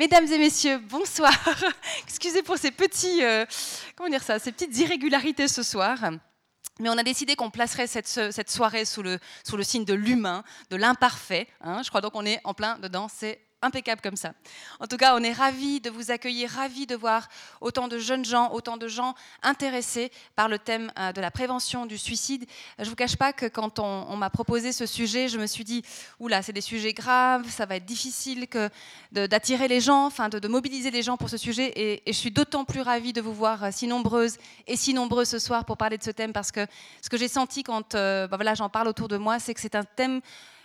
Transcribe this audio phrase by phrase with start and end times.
[0.00, 1.30] Mesdames et messieurs, bonsoir.
[2.04, 3.44] Excusez pour ces petits, euh,
[3.94, 5.98] comment dire ça, ces petites irrégularités ce soir.
[6.78, 9.92] Mais on a décidé qu'on placerait cette, cette, soirée sous le, sous le signe de
[9.92, 11.48] l'humain, de l'imparfait.
[11.60, 11.82] Hein.
[11.84, 13.08] Je crois donc qu'on est en plein dedans.
[13.14, 14.32] C'est impeccable comme ça.
[14.78, 17.28] En tout cas, on est ravis de vous accueillir, ravis de voir
[17.60, 21.86] autant de jeunes gens, autant de gens intéressés par le thème euh, de la prévention
[21.86, 22.46] du suicide.
[22.78, 25.64] Je ne vous cache pas que quand on, m'a proposé ce sujet, je me suis
[25.64, 25.82] dit,
[26.18, 28.46] oula, c'est des sujets graves, ça va être difficile
[29.12, 31.72] d'attirer les gens, enfin de, mobiliser les gens pour ce sujet.
[31.76, 35.24] Et, je suis d'autant plus ravie de vous voir euh, si nombreuses et si nombreux
[35.24, 36.66] ce soir pour parler de ce thème, parce que
[37.02, 39.74] ce que j'ai senti quand bah voilà, j'en parle autour de moi, c'est que c'est
[39.74, 40.20] un thème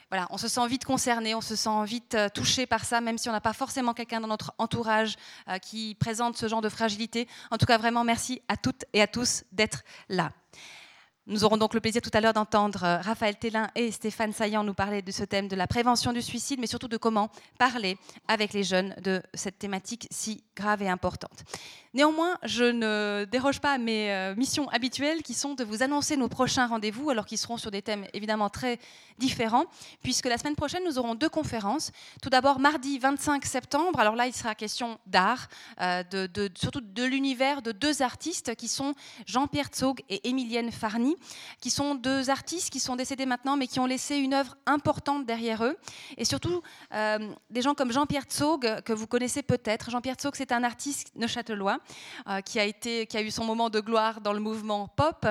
[0.10, 3.18] voilà, on se sent vite concerné, on se sent vite euh, touché par ça, même
[3.18, 5.16] si on n'a pas forcément quelqu'un dans notre entourage
[5.50, 7.28] euh, qui présente ce genre de fragilité.
[7.52, 10.32] En tout cas, vraiment, merci à toutes et à tous d'être là.
[11.28, 14.64] Nous aurons donc le plaisir tout à l'heure d'entendre euh, Raphaël Télin et Stéphane Saillant
[14.64, 17.98] nous parler de ce thème de la prévention du suicide, mais surtout de comment parler
[18.28, 21.44] avec les jeunes de cette thématique si grave et importante.
[21.96, 26.18] Néanmoins, je ne déroge pas à mes euh, missions habituelles qui sont de vous annoncer
[26.18, 28.80] nos prochains rendez-vous, alors qu'ils seront sur des thèmes évidemment très
[29.18, 29.64] différents,
[30.04, 31.94] puisque la semaine prochaine, nous aurons deux conférences.
[32.22, 35.48] Tout d'abord, mardi 25 septembre, alors là, il sera question d'art,
[35.80, 38.94] euh, de, surtout de l'univers de deux artistes qui sont
[39.26, 41.16] Jean-Pierre Tsog et Émilienne Farny,
[41.62, 45.26] qui sont deux artistes qui sont décédés maintenant, mais qui ont laissé une œuvre importante
[45.26, 45.78] derrière eux.
[46.18, 46.62] Et surtout,
[46.94, 49.92] euh, des gens comme Jean-Pierre Tsog, que vous connaissez peut-être.
[49.92, 51.80] Jean-Pierre Tsog, c'est un artiste neuchâtelois
[52.28, 55.26] euh, qui, a été, qui a eu son moment de gloire dans le mouvement pop,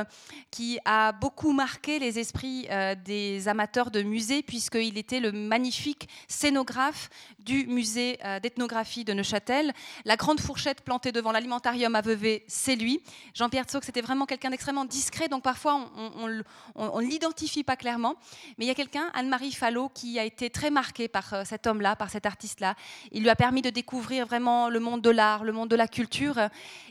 [0.50, 6.08] qui a beaucoup marqué les esprits euh, des amateurs de musées, puisqu'il était le magnifique
[6.28, 9.72] scénographe du musée euh, d'ethnographie de Neuchâtel.
[10.04, 13.02] La grande fourchette plantée devant l'alimentarium à Vevey, c'est lui.
[13.34, 15.90] Jean-Pierre Tsog, c'était vraiment quelqu'un d'extrêmement discret, donc parfois
[16.74, 18.16] on ne l'identifie pas clairement.
[18.58, 21.96] Mais il y a quelqu'un, Anne-Marie Fallot, qui a été très marquée par cet homme-là,
[21.96, 22.74] par cet artiste-là.
[23.12, 25.86] Il lui a permis de découvrir vraiment le monde de l'art, le monde de la
[25.86, 26.40] culture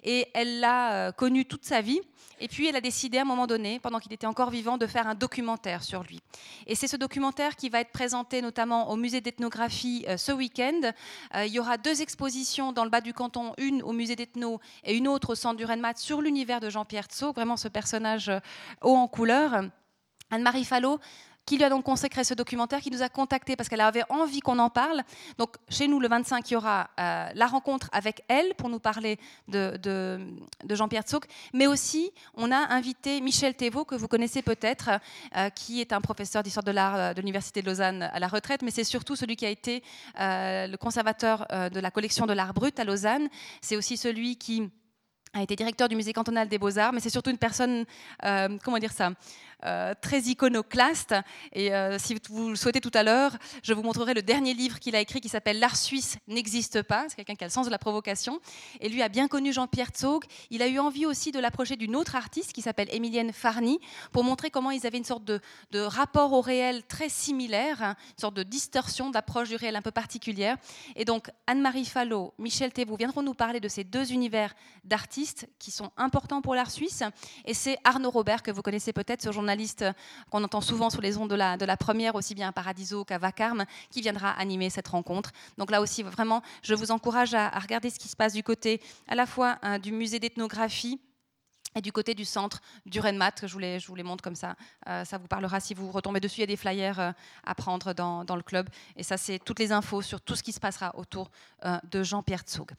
[0.04, 2.00] et elle l'a euh, connu toute sa vie.
[2.40, 4.86] Et puis elle a décidé à un moment donné, pendant qu'il était encore vivant, de
[4.86, 6.20] faire un documentaire sur lui.
[6.68, 10.92] Et c'est ce documentaire qui va être présenté notamment au musée d'ethnographie euh, ce week-end.
[11.36, 14.60] Euh, il y aura deux expositions dans le bas du canton, une au musée d'ethno
[14.84, 18.32] et une autre au centre du Renmat sur l'univers de Jean-Pierre Tso, vraiment ce personnage
[18.82, 19.64] haut en couleur.
[20.30, 21.00] Anne-Marie Fallot
[21.46, 24.40] qui lui a donc consacré ce documentaire, qui nous a contactés parce qu'elle avait envie
[24.40, 25.04] qu'on en parle.
[25.38, 28.80] Donc chez nous, le 25, il y aura euh, la rencontre avec elle pour nous
[28.80, 30.20] parler de,
[30.70, 34.90] Jean-Pierre Tsouk, mais aussi on a invité Michel Thévaux, que vous connaissez peut-être,
[35.36, 38.28] euh, qui est un professeur d'histoire de l'art euh, de l'Université de Lausanne à la
[38.28, 39.84] retraite, mais c'est surtout celui qui a été
[40.18, 43.28] le conservateur de la collection de l'art brut à Lausanne.
[43.62, 44.70] C'est aussi celui qui
[45.34, 47.86] a été directeur du musée cantonal des beaux-arts, mais c'est surtout une personne,
[48.22, 49.12] comment dire ça,
[50.02, 51.16] très iconoclaste.
[51.54, 54.80] Et euh, si vous le souhaitez tout à l'heure, je vous montrerai le dernier livre
[54.80, 57.06] qu'il a écrit qui s'appelle L'art suisse n'existe pas.
[57.08, 58.40] C'est quelqu'un qui a le sens de la provocation.
[58.82, 60.26] Et lui a bien connu Jean-Pierre Zog.
[60.50, 63.80] Il a eu envie aussi de l'approcher d'une autre artiste qui s'appelle Émilienne Farny
[64.12, 65.40] pour montrer comment ils avaient une sorte de,
[65.74, 69.92] rapport au réel très similaire, hein, une sorte de distorsion d'approche du réel un peu
[69.92, 70.58] particulière.
[70.96, 74.54] Et donc Anne-Marie Fallot, Michel Thévaux viendront nous parler de ces deux univers
[74.84, 77.04] d'artistes qui sont importants pour l'art suisse.
[77.46, 79.53] Et c'est Arnaud Robert que vous connaissez peut-être, ce journaliste
[80.30, 83.04] qu'on entend souvent sur les ondes de la, de la première, aussi bien à Paradiso
[83.04, 85.32] qu'à Vacarme, qui viendra animer cette rencontre.
[85.58, 88.82] Donc là aussi, vraiment, je vous encourage à, regarder ce qui se passe du côté
[89.08, 91.00] à la fois hein, du musée d'ethnographie,
[91.76, 94.36] et du côté du centre du Renmat, je vous les, je vous les montre comme
[94.36, 94.56] ça,
[94.88, 96.38] euh, ça vous parlera si vous retombez dessus.
[96.38, 97.12] Il y a des flyers euh,
[97.44, 98.70] à prendre dans, dans, le club.
[98.96, 101.32] Et ça, c'est toutes les infos sur tout ce qui se passera autour
[101.66, 102.72] euh, de Jean-Pierre Tsog.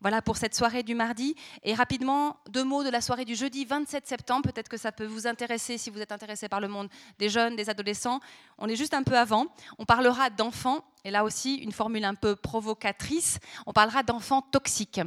[0.00, 1.34] Voilà pour cette soirée du mardi.
[1.62, 4.42] Et rapidement, deux mots de la soirée du jeudi 27 septembre.
[4.42, 6.88] Peut-être que ça peut vous intéresser si vous êtes intéressé par le monde
[7.18, 8.20] des jeunes, des adolescents.
[8.58, 9.46] On est juste un peu avant.
[9.78, 10.84] On parlera d'enfants.
[11.04, 13.38] Et là aussi, une formule un peu provocatrice.
[13.66, 15.00] On parlera d'enfants toxiques.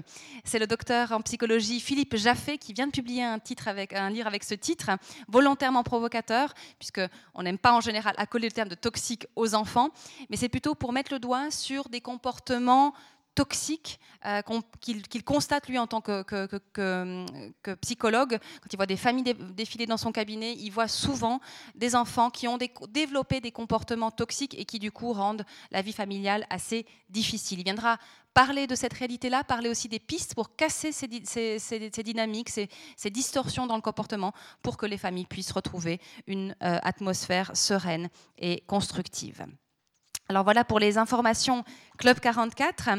[0.44, 3.40] C'est le docteur en psychologie Philippe Jaffé qui vient de publier un,
[4.10, 4.90] livre avec ce titre,
[5.28, 9.90] volontairement provocateur, puisqu'on n'aime pas en général accoler le terme de toxique aux enfants.
[10.30, 12.94] Mais c'est plutôt pour mettre le doigt sur des comportements
[13.36, 14.42] toxique euh,
[14.82, 16.24] qu'il constate lui en tant que,
[17.82, 18.40] psychologue.
[18.62, 21.40] Quand il voit des familles défiler dans son cabinet, il voit souvent
[21.76, 22.58] des enfants qui ont
[22.90, 27.60] développé des comportements toxiques et qui du coup rendent la vie familiale assez difficile.
[27.60, 27.98] Il viendra
[28.34, 31.08] parler de cette réalité-là, parler aussi des pistes pour casser ces,
[32.04, 37.52] dynamiques, ces, distorsions dans le comportement, pour que les familles puissent retrouver une euh, atmosphère
[37.56, 39.46] sereine et constructive.
[40.32, 41.66] Alors voilà pour les informations
[41.98, 42.90] Club 44.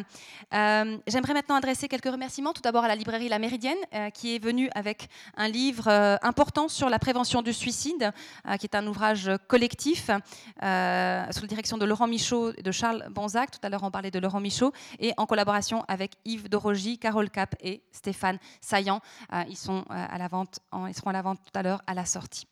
[0.53, 2.53] Euh, j'aimerais maintenant adresser quelques remerciements.
[2.53, 5.09] Tout d'abord à la librairie La Méridienne, euh, qui est venue avec
[5.39, 8.13] un livre euh, important sur la prévention du suicide,
[8.61, 13.53] qui est un ouvrage collectif sous la direction de Laurent Michaud et de Charles Bonzac.
[13.53, 17.31] Tout à l'heure, on parlait de Laurent Michaud, et en collaboration avec Yves Dorogy, Carole
[17.31, 19.01] Cap et Stéphane Saillant.
[19.49, 20.29] ils, sont à la
[20.87, 22.47] ils seront à la vente tout à l'heure à la sortie.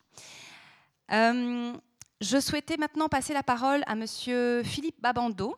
[2.21, 5.57] Je souhaitais maintenant passer la parole à Monsieur Philippe Babando.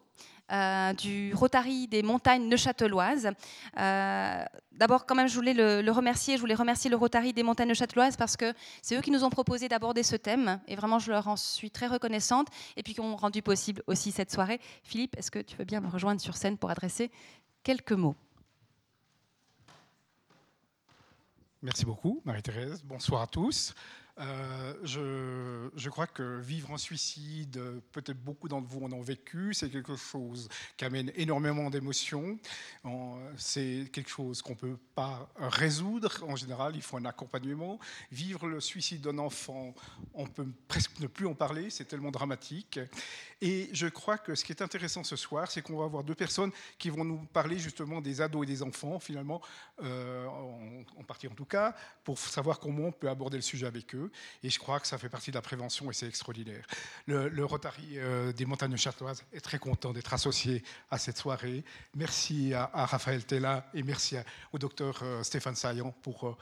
[0.52, 3.30] Euh, du Rotary des montagnes neuchâteloises.
[3.80, 6.36] Euh, D'abord, quand même, je voulais le, remercier.
[6.36, 9.30] Je voulais remercier le Rotary des montagnes neuchâteloises parce que c'est eux qui nous ont
[9.30, 10.60] proposé d'aborder ce thème.
[10.68, 12.48] Et vraiment, je leur en suis très reconnaissante.
[12.76, 14.60] Et puis, qui ont rendu possible aussi cette soirée.
[14.84, 17.10] Philippe, est-ce que tu veux bien me rejoindre sur scène pour adresser
[17.64, 18.16] quelques mots?
[21.62, 22.84] Merci beaucoup, Marie-Thérèse.
[22.84, 23.74] Bonsoir à tous.
[24.20, 24.74] Euh,
[25.76, 27.60] je, crois que vivre en suicide,
[27.92, 32.38] peut-être beaucoup d'entre vous en ont vécu, c'est quelque chose qui amène énormément d'émotions.
[33.38, 36.24] C'est quelque chose qu'on ne peut pas résoudre.
[36.28, 37.80] En général, il faut un accompagnement.
[38.12, 39.74] Vivre le suicide d'un enfant,
[40.14, 42.80] on peut presque ne plus en parler, c'est tellement dramatique.
[43.42, 46.16] Et je crois que ce qui est intéressant ce soir, c'est qu'on va avoir deux
[46.16, 49.42] personnes qui vont nous parler justement des ados et des enfants, finalement,
[49.82, 53.96] euh, en partie en tout cas, pour savoir comment on peut aborder le sujet avec
[53.96, 54.03] eux.
[54.44, 56.66] Et je crois que ça fait partie de la prévention et c'est extraordinaire.
[57.08, 61.64] Le, Rotary euh, des montagnes châteloises est très content d'être associé à cette soirée.
[61.96, 64.16] Merci à, Raphaël Tella et merci
[64.52, 66.38] au docteur euh, Stéphane Saillant pour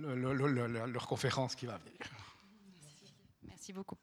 [0.00, 1.98] euh, leur conférence qui va venir.
[2.00, 3.12] Merci.
[3.42, 3.96] Merci beaucoup.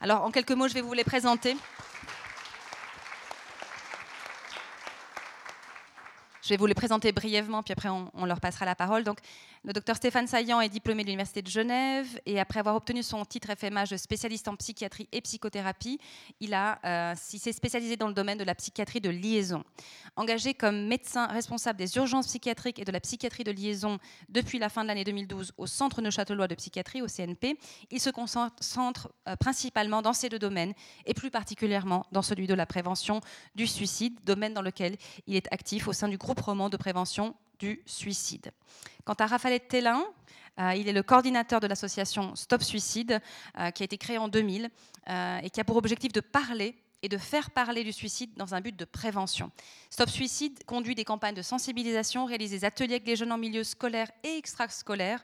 [0.00, 1.56] Alors, en quelques mots, je vais vous les présenter.
[6.42, 9.02] Je vais vous les présenter brièvement, puis après on, on leur passera la parole.
[9.02, 9.18] Donc,
[9.66, 13.24] le docteur Stéphane Saillant est diplômé de l'Université de Genève et après avoir obtenu son
[13.24, 15.98] titre FMH de spécialiste en psychiatrie et psychothérapie,
[16.38, 19.64] il, euh, s'est spécialisé dans le domaine de la psychiatrie de liaison.
[20.14, 23.98] Engagé comme médecin responsable des urgences psychiatriques et de la psychiatrie de liaison
[24.28, 27.58] depuis la fin de l'année 2012 au Centre Neuchâtelois de psychiatrie, au CNP,
[27.90, 30.74] il se concentre euh, principalement dans ces deux domaines
[31.06, 33.20] et plus particulièrement dans celui de la prévention
[33.56, 34.96] du suicide, domaine dans lequel
[35.26, 38.52] il est actif au sein du groupe roman de prévention du suicide.
[39.04, 40.04] Quant à Raphaël Tellin,
[40.58, 43.20] euh, il est le coordinateur de l'association Stop Suicide,
[43.58, 44.70] euh, qui a été créée en 2000
[45.08, 48.54] euh, et qui a pour objectif de parler et de faire parler du suicide dans
[48.54, 49.50] un but de prévention.
[49.90, 53.64] Stop Suicide conduit des campagnes de sensibilisation, réalise des ateliers avec les jeunes en milieu
[53.64, 55.22] scolaire et extrascolaire,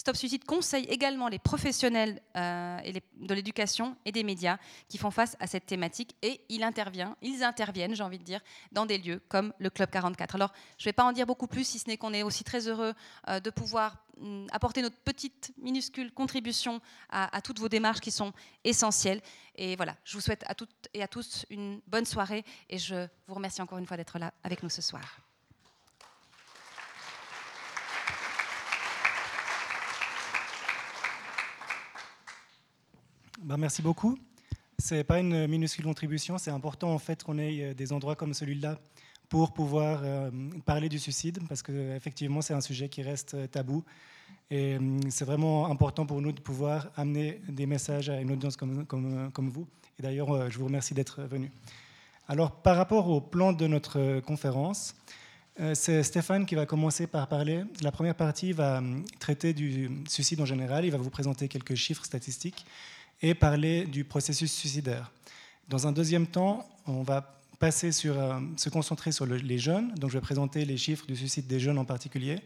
[0.00, 2.78] Stop Suicide conseille également les professionnels euh,
[3.16, 4.56] de l'éducation et des médias
[4.88, 8.40] qui font face à cette thématique et il intervient, ils interviennent, j'ai envie de dire,
[8.72, 10.36] dans des lieux comme le Club 44.
[10.36, 12.44] Alors, je ne vais pas en dire beaucoup plus, si ce n'est qu'on est aussi
[12.44, 12.94] très heureux
[13.28, 16.80] euh, de pouvoir mm, apporter notre petite minuscule contribution
[17.10, 18.32] à, à, toutes vos démarches qui sont
[18.64, 19.20] essentielles.
[19.54, 23.06] Et voilà, je vous souhaite à toutes et à tous une bonne soirée et je
[23.28, 25.29] vous remercie encore une fois d'être là avec nous ce soir.
[33.42, 34.18] Ben, merci beaucoup.
[34.78, 38.14] Ce n'est pas une minuscule contribution, c'est important en fait qu'on ait euh, des endroits
[38.14, 38.78] comme celui-là
[39.30, 40.30] pour pouvoir euh,
[40.66, 43.82] parler du suicide, parce qu'effectivement c'est un sujet qui reste euh, tabou.
[44.50, 44.78] Et
[45.08, 49.66] c'est vraiment important pour nous de pouvoir amener des messages à une audience comme, vous.
[49.98, 51.52] Et d'ailleurs, je vous remercie d'être venu.
[52.26, 54.96] Alors, par rapport au plan de notre conférence,
[55.74, 57.62] c'est Stéphane qui va commencer par parler.
[57.80, 58.82] La première partie va
[59.20, 60.84] traiter du suicide en général.
[60.84, 62.66] Il va vous présenter quelques chiffres statistiques
[63.22, 65.10] et parler du processus suicidaire.
[65.68, 69.94] Dans un deuxième temps, on va euh, se concentrer sur les jeunes.
[69.94, 72.40] Donc, je vais présenter les chiffres du suicide des jeunes en particulier,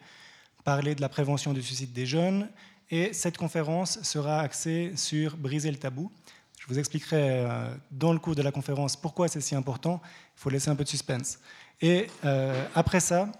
[0.64, 2.48] parler de la prévention du suicide des jeunes.
[2.90, 6.10] Et cette conférence sera axée sur briser le tabou.
[6.58, 10.00] Je vous expliquerai euh, dans le cours de la conférence pourquoi c'est si important.
[10.36, 11.38] Il faut laisser un peu de suspense.
[11.80, 13.30] Et euh, après ça,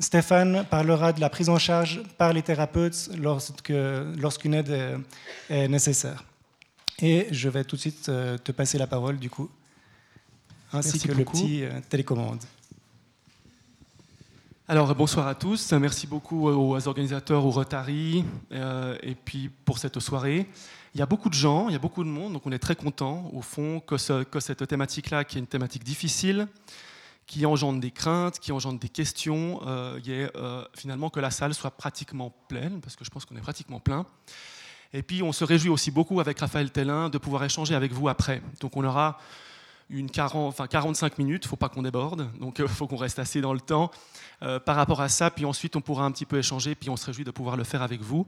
[0.00, 5.02] Stéphane parlera de la prise en charge par les thérapeutes lorsqu'une aide
[5.50, 6.24] est, nécessaire.
[7.00, 9.50] Et je vais tout de suite euh, te passer la parole, du coup,
[10.72, 12.42] ainsi que le petit euh, télécommande.
[14.66, 15.72] Alors, bonsoir à tous.
[15.72, 20.46] Merci beaucoup aux organisateurs, au Rotary, et puis pour cette soirée.
[20.94, 22.58] Il y a beaucoup de gens, il y a beaucoup de monde, donc on est
[22.58, 26.46] très content, au fond, que, que cette thématique-là, qui est une thématique difficile,
[27.26, 29.60] qui engendre des craintes, qui engendre des questions.
[29.66, 33.36] Euh, y euh, finalement que la salle soit pratiquement pleine, parce que je pense qu'on
[33.36, 34.06] est pratiquement plein.
[34.92, 38.08] Et puis on se réjouit aussi beaucoup avec Raphaël Tellin de pouvoir échanger avec vous
[38.08, 38.42] après.
[38.60, 39.18] Donc on aura
[39.90, 42.86] une 40, enfin 45 minutes, il ne faut pas qu'on déborde, donc il euh, faut
[42.86, 43.90] qu'on reste assez dans le temps
[44.66, 47.06] par rapport à ça, puis ensuite on pourra un petit peu échanger, puis on se
[47.06, 48.26] réjouit de pouvoir le faire avec vous,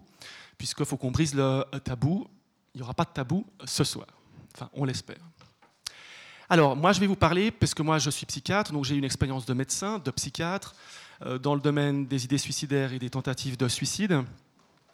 [0.57, 2.27] puisqu'il faut qu'on brise le tabou.
[2.75, 4.07] Il n'y aura pas de tabou ce soir,
[4.55, 5.19] enfin on l'espère.
[6.49, 9.05] Alors, moi, je vais vous parler, parce que moi, je suis psychiatre, donc j'ai une
[9.05, 10.75] expérience de médecin, de psychiatre,
[11.25, 14.23] euh, dans le domaine des idées suicidaires et des tentatives de suicide.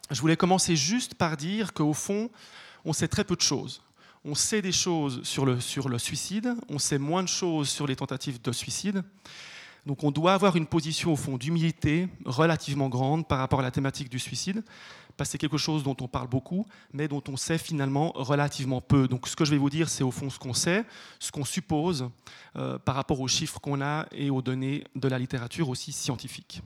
[0.09, 2.29] Je voulais commencer juste par dire qu'au fond,
[2.85, 3.81] on sait très peu de choses.
[4.25, 7.85] On sait des choses sur le, sur le suicide, on sait moins de choses sur
[7.85, 9.03] les tentatives de suicide.
[9.85, 13.71] Donc on doit avoir une position au fond d'humilité relativement grande par rapport à la
[13.71, 14.63] thématique du suicide,
[15.17, 18.81] parce que c'est quelque chose dont on parle beaucoup, mais dont on sait finalement relativement
[18.81, 19.07] peu.
[19.07, 20.83] Donc ce que je vais vous dire, c'est au fond ce qu'on sait,
[21.19, 22.09] ce qu'on suppose
[22.55, 26.61] euh, par rapport aux chiffres qu'on a et aux données de la littérature aussi scientifique.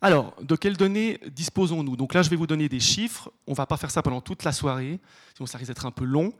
[0.00, 1.96] Alors, de quelles données disposons-nous?
[1.96, 3.30] Donc là, je vais vous donner des chiffres.
[3.46, 5.00] On ne va pas faire ça pendant toute la soirée,
[5.34, 6.32] sinon ça risque d'être un peu long.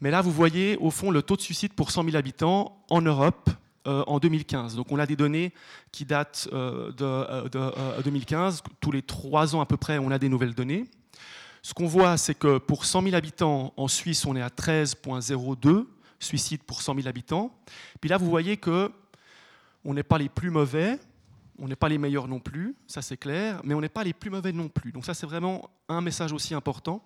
[0.00, 3.00] Mais là, vous voyez au fond le taux de suicide pour 100 000 habitants en
[3.00, 3.50] Europe
[4.06, 4.76] en 2015.
[4.76, 5.52] Donc on a des données
[5.92, 8.58] qui datent euh, de, 2015.
[8.58, 10.84] Euh, Tous les trois ans à peu près, on a des nouvelles données.
[11.62, 15.86] Ce qu'on voit, c'est que pour 100 000 habitants en Suisse, on est à 13,02
[16.20, 17.52] suicides pour 100 000 habitants.
[18.00, 18.90] Puis là, vous voyez que
[19.84, 20.98] on n'est pas les plus mauvais,
[21.58, 24.12] on n'est pas les meilleurs non plus, ça c'est clair, mais on n'est pas les
[24.12, 24.92] plus mauvais non plus.
[24.92, 27.02] Donc ça c'est vraiment un message aussi important.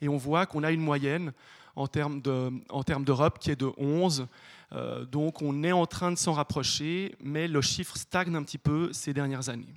[0.00, 1.32] Et on voit qu'on a une moyenne
[1.74, 4.26] en termes d'Europe qui est de 11.
[4.72, 8.58] Euh, donc on est en train de s'en rapprocher, mais le chiffre stagne un petit
[8.58, 9.74] peu ces dernières années.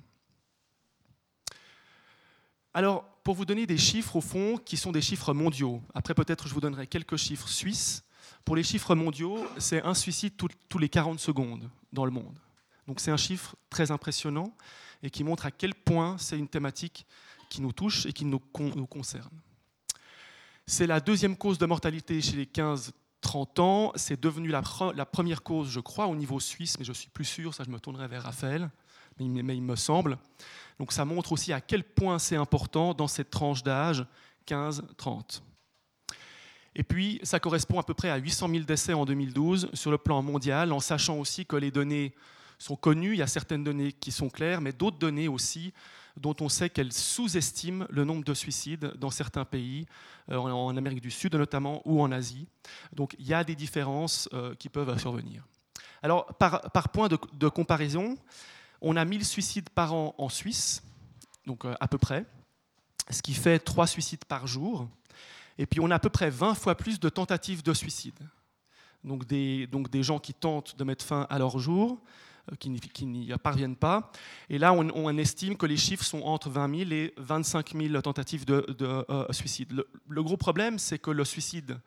[2.72, 6.48] Alors, pour vous donner des chiffres au fond, qui sont des chiffres mondiaux, après peut-être
[6.48, 8.04] je vous donnerai quelques chiffres suisses.
[8.44, 10.34] Pour les chiffres mondiaux, c'est un suicide
[10.68, 12.38] tous les 40 secondes dans le monde.
[12.86, 14.52] Donc c'est un chiffre très impressionnant
[15.02, 17.06] et qui montre à quel point c'est une thématique
[17.48, 19.40] qui nous touche et qui nous, concerne.
[20.66, 22.46] C'est la deuxième cause de mortalité chez les
[23.22, 23.92] 15-30 ans.
[23.96, 24.62] C'est devenu la,
[25.06, 27.78] première cause, je crois, au niveau suisse, mais je suis plus sûr, ça je me
[27.78, 28.70] tournerai vers Raphaël,
[29.18, 30.18] mais, il me semble.
[30.78, 34.04] Donc ça montre aussi à quel point c'est important dans cette tranche d'âge
[34.46, 35.42] 15-30.
[36.76, 39.98] Et puis, ça correspond à peu près à 800 000 décès en 2012 sur le
[39.98, 42.14] plan mondial, en sachant aussi que les données
[42.58, 45.72] sont connues, il y a certaines données qui sont claires, mais d'autres données aussi
[46.16, 49.86] dont on sait qu'elle sous-estime le nombre de suicides dans certains pays,
[50.30, 52.46] euh, en Amérique du Sud notamment, ou en Asie.
[52.92, 55.44] Donc il y a des différences euh, qui peuvent survenir.
[56.02, 58.16] Alors par, point de, comparaison,
[58.80, 60.82] on a 1000 suicides par an en Suisse,
[61.46, 62.24] donc euh, à peu près,
[63.10, 64.88] ce qui fait 3 suicides par jour.
[65.58, 68.18] Et puis on a à peu près 20 fois plus de tentatives de suicide.
[69.04, 69.68] Donc des,
[70.02, 71.98] gens qui tentent de mettre fin à leur jour,
[72.58, 74.10] qui n'y parviennent pas.
[74.48, 78.44] Et là, on, estime que les chiffres sont entre 20 000 et 25 000 tentatives
[78.44, 79.84] de, euh, suicide.
[80.08, 81.78] Le, gros problème, c'est que le suicide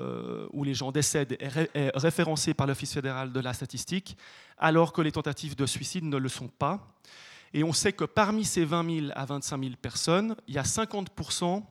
[0.00, 4.16] euh, où les gens décèdent est, référencé par l'Office fédéral de la statistique,
[4.58, 6.86] alors que les tentatives de suicide ne le sont pas.
[7.54, 10.62] Et on sait que parmi ces 20 000 à 25 000 personnes, il y a
[10.62, 11.62] 50%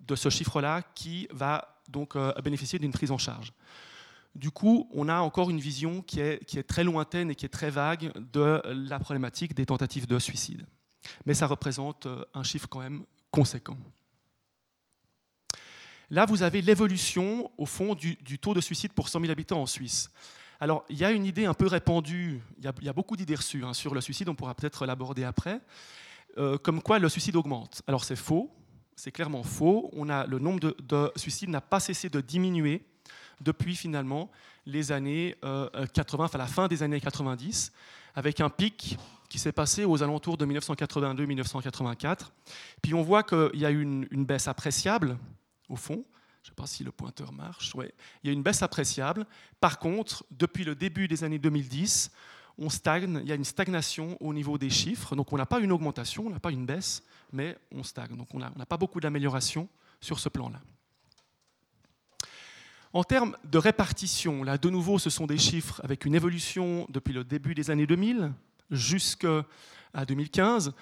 [0.00, 3.52] de ce chiffre-là qui va donc bénéficier d'une prise en charge.
[4.34, 7.70] Du coup, on a encore une vision qui est, très lointaine et qui est très
[7.70, 10.66] vague de la problématique des tentatives de suicide.
[11.24, 13.76] Mais ça représente euh, un chiffre quand même conséquent.
[16.10, 19.66] Là, vous avez l'évolution, au fond, du, taux de suicide pour 100 000 habitants en
[19.66, 20.10] Suisse.
[20.60, 23.64] Alors, il y a une idée un peu répandue, il y a, beaucoup d'idées reçues
[23.64, 25.60] hein, sur le suicide, on pourra peut-être l'aborder après,
[26.38, 27.82] euh, comme quoi le suicide augmente.
[27.86, 28.50] Alors, c'est faux,
[28.96, 29.90] c'est clairement faux.
[29.92, 32.84] On a, le nombre de, de suicides n'a pas cessé de diminuer
[33.40, 34.30] depuis finalement
[34.66, 37.72] les années 80, euh, enfin la fin des années 90,
[38.14, 38.96] avec un pic
[39.28, 42.30] qui s'est passé aux alentours de 1982-1984.
[42.82, 45.18] Puis on voit qu'il y a eu une, baisse appréciable,
[45.68, 46.04] au fond.
[46.42, 47.74] Je ne sais pas si le pointeur marche.
[47.74, 47.92] Ouais.
[48.22, 49.26] Il y a une baisse appréciable.
[49.60, 52.10] Par contre, depuis le début des années 2010,
[52.58, 55.16] on stagne, il y a une stagnation au niveau des chiffres.
[55.16, 58.16] Donc on n'a pas une augmentation, on n'a pas une baisse, mais on stagne.
[58.16, 59.68] Donc on n'a pas beaucoup d'amélioration
[60.00, 60.60] sur ce plan-là.
[62.94, 67.12] En termes de répartition, là de nouveau ce sont des chiffres avec une évolution depuis
[67.12, 68.32] le début des années 2000
[68.70, 69.44] jusqu'à
[70.06, 70.72] 2015.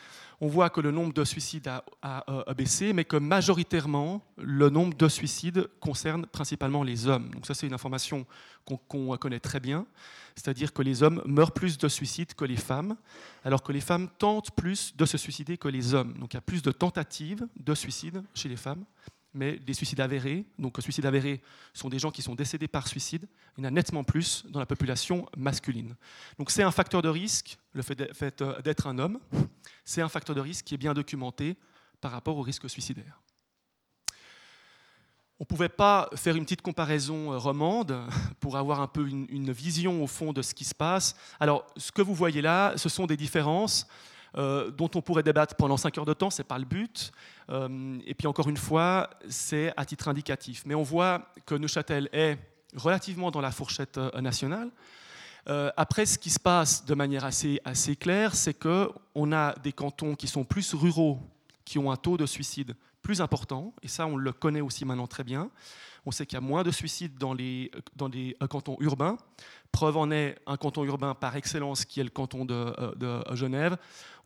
[0.43, 1.71] On voit que le nombre de suicides
[2.03, 7.31] a, baissé, mais que majoritairement le nombre de suicides concerne principalement les hommes.
[7.31, 8.27] Donc ça c'est une information
[8.67, 9.87] qu'on connaît très bien,
[10.37, 12.95] c'est-à-dire que les hommes meurent plus de suicides que les femmes,
[13.43, 16.13] alors que les femmes tentent plus de se suicider que les hommes.
[16.19, 18.85] Donc il y a plus de tentatives de suicide chez les femmes
[19.35, 23.27] mais des suicides avérés, donc suicides avérés sont des gens qui sont décédés par suicide,
[23.57, 25.97] il y en a nettement plus dans la population masculine.
[26.39, 29.19] Donc c'est un facteur de risque, le fait euh, d'être un homme,
[29.85, 31.57] c'est un facteur de risque qui est bien documenté
[32.01, 33.21] par rapport au risque suicidaire.
[35.41, 37.99] On ne pouvait pas faire une petite comparaison euh, romande
[38.39, 41.17] pour avoir un peu une, une vision au fond de ce qui se passe.
[41.41, 43.89] Alors, ce que vous voyez là, ce sont des différences
[44.37, 47.13] euh, dont on pourrait débattre pendant 5 heures de temps, ce n'est pas le but.
[47.51, 50.63] Euh, et puis encore une fois, c'est à titre indicatif.
[50.67, 52.39] Mais on voit que Neuchâtel est
[52.77, 54.71] relativement dans la fourchette nationale.
[55.77, 60.15] après, ce qui se passe de manière assez, assez claire, c'est qu'on a des cantons
[60.15, 61.19] qui sont plus ruraux,
[61.65, 65.07] qui ont un taux de suicide plus important, et ça on le connaît aussi maintenant
[65.07, 65.51] très bien.
[66.07, 69.19] On sait qu'il y a moins de suicides dans les, dans les euh, cantons urbains.
[69.73, 73.35] Preuve en est un canton urbain par excellence qui est le canton de, euh, euh,
[73.35, 73.79] Genève.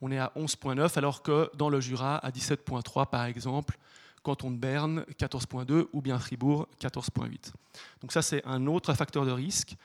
[0.02, 3.78] On est à 11,9 alors que dans le Jura à 17,3 par exemple,
[4.24, 7.52] canton de Berne 14,2 ou bien Fribourg 14,8.
[8.00, 9.76] Donc ça c'est un autre facteur de risque.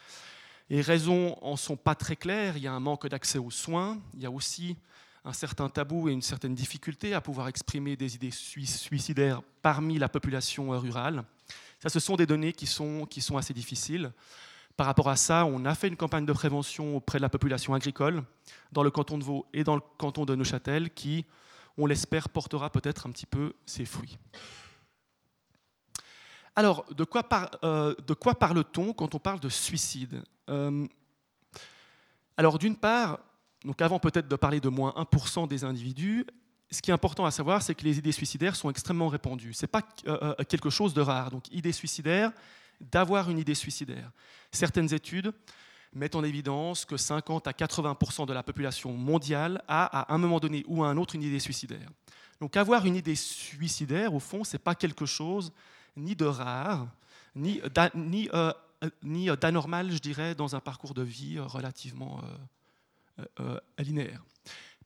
[0.72, 2.58] Les raisons en sont pas très claires.
[2.58, 4.00] Il y a un manque d'accès aux soins.
[4.16, 4.78] Il y a aussi
[5.24, 10.10] un certain tabou et une certaine difficulté à pouvoir exprimer des idées suicidaires parmi la
[10.10, 11.24] population rurale.
[11.80, 14.12] Ça, ce sont des données qui sont assez difficiles.
[14.78, 17.74] Par rapport à ça, on a fait une campagne de prévention auprès de la population
[17.74, 18.24] agricole
[18.72, 21.26] dans le canton de Vaud et dans le canton de Neuchâtel qui,
[21.78, 24.18] on l'espère, portera peut-être un petit peu ses fruits.
[26.56, 27.24] Alors, de quoi,
[27.64, 27.96] euh,
[28.40, 30.22] parle-t-on quand on parle de suicide?
[30.50, 30.86] Euh,
[32.36, 33.20] Alors, d'une part,
[33.64, 36.26] donc avant peut-être de parler de moins 1% des individus,
[36.70, 39.54] ce qui est important à savoir, c'est que les idées suicidaires sont extrêmement répandues.
[39.54, 41.32] Ce n'est pas euh, quelque chose de rare.
[41.32, 42.32] Donc, idée suicidaire,
[42.92, 44.12] d'avoir une idée suicidaire.
[44.52, 45.34] Certaines études
[45.94, 50.40] mettent en évidence que 50 à 80% de la population mondiale a à un moment
[50.40, 51.90] donné ou à un autre une idée suicidaire.
[52.40, 55.52] Donc avoir une idée suicidaire, au fond, ce n'est pas quelque chose
[55.96, 56.88] ni de rare,
[57.36, 57.62] ni,
[58.34, 58.54] euh,
[59.04, 62.22] ni d'anormal, je dirais, dans un parcours de vie relativement
[63.20, 64.24] euh, euh, linéaire.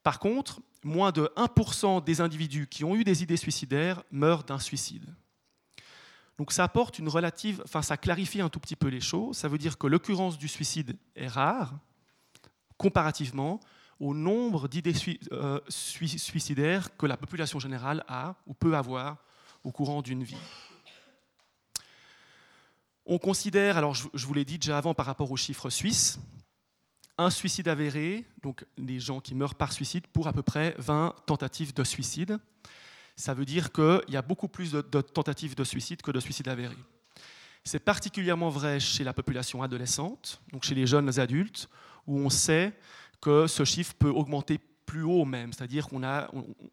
[0.03, 4.59] Par contre, moins de 1% des individus qui ont eu des idées suicidaires meurent d'un
[4.59, 5.05] suicide.
[6.37, 9.37] Donc ça apporte une relative, enfin ça clarifie un tout petit peu les choses.
[9.37, 11.73] Ça veut dire que l'occurrence du suicide est rare
[12.77, 13.59] comparativement
[13.99, 14.93] au nombre d'idées
[15.31, 19.17] euh, suicidaires que la population générale a ou peut avoir
[19.63, 20.35] au courant d'une vie.
[23.05, 26.19] On considère, alors je vous l'ai dit déjà avant par rapport aux chiffres suisses,
[27.17, 31.15] un suicide avéré, donc les gens qui meurent par suicide, pour à peu près 20
[31.25, 32.39] tentatives de suicide.
[33.15, 36.47] Ça veut dire qu'il y a beaucoup plus de, tentatives de suicide que de suicides
[36.47, 36.77] avérés.
[37.63, 41.69] C'est particulièrement vrai chez la population adolescente, donc chez les jeunes adultes,
[42.05, 42.73] où on sait
[43.21, 46.01] que ce chiffre peut augmenter plus haut même, c'est-à-dire qu'on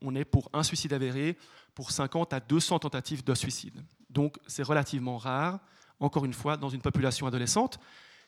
[0.03, 1.39] on est pour un suicide avéré
[1.75, 3.83] pour 50 à 200 tentatives de suicide.
[4.11, 5.61] Donc c'est relativement rare,
[5.99, 7.79] encore une fois, dans une population adolescente.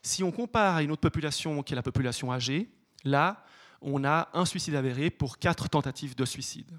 [0.02, 2.70] Si on compare à une autre population qui est la population âgée,
[3.04, 3.44] là,
[3.82, 6.70] on a un suicide avéré pour quatre tentatives de suicide.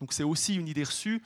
[0.00, 1.22] Donc c'est aussi une idée reçue.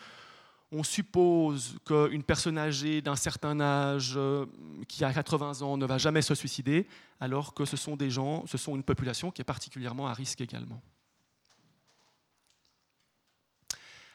[0.72, 4.46] On suppose qu'une personne âgée d'un certain âge, euh,
[4.86, 6.86] qui a 80 ans, ne va jamais se suicider,
[7.18, 10.40] alors que ce sont des gens, ce sont une population qui est particulièrement à risque
[10.40, 10.80] également.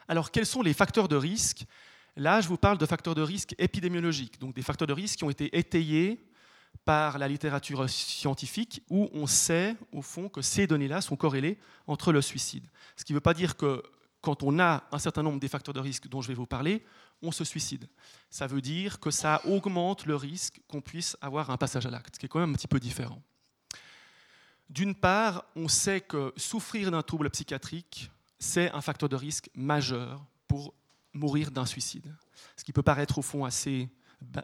[0.07, 1.65] Alors quels sont les facteurs de risque?
[2.15, 5.23] Là, je vous parle de facteurs de risque épidémiologiques, donc des facteurs de risque qui
[5.25, 6.25] ont été étayés
[6.85, 12.11] par la littérature scientifique où on sait au fond que ces données-là sont corrélées entre
[12.11, 12.65] le suicide.
[12.95, 13.83] Ce qui ne veut pas dire que
[14.25, 16.83] quand on a un certain nombre des facteurs de risque dont je vais vous parler,
[17.21, 17.87] on se suicide.
[18.31, 22.15] Ça veut dire que ça augmente le risque qu'on puisse avoir un passage à l'acte,
[22.15, 23.21] ce qui est quand même un petit peu différent.
[24.67, 28.09] D'une part, on sait que souffrir d'un trouble psychiatrique,
[28.39, 30.73] c'est un facteur de risque majeur pour
[31.13, 32.11] mourir d'un suicide.
[32.57, 33.89] Ce qui peut paraître au fond assez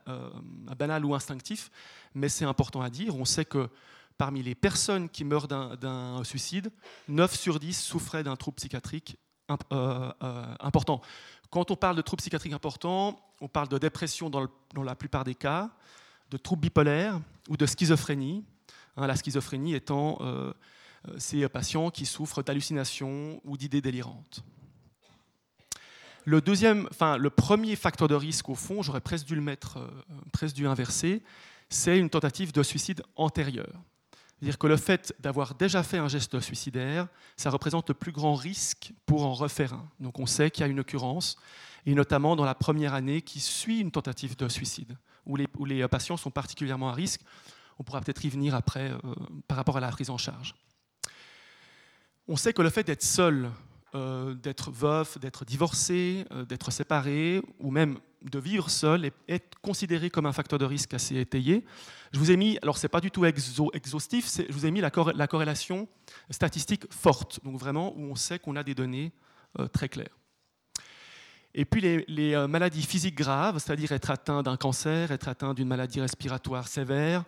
[0.07, 0.29] euh,
[0.77, 1.71] banal ou instinctif,
[2.13, 3.15] mais c'est important à dire.
[3.15, 3.67] On sait que
[4.19, 6.71] parmi les personnes qui meurent d'un suicide,
[7.07, 9.17] 9 sur 10 souffraient d'un trouble psychiatrique
[9.71, 11.01] euh, euh, important.
[11.49, 14.47] Quand on parle de troubles psychiatriques importants, on parle de dépression dans,
[14.83, 15.69] la plupart des cas,
[16.29, 18.45] de troubles bipolaires ou de schizophrénie.
[18.97, 20.19] Hein, la schizophrénie étant
[21.17, 24.43] ces patients qui souffrent d'hallucinations ou d'idées délirantes.
[26.25, 29.77] Le, deuxième, enfin, le premier facteur de risque, au fond, j'aurais presque dû le mettre,
[29.77, 29.87] euh,
[30.31, 31.23] presque dû inverser,
[31.69, 33.81] c'est une tentative de suicide antérieure.
[34.41, 38.33] C'est-à-dire que le fait d'avoir déjà fait un geste suicidaire, ça représente le plus grand
[38.33, 39.87] risque pour en refaire un.
[39.99, 41.37] Donc on sait qu'il y a une occurrence,
[41.85, 45.87] et notamment dans la première année qui suit une tentative de suicide, où les, les
[45.87, 47.21] patients sont particulièrement à risque.
[47.77, 48.97] On pourra peut-être y venir après euh,
[49.47, 50.55] par rapport à la prise en charge.
[52.27, 53.51] On sait que le fait d'être seul
[53.93, 60.09] euh, d'être veuf, d'être divorcé, euh, d'être séparé, ou même de vivre seul est, considéré
[60.09, 61.65] comme un facteur de risque assez étayé.
[62.13, 64.91] Je vous ai mis, alors c'est pas du tout exhaustif, je vous ai mis la,
[64.91, 65.89] corrélation
[66.29, 69.11] statistique forte, donc vraiment où on sait qu'on a des données
[69.59, 70.17] euh, très claires.
[71.53, 75.99] Et puis les maladies physiques graves, c'est-à-dire être atteint d'un cancer, être atteint d'une maladie
[75.99, 77.25] respiratoire sévère,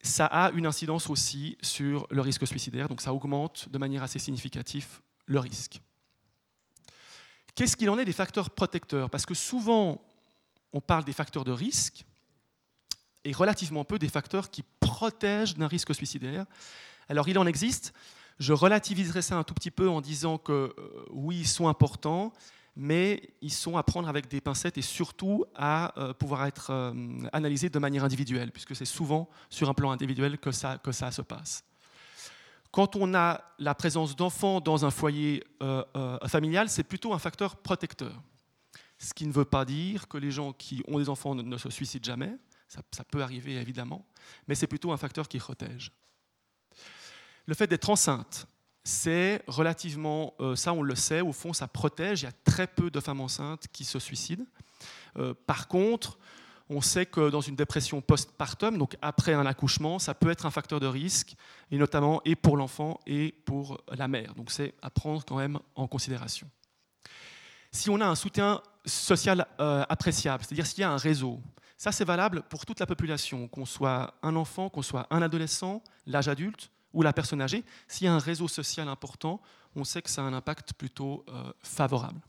[0.00, 4.18] ça a une incidence aussi sur le risque suicidaire, donc ça augmente de manière assez
[4.18, 4.86] significative
[5.26, 5.80] le risque.
[7.54, 9.10] Qu'est-ce qu'il en est des facteurs protecteurs?
[9.10, 10.02] Parce que souvent,
[10.72, 12.04] on parle des facteurs de risque,
[13.24, 16.46] et relativement peu des facteurs qui protègent d'un risque suicidaire.
[17.08, 17.92] Alors il en existe.
[18.38, 22.32] Je relativiserai ça un tout petit peu en disant que euh, oui, ils sont importants,
[22.76, 26.92] mais ils sont à prendre avec des pincettes et surtout à euh, pouvoir être euh,
[27.32, 31.10] analysés de manière individuelle, puisque c'est souvent sur un plan individuel que ça, que ça
[31.12, 31.64] se passe.
[32.74, 35.44] Quand on a la présence d'enfants dans un foyer
[36.26, 38.20] familial, c'est plutôt un facteur protecteur.
[38.98, 41.70] Ce qui ne veut pas dire que les gens qui ont des enfants ne, se
[41.70, 44.04] suicident jamais, ça, peut arriver évidemment,
[44.48, 45.92] mais c'est plutôt un facteur qui protège.
[47.46, 48.48] Le fait d'être enceinte,
[48.82, 52.66] c'est relativement, euh, ça on le sait, au fond ça protège, il y a très
[52.66, 54.46] peu de femmes enceintes qui se suicident.
[55.16, 56.18] Euh, par contre,
[56.74, 60.50] on sait que dans une dépression postpartum, donc après un accouchement, ça peut être un
[60.50, 61.36] facteur de risque,
[61.70, 64.34] et notamment pour l'enfant et pour la mère.
[64.34, 66.50] Donc c'est à prendre quand même en considération.
[67.70, 71.40] Si on a un soutien social euh, appréciable, c'est-à-dire s'il y a un réseau,
[71.76, 75.82] ça c'est valable pour toute la population, qu'on soit un enfant, qu'on soit un adolescent,
[76.06, 79.40] l'âge adulte, ou la personne âgée, s'il y a un réseau social important,
[79.74, 82.20] on sait que ça a un impact plutôt euh, favorable.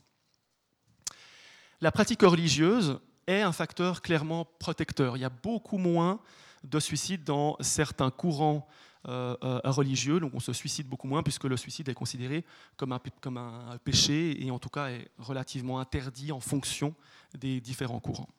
[1.81, 5.17] La pratique religieuse est un facteur clairement protecteur.
[5.17, 6.19] Il y a beaucoup moins
[6.63, 8.67] de suicides dans certains courants
[9.07, 12.43] euh, euh, religieux, donc on se suicide beaucoup moins puisque le suicide est considéré
[12.75, 16.95] comme un, péché et en tout cas est relativement interdit en fonction
[17.37, 18.29] des différents courants.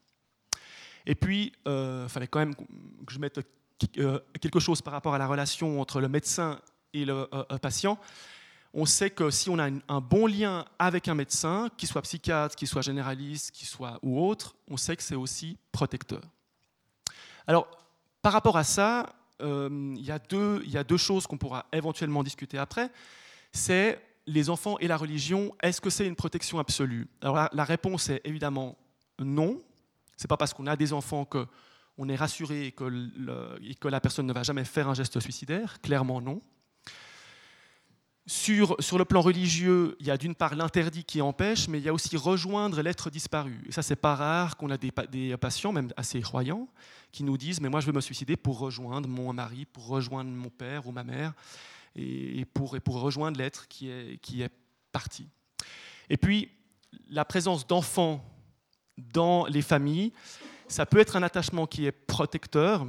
[1.09, 3.38] Et puis, il fallait quand même que je mette
[3.99, 6.59] euh, quelque chose par rapport à la relation entre le médecin
[6.94, 7.99] et le euh, euh, patient,
[8.79, 12.55] on sait que si on a un bon lien avec un médecin, qu'il soit psychiatre,
[12.55, 16.21] qu'il soit généraliste, qu'il soit ou autre, on sait que c'est aussi protecteur.
[17.47, 17.67] Alors,
[18.21, 19.07] par rapport à ça,
[19.41, 22.91] il, y a deux, il y a deux choses qu'on pourra éventuellement discuter après.
[23.51, 27.09] C'est les enfants et la religion, est-ce que c'est une protection absolue?
[27.23, 28.77] Alors la, réponse est évidemment
[29.19, 29.62] non.
[30.19, 31.47] C'est pas parce qu'on a des enfants que
[31.97, 32.85] on est rassuré que,
[33.81, 36.43] que, la personne ne va jamais faire un geste suicidaire Clairement non.
[38.29, 41.89] Sur, le plan religieux, il y a d'une part l'interdit qui empêche, mais il y
[41.89, 43.62] a aussi rejoindre l'être disparu.
[43.69, 46.67] Et ça, c'est pas rare qu'on a des, patients, même assez croyants,
[47.12, 50.31] qui nous disent Mais moi, je veux me suicider pour rejoindre mon mari, pour rejoindre
[50.31, 51.35] mon père ou ma mère,
[51.95, 54.51] et, pour, rejoindre l'être qui est
[54.91, 55.29] parti.
[56.11, 56.51] Et puis,
[57.09, 58.25] la présence d'enfants
[58.99, 60.12] dans les familles,
[60.69, 62.87] ça peut être un attachement qui est protecteur,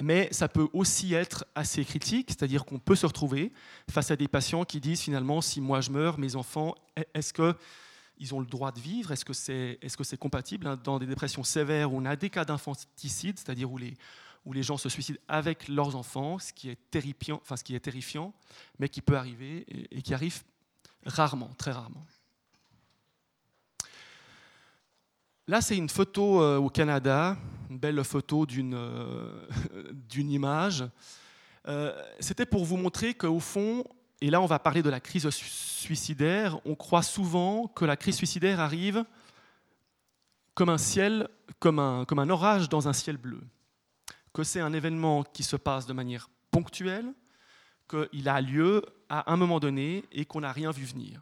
[0.00, 3.52] mais ça peut aussi être assez critique, c'est-à-dire qu'on peut se retrouver
[3.90, 6.74] face à des patients qui disent finalement, si moi je meurs, mes enfants,
[7.14, 9.12] est-ce qu'ils ont le droit de vivre?
[9.12, 12.16] Est-ce que c'est est -ce c'est compatible hein, Dans des dépressions sévères où on a
[12.16, 13.94] des cas d'infanticide, c'est-à-dire où les,
[14.44, 17.74] où les gens se suicident avec leurs enfants, ce qui est terrifiant, enfin, ce qui
[17.74, 18.32] est terrifiant
[18.78, 20.42] mais qui peut arriver et qui arrive
[21.04, 22.04] rarement, très rarement.
[25.50, 27.36] Là, c'est une photo euh, au Canada,
[27.70, 29.48] une belle photo d'une euh,
[30.16, 30.84] image.
[31.66, 33.82] Euh, c'était pour vous montrer qu'au fond,
[34.20, 38.14] et là on va parler de la crise suicidaire, on croit souvent que la crise
[38.14, 39.04] suicidaire arrive
[40.54, 41.26] comme un ciel,
[41.58, 43.40] comme un, comme un orage dans un ciel bleu.
[44.32, 47.12] Que c'est un événement qui se passe de manière ponctuelle,
[47.88, 51.20] qu'il a lieu à un moment donné et qu'on n'a rien vu venir.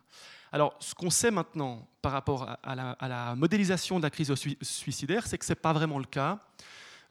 [0.53, 4.33] Alors, ce qu'on sait maintenant par rapport à la, modélisation de la crise
[4.63, 6.39] suicidaire, c'est que ce n'est pas vraiment le cas.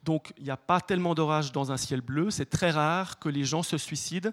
[0.02, 2.30] Donc, il n'y a pas tellement d'orage dans un ciel bleu.
[2.30, 4.30] C'est très rare que les gens se suicident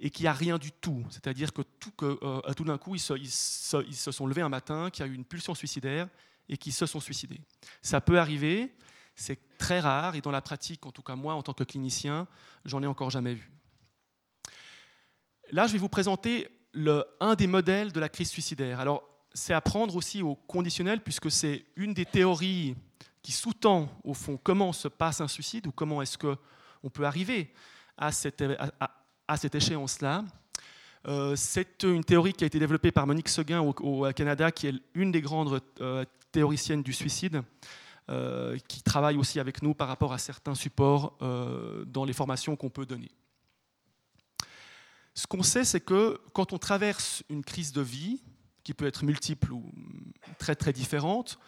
[0.00, 1.04] et qu'il n'y a rien du tout.
[1.10, 5.04] C'est-à-dire que tout, euh, d'un coup, ils se, ils, se, sont levés un matin, qu'il
[5.04, 6.08] y a eu une pulsion suicidaire
[6.48, 7.40] et qu'ils se sont suicidés.
[7.82, 8.74] Ça peut arriver,
[9.14, 12.26] c'est très rare, et dans la pratique, en tout cas moi, en tant que clinicien,
[12.64, 13.50] j'en ai encore jamais vu.
[15.52, 18.80] Là, je vais vous présenter un des modèles de la crise suicidaire.
[18.80, 19.02] Alors,
[19.32, 22.76] c'est à prendre aussi au conditionnel, puisque c'est une des théories
[23.22, 27.52] qui sous-tend, au fond, comment se passe un suicide ou comment est-ce qu'on peut arriver
[27.96, 28.42] à cette,
[29.54, 30.24] échéance-là.
[31.06, 34.74] Euh, c'est une théorie qui a été développée par Monique Seguin au, Canada, qui est
[34.94, 37.42] une des grandes euh, théoriciennes du suicide,
[38.08, 41.18] euh, qui travaille aussi avec nous par rapport à certains supports
[41.86, 43.10] dans les formations qu'on peut donner.
[45.20, 48.22] Ce qu'on sait, c'est que quand on traverse une crise de vie,
[48.64, 49.70] qui peut être multiple ou
[50.38, 51.38] très très différente,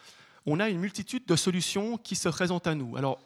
[0.45, 2.95] on a une multitude de solutions qui se présentent à nous.
[2.97, 3.19] Alors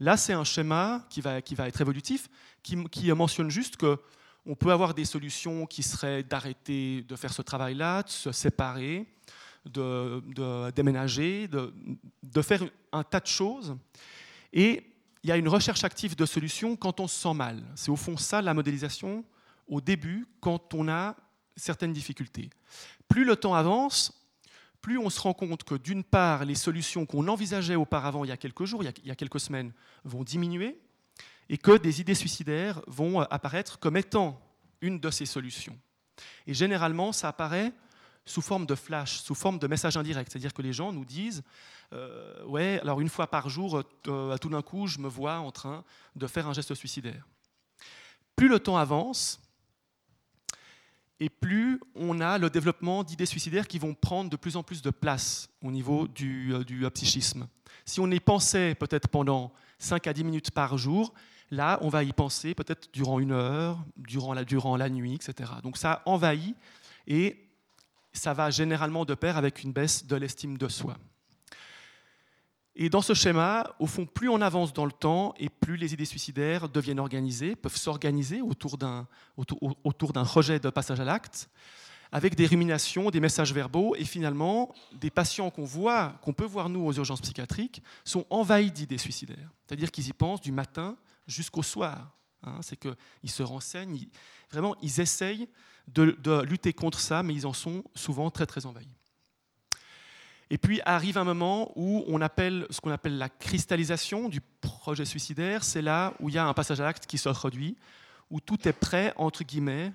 [0.00, 2.28] là, c'est un schéma qui va, qui va être évolutif,
[2.64, 3.96] qui, mentionne juste que
[4.44, 9.06] on peut avoir des solutions qui seraient d'arrêter de faire ce travail-là, de se séparer,
[9.66, 11.72] de, déménager, de,
[12.24, 13.76] de, faire un tas de choses.
[14.52, 14.82] Et
[15.22, 17.62] il y a une recherche active de solutions quand on se sent mal.
[17.76, 19.24] C'est au fond ça la modélisation
[19.72, 21.16] au début quand on a
[21.56, 22.50] certaines difficultés.
[23.08, 24.12] Plus le temps avance,
[24.82, 28.32] plus on se rend compte que d'une part, les solutions qu'on envisageait auparavant, il y
[28.32, 29.72] a quelques jours, il y a, quelques semaines,
[30.04, 30.78] vont diminuer,
[31.48, 34.38] et que des idées suicidaires vont apparaître comme étant
[34.82, 35.78] une de ces solutions.
[36.46, 37.72] Et généralement, ça apparaît
[38.26, 40.30] sous forme de flash, sous forme de message indirect.
[40.30, 41.42] C'est-à-dire que les gens nous disent
[41.94, 45.50] euh, Ouais, alors une fois par jour, euh, tout d'un coup, je me vois en
[45.50, 45.82] train
[46.14, 47.26] de faire un geste suicidaire.
[48.36, 49.41] Plus le temps avance,
[51.22, 54.82] et plus on a le développement d'idées suicidaires qui vont prendre de plus en plus
[54.82, 57.46] de place au niveau du, euh, du psychisme.
[57.84, 61.14] Si on y pensait peut-être pendant 5 à 10 minutes par jour,
[61.52, 64.34] là, on va y penser peut-être durant une heure, durant
[64.76, 65.52] la nuit, etc.
[65.62, 66.56] Donc ça envahit
[67.06, 67.48] et
[68.12, 70.96] ça va généralement de pair avec une baisse de l'estime de soi.
[72.74, 75.92] Et dans ce schéma, au fond, plus on avance dans le temps et plus les
[75.92, 79.06] idées suicidaires deviennent organisées, peuvent s'organiser autour d'un
[79.36, 81.50] autour, rejet de passage à l'acte,
[82.12, 86.68] avec des ruminations, des messages verbaux, et finalement, des patients qu'on voit, qu'on peut voir
[86.68, 89.50] nous aux urgences psychiatriques, sont envahis d'idées suicidaires.
[89.66, 92.14] C'est-à-dire qu'ils y pensent du matin jusqu'au soir.
[92.42, 92.58] Hein.
[92.62, 94.08] C'est qu'ils se renseignent,
[94.50, 95.48] vraiment, ils essayent
[95.88, 98.96] de, lutter contre ça, mais ils en sont souvent très très envahis.
[100.52, 105.06] Et puis arrive un moment où on appelle ce qu'on appelle la cristallisation du projet
[105.06, 105.64] suicidaire.
[105.64, 107.74] C'est là où il y a un passage à l'acte qui se produit,
[108.28, 109.94] où tout est prêt, entre guillemets,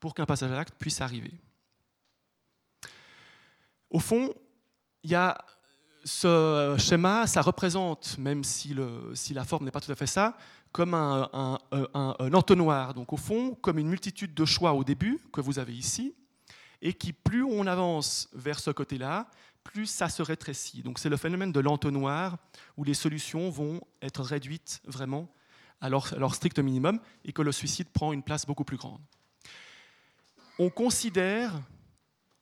[0.00, 1.32] pour qu'un passage à l'acte puisse arriver.
[3.88, 4.34] Au fond,
[5.04, 5.42] il y a
[6.04, 10.36] ce schéma, ça représente, même si, la forme n'est pas tout à fait ça,
[10.70, 11.58] comme un,
[12.34, 12.92] entonnoir.
[12.92, 16.14] Donc au fond, comme une multitude de choix au début que vous avez ici,
[16.82, 19.30] et qui plus on avance vers ce côté-là,
[19.64, 20.82] plus ça se rétrécit.
[20.82, 22.38] Donc c'est le phénomène de l'entonnoir
[22.76, 25.28] où les solutions vont être réduites vraiment
[25.80, 29.00] à leur, strict minimum et que le suicide prend une place beaucoup plus grande.
[30.58, 31.52] On considère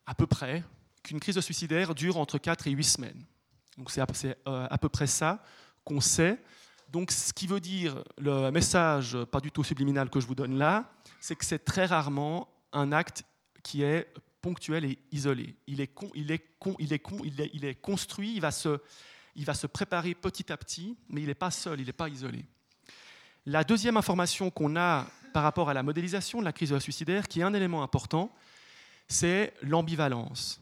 [0.07, 0.63] à peu près
[1.03, 3.25] qu'une crise suicidaire dure entre 4 et 8 semaines.
[3.79, 4.03] Donc c'est
[4.47, 5.43] euh, à peu près ça
[5.85, 6.39] qu'on sait
[6.93, 10.59] donc, ce qui veut dire le message pas du tout subliminal que je vous donne
[10.59, 13.25] là, c'est que c'est très rarement un acte
[13.63, 15.57] qui est ponctuel et isolé.
[15.67, 16.45] Il est, il est,
[16.79, 18.81] il est, il est, il est construit, il va, se,
[19.37, 22.09] il va se préparer petit à petit, mais il n'est pas seul, il n'est pas
[22.09, 22.45] isolé.
[23.47, 27.41] La deuxième information qu'on a par rapport à la modélisation de la crise suicidaire, qui
[27.41, 28.31] est un élément important,
[29.09, 30.61] c'est l'ambivalence.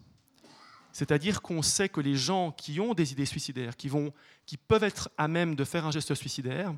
[0.92, 4.12] C'est-à-dire qu'on sait que les gens qui ont des idées suicidaires, qui, vont,
[4.46, 6.74] qui peuvent être à même de faire un geste suicidaire,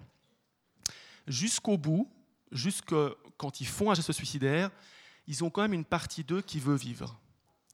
[1.27, 2.11] jusqu'au bout,
[2.51, 2.95] jusque
[3.37, 4.71] quand ils font un geste suicidaire,
[5.27, 7.19] ils ont quand même une partie d'eux qui veut vivre.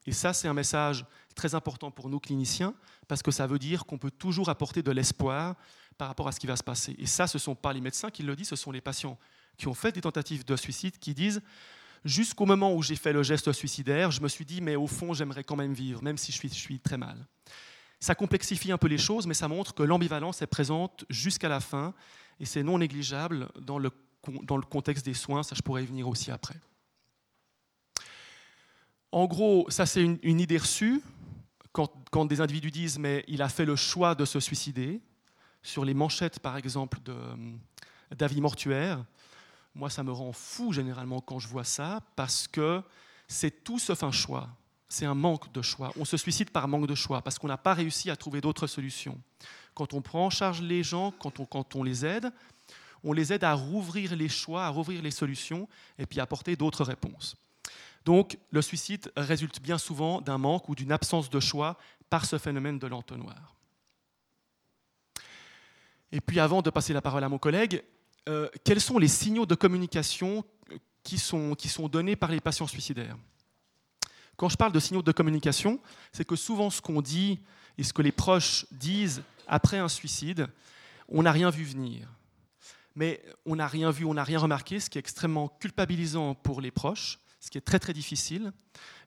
[0.07, 2.75] Et ça, c'est un message très important pour nous cliniciens,
[3.07, 5.55] parce que ça veut dire qu'on peut toujours apporter de l'espoir
[5.97, 6.95] par rapport à ce qui va se passer.
[6.99, 9.19] Et ça, ce ne sont pas les médecins qui le disent, ce sont les patients
[9.57, 11.43] qui ont fait des tentatives de suicide qui disent
[12.05, 15.13] jusqu'au moment où j'ai fait le geste suicidaire, je me suis dit, mais au fond,
[15.15, 17.27] j'aimerais quand même vivre, même si je suis, très mal.
[18.01, 21.61] Ça complexifie un peu les choses, mais ça montre que l'ambivalence est présente jusqu'à la
[21.61, 21.93] fin,
[22.39, 23.91] et c'est non négligeable dans le,
[24.45, 26.55] dans le contexte des soins, ça je pourrais y venir aussi après.
[29.13, 31.03] En gros, ça c'est une, idée reçue,
[31.73, 35.01] quand, quand, des individus disent, mais il a fait le choix de se suicider,
[35.63, 36.99] sur les manchettes par exemple
[38.11, 39.05] d'avis mortuaires,
[39.75, 42.83] moi, ça me rend fou généralement quand je vois ça, parce que
[43.29, 44.49] c'est tout sauf un choix.
[44.89, 45.93] C'est un manque de choix.
[45.97, 48.67] On se suicide par manque de choix, parce qu'on n'a pas réussi à trouver d'autres
[48.67, 49.21] solutions.
[49.75, 52.33] Quand on prend en charge les gens, quand on, quand on les aide,
[53.05, 55.69] on les aide à rouvrir les choix, à rouvrir les solutions,
[55.99, 57.37] et puis à apporter d'autres réponses.
[58.09, 61.77] Donc, le suicide résulte bien souvent d'un manque ou d'une absence de choix
[62.09, 63.55] par ce phénomène de l'entonnoir.
[66.11, 67.85] Et puis, avant de passer la parole à mon collègue,
[68.31, 70.43] euh, quels sont les signaux de communication
[71.03, 73.19] qui sont, qui sont donnés par les patients suicidaires?
[74.39, 75.79] Quand je parle de signaux de communication,
[76.11, 77.41] c'est que souvent ce qu'on dit
[77.77, 80.49] et ce que les proches disent après un suicide,
[81.11, 82.09] on n'a rien vu venir.
[82.95, 86.63] Mais on n'a rien vu, on n'a rien remarqué, ce qui est extrêmement culpabilisant pour
[86.63, 88.53] les proches, ce qui est très très difficile.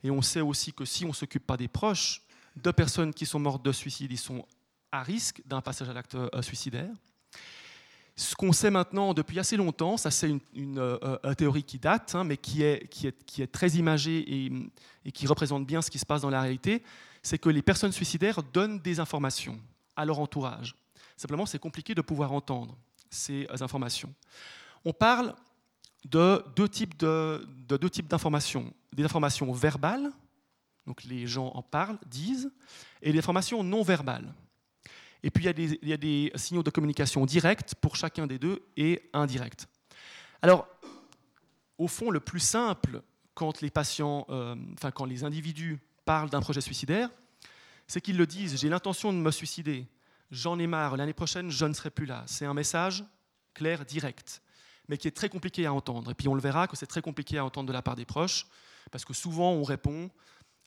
[0.03, 2.21] Et on sait aussi que si on ne s'occupe pas des proches
[2.55, 4.45] de personnes qui sont mortes de suicide, ils sont
[4.91, 6.91] à risque d'un passage à l'acte euh, suicidaire.
[8.15, 12.23] Ce qu'on sait maintenant depuis assez longtemps, ça c'est une, euh, théorie qui date, hein,
[12.23, 14.45] mais qui est, qui, est, qui est, très imagée
[15.05, 16.83] et, qui représente bien ce qui se passe dans la réalité,
[17.23, 19.59] c'est que les personnes suicidaires donnent des informations
[19.95, 20.75] à leur entourage.
[21.15, 22.77] Simplement, c'est compliqué de pouvoir entendre
[23.09, 24.13] ces informations.
[24.83, 25.35] On parle
[26.05, 28.73] de deux types de, de deux types d'informations.
[28.93, 30.11] Des informations verbales,
[30.85, 32.51] donc les gens en parlent, disent,
[33.01, 34.33] et des informations non verbales.
[35.23, 39.09] Et puis il y, a des, signaux de communication directs pour chacun des deux et
[39.13, 39.67] indirects.
[40.41, 40.67] Alors,
[41.77, 43.01] au fond, le plus simple,
[43.35, 47.09] quand les patients, euh, enfin quand les individus parlent d'un projet suicidaire,
[47.87, 49.87] c'est qu'ils le disent, j'ai l'intention de me suicider,
[50.31, 52.23] j'en ai marre, l'année prochaine, je ne serai plus là.
[52.25, 53.03] C'est un message
[53.53, 54.41] clair, direct,
[54.91, 56.11] mais qui est très compliqué à entendre.
[56.11, 58.03] Et puis on le verra que c'est très compliqué à entendre de la part des
[58.03, 58.45] proches,
[58.91, 60.11] parce que souvent on répond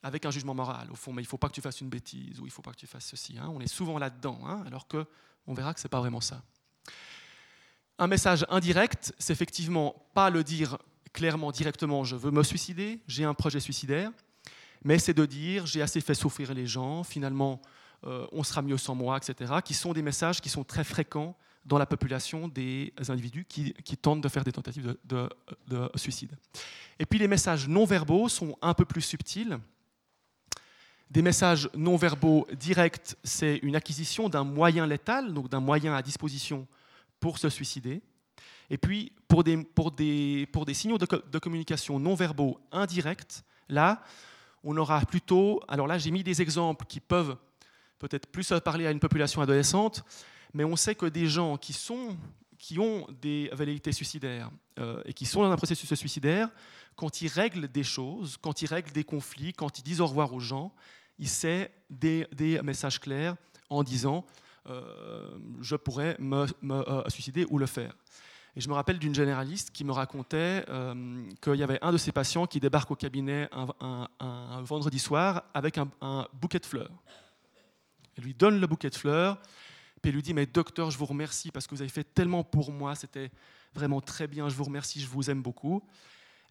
[0.01, 1.89] avec un jugement moral, au fond, mais il ne faut pas que tu fasses une
[1.89, 3.37] bêtise, ou il ne faut pas que tu fasses ceci.
[3.37, 3.51] Hein.
[3.53, 6.41] On est souvent là-dedans, hein, alors qu'on verra que ce n'est pas vraiment ça.
[7.99, 10.79] Un message indirect, c'est effectivement pas le dire
[11.13, 14.11] clairement, directement, je veux me suicider, j'ai un projet suicidaire,
[14.83, 17.61] mais c'est de dire j'ai assez fait souffrir les gens, finalement
[18.05, 21.37] euh, on sera mieux sans moi, etc., qui sont des messages qui sont très fréquents
[21.65, 25.29] dans la population des individus qui, tentent de faire des tentatives de,
[25.95, 26.37] suicide.
[26.99, 29.57] Et puis les messages non verbaux sont un peu plus subtils.
[31.09, 36.01] Des messages non verbaux directs, c'est une acquisition d'un moyen létal, donc d'un moyen à
[36.01, 36.67] disposition
[37.19, 38.01] pour se suicider.
[38.69, 44.01] Et puis, pour des, signaux de, communication non verbaux indirects, là,
[44.63, 45.61] on aura plutôt.
[45.67, 47.37] Alors là, j'ai mis des exemples qui peuvent
[47.99, 50.03] peut-être plus parler à une population adolescente,
[50.55, 55.41] mais on sait que des gens qui, ont des velléités suicidaires euh, et qui sont
[55.41, 56.49] dans un processus suicidaire,
[56.95, 60.33] quand ils règlent des choses, quand ils règlent des conflits, quand ils disent au revoir
[60.33, 60.73] aux gens,
[61.19, 62.25] ils savent des,
[62.63, 63.35] messages clairs
[63.69, 64.25] en disant
[64.67, 67.93] euh, je pourrais me, euh, suicider ou le faire.
[68.55, 70.63] Et je me rappelle d'une généraliste qui me racontait
[71.41, 75.77] qu'il y avait un de ses patients qui débarque au cabinet un, vendredi soir avec
[75.77, 77.03] un, bouquet de fleurs.
[78.17, 79.37] Elle lui donne le bouquet de fleurs,
[80.09, 82.71] elle lui dit Mais docteur, je vous remercie parce que vous avez fait tellement pour
[82.71, 83.31] moi, c'était
[83.73, 85.83] vraiment très bien, je vous remercie, je vous aime beaucoup.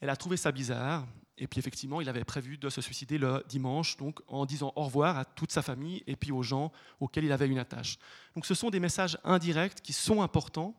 [0.00, 3.42] Elle a trouvé ça bizarre, et puis effectivement, il avait prévu de se suicider le
[3.48, 7.24] dimanche, donc en disant au revoir à toute sa famille et puis aux gens auxquels
[7.24, 7.98] il avait une attache.
[8.34, 10.74] Donc ce sont des messages indirects qui sont importants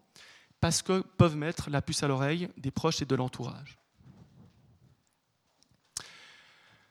[0.62, 3.78] parce que peuvent mettre la puce à l'oreille des proches et de l'entourage.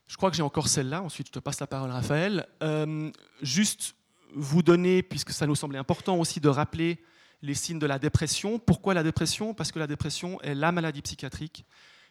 [0.06, 2.46] Je crois que j'ai encore celle-là, ensuite je te passe la parole Raphaël.
[2.62, 3.96] Euh, juste
[4.34, 6.98] vous donner, puisque ça nous semblait important aussi de rappeler
[7.42, 8.58] les signes de la dépression.
[8.58, 9.54] Pourquoi la dépression?
[9.54, 11.64] Parce que la dépression est la maladie psychiatrique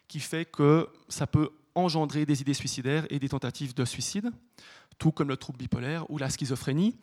[0.08, 4.30] qui fait que ça peut engendrer des idées suicidaires et des tentatives de suicide,
[4.98, 6.96] tout comme le trouble bipolaire ou la schizophrénie.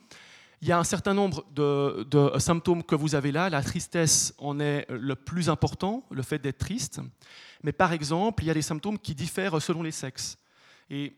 [0.62, 3.50] Il y a un certain nombre de, symptômes que vous avez là.
[3.50, 7.02] La tristesse en est le plus important, le fait d'être triste.
[7.64, 10.38] Mais par exemple, il y a des symptômes qui diffèrent selon les sexes.
[10.90, 11.18] Et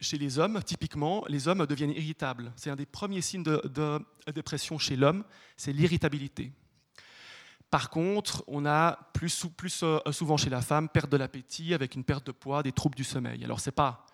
[0.00, 2.52] chez les hommes, typiquement, les hommes deviennent irritables.
[2.56, 4.00] C'est un des premiers signes de,
[4.34, 5.24] dépression chez l'homme,
[5.56, 6.52] c'est l'irritabilité.
[7.70, 9.44] Par contre, on a plus,
[9.82, 12.94] euh, souvent chez la femme perte de l'appétit avec une perte de poids, des troubles
[12.94, 13.44] du sommeil.
[13.44, 14.06] Alors, ce n'est pas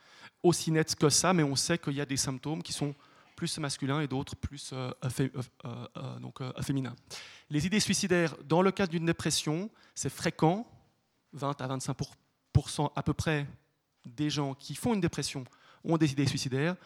[0.42, 2.94] aussi net que ça, mais on sait qu'il y a des symptômes qui sont
[3.36, 4.90] plus masculins et d'autres plus euh,
[5.60, 6.94] euh, féminins.
[7.50, 10.66] Les idées suicidaires, dans le cas d'une dépression, c'est fréquent,
[11.32, 13.46] 20 à 25% à peu près
[14.06, 15.44] des gens qui font une dépression
[15.84, 16.76] ont des idées suicidaires,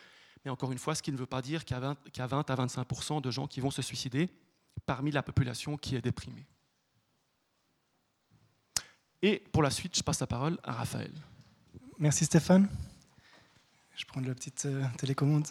[0.44, 2.50] mais encore une fois, ce qui ne veut pas dire qu'il y a 20, 20
[2.50, 4.28] à 25% de gens qui vont se suicider
[4.84, 6.46] parmi la population qui est déprimée.
[9.22, 11.12] Et pour la suite, je passe la parole à Raphaël.
[11.98, 12.68] Merci Stéphane.
[13.96, 15.48] Je prends la petite télécommande.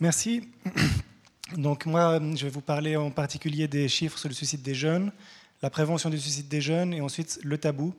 [0.00, 0.48] Merci.
[1.56, 5.12] Donc moi, je vais vous parler en particulier des chiffres sur le suicide des jeunes,
[5.60, 7.94] la prévention du suicide des jeunes et ensuite le tabou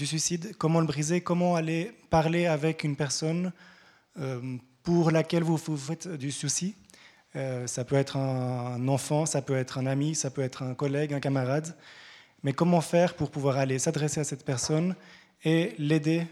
[0.00, 3.52] du suicide, comment le briser, comment aller parler avec une personne
[4.18, 6.74] euh, pour laquelle vous faites du souci.
[7.36, 10.74] Euh, ça peut être un enfant, ça peut être un ami, ça peut être un
[10.74, 11.76] collègue, un camarade.
[12.42, 14.96] Mais comment faire pour pouvoir aller s'adresser à cette personne
[15.44, 16.26] et l'aider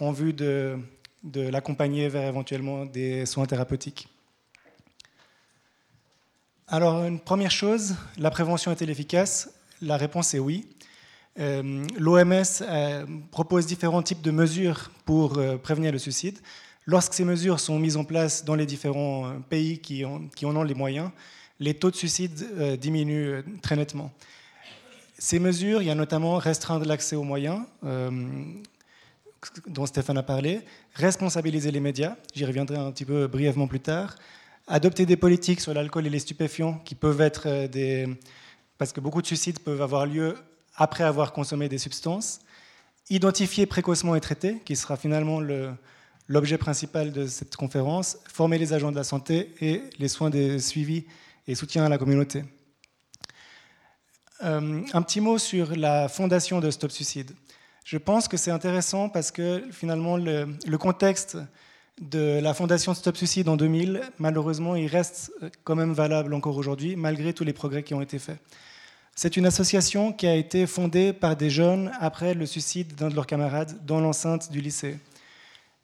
[0.00, 0.78] en vue de,
[1.24, 4.06] de l'accompagner vers éventuellement des soins thérapeutiques?
[6.66, 9.48] Alors, une première chose, la prévention est-elle efficace?
[9.80, 10.68] La réponse est oui.
[11.38, 16.38] Euh, L'OMS euh, propose différents types de mesures pour euh, prévenir le suicide.
[16.86, 20.74] Lorsque ces mesures sont mises en place dans les différents pays qui, en ont les
[20.74, 21.10] moyens,
[21.60, 24.10] les taux de suicide diminuent très nettement.
[25.18, 27.60] Ces mesures, il y a notamment restreindre l'accès aux moyens,
[29.66, 30.62] dont Stéphane a parlé,
[30.94, 34.16] responsabiliser les médias, j'y reviendrai un petit peu brièvement plus tard,
[34.66, 38.08] adopter des politiques sur l'alcool et les stupéfiants qui peuvent être des...
[38.78, 40.36] parce que beaucoup de suicides peuvent avoir lieu
[40.78, 42.40] après avoir consommé des substances,
[43.10, 45.40] identifier précocement et traiter, qui sera finalement
[46.28, 50.60] l'objet principal de cette conférence, former les agents de la santé et les soins des
[50.60, 51.04] suivis
[51.46, 52.44] et soutien à la communauté.
[54.44, 57.32] Euh, un petit mot sur la fondation de Stop Suicide.
[57.84, 61.36] Je pense que c'est intéressant parce que finalement le, le contexte
[62.00, 65.32] de la fondation Stop Suicide en 2000, malheureusement, il reste
[65.64, 68.38] quand même valable encore aujourd'hui, malgré tous les progrès qui ont été faits.
[69.20, 73.16] C'est une association qui a été fondée par des jeunes après le suicide d'un de
[73.16, 74.96] leurs camarades dans l'enceinte du lycée.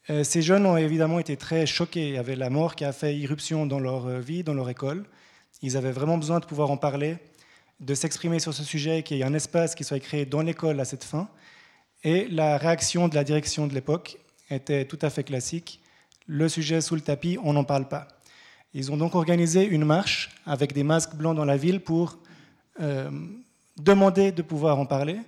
[0.09, 2.17] Euh, ces jeunes ont évidemment été très choqués.
[2.17, 5.05] Avait la mort qui a fait irruption dans leur euh, vie, dans leur école.
[5.63, 7.17] Ils avaient vraiment besoin de pouvoir en parler,
[7.81, 10.79] de s'exprimer sur ce sujet, qu'il y ait un espace qui soit créé dans l'école
[10.79, 11.29] à cette fin.
[12.05, 14.17] Et la réaction de la direction de l'époque
[14.49, 15.81] était tout à fait classique.
[16.29, 18.07] Le sujet sous le tapis, on n'en parle pas.
[18.75, 22.21] Ils ont donc organisé une marche avec des masques blancs dans la ville pour
[22.81, 23.11] euh,
[23.77, 25.19] demander de pouvoir en parler.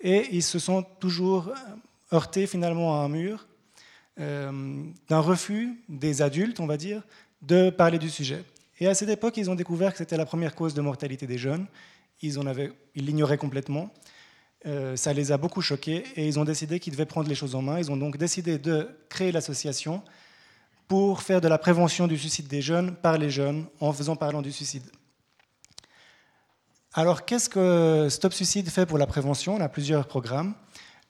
[0.00, 1.50] Et ils se sont toujours
[2.12, 3.46] heurtés finalement à un mur
[4.20, 7.02] euh, d'un refus des adultes, on va dire,
[7.40, 8.44] de parler du sujet.
[8.78, 11.38] Et à cette époque, ils ont découvert que c'était la première cause de mortalité des
[11.38, 11.66] jeunes.
[12.20, 12.36] Ils
[12.94, 13.90] l'ignoraient complètement.
[14.66, 17.54] Euh, ça les a beaucoup choqués et ils ont décidé qu'ils devaient prendre les choses
[17.54, 17.78] en main.
[17.78, 20.02] Ils ont donc décidé de créer l'association
[20.88, 24.42] pour faire de la prévention du suicide des jeunes par les jeunes en faisant parlant
[24.42, 24.84] du suicide.
[26.94, 29.54] Alors, qu'est-ce que Stop Suicide fait pour la prévention?
[29.54, 30.52] On a plusieurs programmes.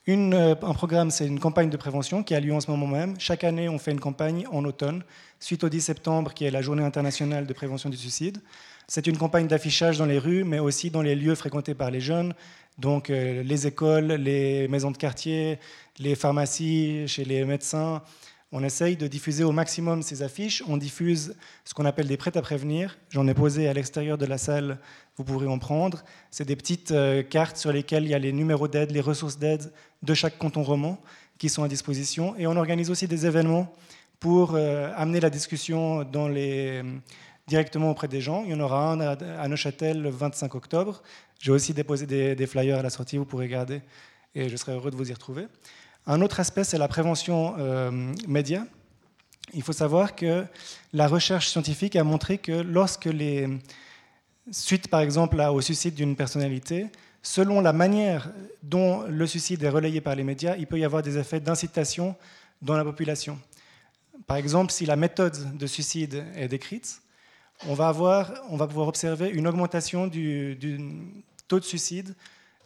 [0.08, 3.18] Euh, un programme, c'est une campagne de prévention qui a lieu en ce moment même.
[3.18, 5.02] Chaque année, on fait une campagne en automne,
[5.40, 8.38] suite au 10 septembre, qui est la journée internationale de prévention du suicide.
[8.86, 12.00] C'est une campagne d'affichage dans les rues, mais aussi dans les lieux fréquentés par les
[12.00, 12.32] jeunes,
[12.78, 15.58] donc euh, les écoles, les maisons de quartier,
[15.98, 18.02] les pharmacies, chez les médecins,
[18.54, 20.62] on essaye de diffuser au maximum ces affiches.
[20.68, 22.98] On diffuse ce qu'on appelle des prêts à prévenir.
[23.08, 24.78] J'en ai posé à l'extérieur de la salle,
[25.16, 26.02] vous pourrez en prendre.
[26.30, 29.38] C'est des petites euh, cartes sur lesquelles il y a les numéros d'aide, les ressources
[29.38, 30.98] d'aide de chaque canton roman
[31.38, 32.34] qui sont à disposition.
[32.36, 33.72] Et on organise aussi des événements
[34.20, 36.82] pour euh, amener la discussion les,
[37.46, 38.44] directement auprès des gens.
[38.44, 41.02] Il y en aura un à Neuchâtel le 25 octobre.
[41.38, 43.82] J'ai aussi déposé des, flyers à la sortie, vous pourrez regarder
[44.34, 45.46] et je serai heureux de vous y retrouver.
[46.06, 47.90] Un autre aspect, c'est la prévention euh,
[48.28, 48.64] média.
[49.52, 50.44] Il faut savoir que
[50.92, 53.48] la recherche scientifique a montré que lorsque les
[54.50, 56.86] suites, par exemple, au suicide d'une personnalité,
[57.22, 58.30] selon la manière
[58.62, 62.16] dont le suicide est relayé par les médias, il peut y avoir des effets d'incitation
[62.60, 63.38] dans la population.
[64.26, 67.00] Par exemple, si la méthode de suicide est décrite,
[67.68, 70.58] on va, pouvoir observer une augmentation du
[71.46, 72.14] taux de suicide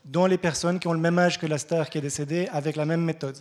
[0.04, 2.76] dans les personnes qui ont le même âge que la star qui est décédée avec
[2.76, 3.36] la même méthode.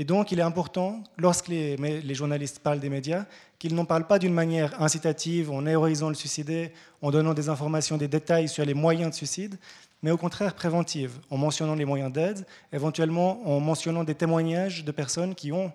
[0.00, 3.26] Et donc, il est important, lorsque les, journalistes parlent des médias,
[3.58, 6.72] qu'ils n'en parlent pas d'une manière incitative, en héroïsant le suicidé,
[7.02, 9.58] en donnant des informations, des détails sur les moyens de suicide,
[10.02, 14.90] mais au contraire préventive, en mentionnant les moyens d'aide, éventuellement en mentionnant des témoignages de
[14.90, 15.70] personnes qui ont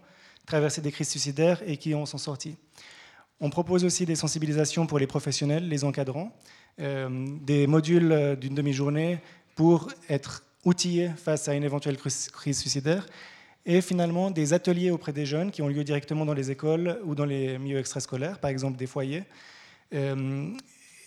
[0.47, 2.55] traversé des crises suicidaires et qui en sont sorties.
[3.39, 6.36] On propose aussi des sensibilisations pour les professionnels, les encadrants,
[6.82, 9.19] euh, des modules d'une demi-journée
[9.53, 13.05] pour être outillés face à une éventuelle crise suicidaire,
[13.66, 17.16] et finalement des ateliers auprès des jeunes qui ont lieu directement dans les écoles ou
[17.16, 19.24] dans les milieux extrascolaires, par exemple des foyers.
[19.93, 20.49] Euh,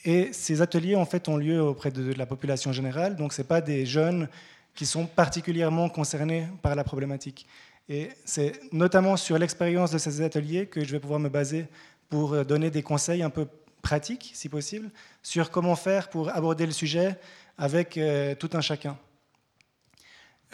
[0.04, 3.60] et ces ateliers, en fait, ont lieu auprès de la population générale, donc ce pas
[3.60, 4.28] des jeunes
[4.74, 7.46] qui sont particulièrement concernés par la problématique.
[7.88, 11.66] Et c'est notamment sur l'expérience de ces ateliers que je vais pouvoir me baser
[12.08, 13.46] pour donner des conseils un peu
[13.82, 14.90] pratiques, si possible,
[15.22, 17.16] sur comment faire pour aborder le sujet
[17.56, 18.96] avec euh, tout un chacun.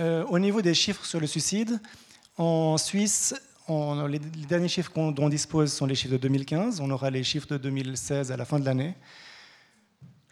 [0.00, 1.80] Euh, au niveau des chiffres sur le suicide,
[2.36, 3.34] en Suisse,
[3.68, 6.80] les, derniers chiffres dont on dispose sont les chiffres de 2015.
[6.80, 8.94] On aura les chiffres de 2016 à la fin de l'année.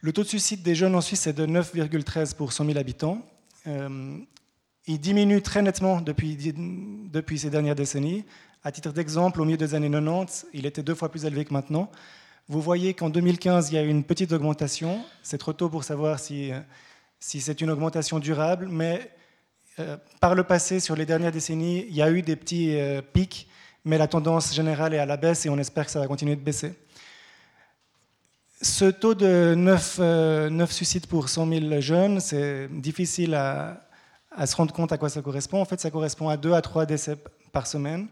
[0.01, 3.25] Le taux de suicide des jeunes en Suisse est de 9,13 pour 100 000 habitants.
[3.69, 4.19] Euh,
[4.89, 6.37] il diminue très nettement depuis,
[7.39, 8.25] ces dernières décennies.
[8.65, 11.53] À titre d'exemple, au milieu des années 90, il était deux fois plus élevé que
[11.53, 11.89] maintenant.
[12.49, 15.05] Vous voyez qu'en 2015, il y a eu une petite augmentation.
[15.23, 16.51] C'est trop tôt pour savoir si,
[17.21, 19.09] si c'est une augmentation durable, mais
[19.79, 23.01] euh, par le passé, sur les dernières décennies, il y a eu des petits euh,
[23.01, 23.49] pics,
[23.85, 26.37] mais la tendance générale est à la baisse et on espère que ça va continuer
[26.37, 26.75] de baisser.
[28.61, 33.89] Ce taux de 9, 9 euh, suicides pour 100 000 jeunes, c'est difficile à,
[34.31, 35.61] à, se rendre compte à quoi ça correspond.
[35.61, 37.17] En fait, ça correspond à 2 à 3 décès
[37.51, 38.09] par semaine.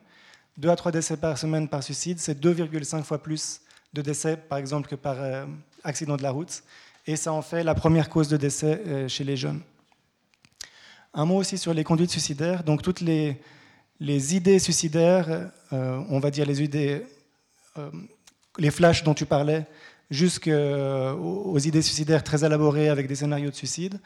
[0.57, 3.61] 2 à 3 décès par semaine par suicide, c'est 2,5 fois plus
[3.93, 5.17] de décès, par exemple, que par
[5.85, 6.63] accident de la route.
[7.07, 9.63] Et ça en fait la première cause de décès chez les jeunes.
[11.13, 12.65] Un mot aussi sur les conduites suicidaires.
[12.65, 13.37] Donc toutes les,
[14.01, 17.03] idées suicidaires, euh, on va dire les idées,
[18.59, 19.67] les flashs dont tu parlais,
[20.11, 24.01] jusqu'aux idées suicidaires très élaborées avec des scénarios de suicide.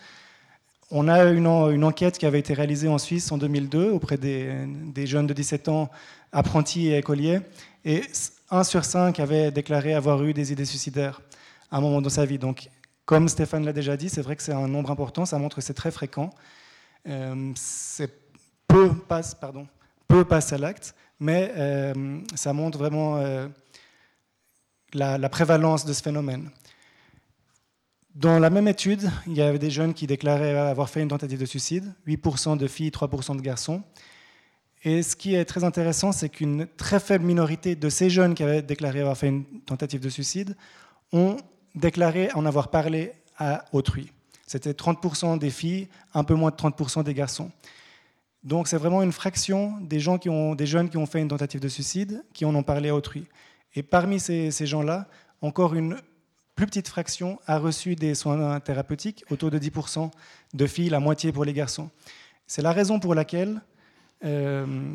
[0.91, 4.67] On a une, une, enquête qui avait été réalisée en Suisse en 2002 auprès des,
[4.67, 5.91] des jeunes de 17 ans,
[6.31, 7.41] apprentis et écoliers.
[7.85, 8.03] Et
[8.51, 11.21] 1 sur 5 avait déclaré avoir eu des idées suicidaires
[11.71, 12.39] à un moment dans sa vie.
[12.39, 12.69] Donc,
[13.05, 15.63] comme Stéphane l'a déjà dit, c'est vrai que c'est un nombre important, ça montre que
[15.63, 16.31] c'est très fréquent.
[17.07, 17.53] Euh,
[18.67, 19.67] peu passe, pardon,
[20.09, 23.47] peu passe à l'acte, mais euh, ça montre vraiment euh,
[24.93, 26.51] la, la, prévalence de ce phénomène.
[28.15, 31.41] Dans la même étude, il y avait des jeunes qui déclaraient avoir fait une tentative
[31.41, 33.83] de suicide, 8% de filles, 3% de garçons.
[34.85, 38.43] Et ce qui est très intéressant, c'est qu'une très faible minorité de ces jeunes qui
[38.43, 40.57] avaient déclaré avoir fait une tentative de suicide
[41.13, 41.37] ont
[41.75, 44.13] déclaré en avoir parlé à autrui.
[44.47, 47.51] C'était 30% des filles, un peu moins de 30% des garçons.
[48.43, 51.29] Donc c'est vraiment une fraction des, gens qui ont, des jeunes qui ont fait une
[51.29, 53.27] tentative de suicide qui en ont parlé à autrui.
[53.75, 55.09] Et parmi ces, ces gens-là,
[55.41, 55.97] encore une
[56.55, 60.11] plus petite fraction a reçu des soins thérapeutiques, autour de 10%
[60.53, 61.91] de filles, la moitié pour les garçons.
[62.47, 63.61] C'est la raison pour laquelle
[64.25, 64.95] euh,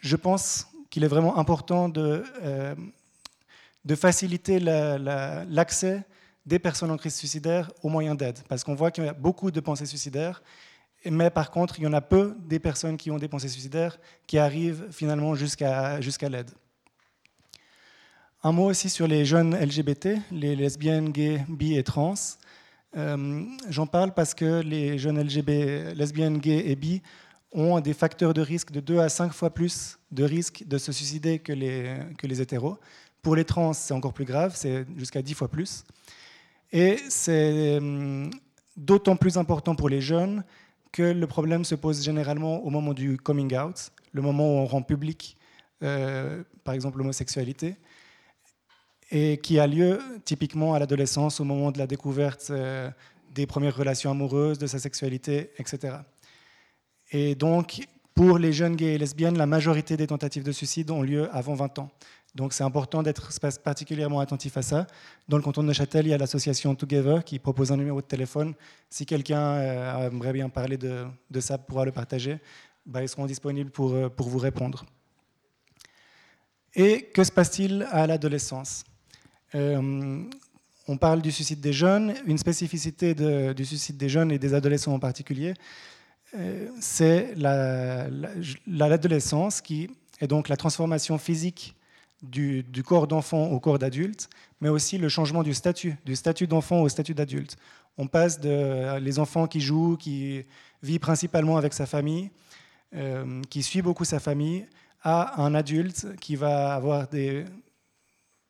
[0.00, 2.74] je pense qu'il est vraiment important de, euh,
[3.84, 6.04] de faciliter l'accès
[6.50, 8.40] des personnes en crise suicidaire aux moyens d'aide.
[8.48, 10.42] Parce qu'on voit qu'il y a beaucoup de pensées suicidaires,
[11.04, 13.98] mais par contre, il y en a peu des personnes qui ont des pensées suicidaires
[14.26, 16.50] qui arrivent finalement jusqu'à jusqu'à l'aide.
[18.42, 22.14] Un mot aussi sur les jeunes LGBT, les lesbiennes, gays, bi et trans.
[22.96, 27.00] Euh, j'en parle parce que les jeunes LGBT, lesbiennes, gays et bi
[27.52, 30.90] ont des facteurs de risque de 2 à 5 fois plus de risque de se
[30.90, 32.78] suicider que les, que les hétéros.
[33.22, 35.84] Pour les trans, c'est encore plus grave, c'est jusqu'à 10 fois plus.
[36.72, 38.30] Et c'est hum,
[38.76, 40.44] d'autant plus important pour les jeunes
[40.92, 44.66] que le problème se pose généralement au moment du coming out, le moment où on
[44.66, 45.36] rend public,
[45.82, 47.76] euh, par exemple, l'homosexualité,
[49.10, 52.90] et qui a lieu typiquement à l'adolescence, au moment de la découverte euh,
[53.34, 55.98] des premières relations amoureuses, de sa sexualité, etc.
[57.12, 61.02] Et donc, pour les jeunes gays et lesbiennes, la majorité des tentatives de suicide ont
[61.02, 61.90] lieu avant 20 ans.
[62.34, 63.30] Donc c'est important d'être
[63.62, 64.86] particulièrement attentif à ça.
[65.28, 68.06] Dans le canton de Neuchâtel, il y a l'association Together qui propose un numéro de
[68.06, 68.54] téléphone.
[68.88, 71.08] Si quelqu'un euh, aimerait bien parler de,
[71.40, 72.38] ça, pourra le partager.
[72.86, 74.86] Bah, ils seront disponibles pour, euh, pour vous répondre.
[76.74, 78.84] Et que se passe-t-il à l'adolescence?
[79.56, 80.22] Euh,
[80.86, 82.14] On parle du suicide des jeunes.
[82.26, 83.12] Une spécificité
[83.54, 85.54] du suicide des jeunes et des adolescents en particulier,
[86.80, 87.34] c'est
[88.66, 91.74] l'adolescence qui est donc la transformation physique
[92.22, 94.28] du, corps d'enfant au corps d'adulte,
[94.60, 97.56] mais aussi le changement du statut, du statut d'enfant au statut d'adulte.
[97.98, 100.44] On passe de les enfants qui jouent, qui
[100.82, 102.30] vivent principalement avec sa famille,
[102.94, 104.66] euh, qui suit beaucoup sa famille,
[105.02, 107.44] à un adulte qui va avoir des,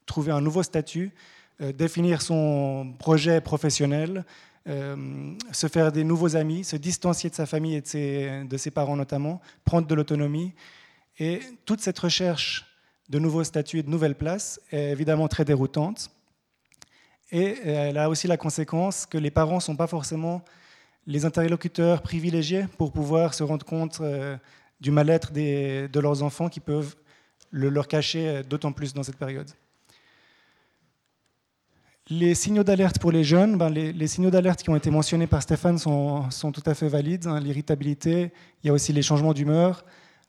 [0.07, 1.13] trouver un nouveau statut,
[1.61, 4.25] euh, définir son projet professionnel,
[4.69, 8.97] euh, se faire des nouveaux amis, se distancier de sa famille et de ses parents
[8.97, 10.53] notamment, prendre de l'autonomie.
[11.19, 12.70] Et toute cette recherche
[13.11, 16.11] de nouveaux statuts et de nouvelles places est évidemment très déroutante.
[17.33, 20.43] Et elle a aussi la conséquence que les parents ne sont pas forcément
[21.07, 24.37] les interlocuteurs privilégiés pour pouvoir se rendre compte euh,
[24.81, 26.97] du mal-être de leurs enfants qui peuvent
[27.51, 29.51] le leur cacher d'autant plus dans cette période.
[32.09, 35.43] Les signaux d'alerte pour les jeunes, ben les, signaux d'alerte qui ont été mentionnés par
[35.43, 37.27] Stéphane sont, sont tout à fait valides.
[37.27, 37.39] Hein.
[37.39, 38.33] L'irritabilité,
[38.63, 39.85] il y a aussi les changements d'humeur,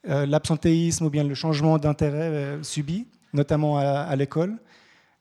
[0.08, 4.58] euh, l'absentéisme ou bien le changement d'intérêt euh, subi, notamment à, l'école,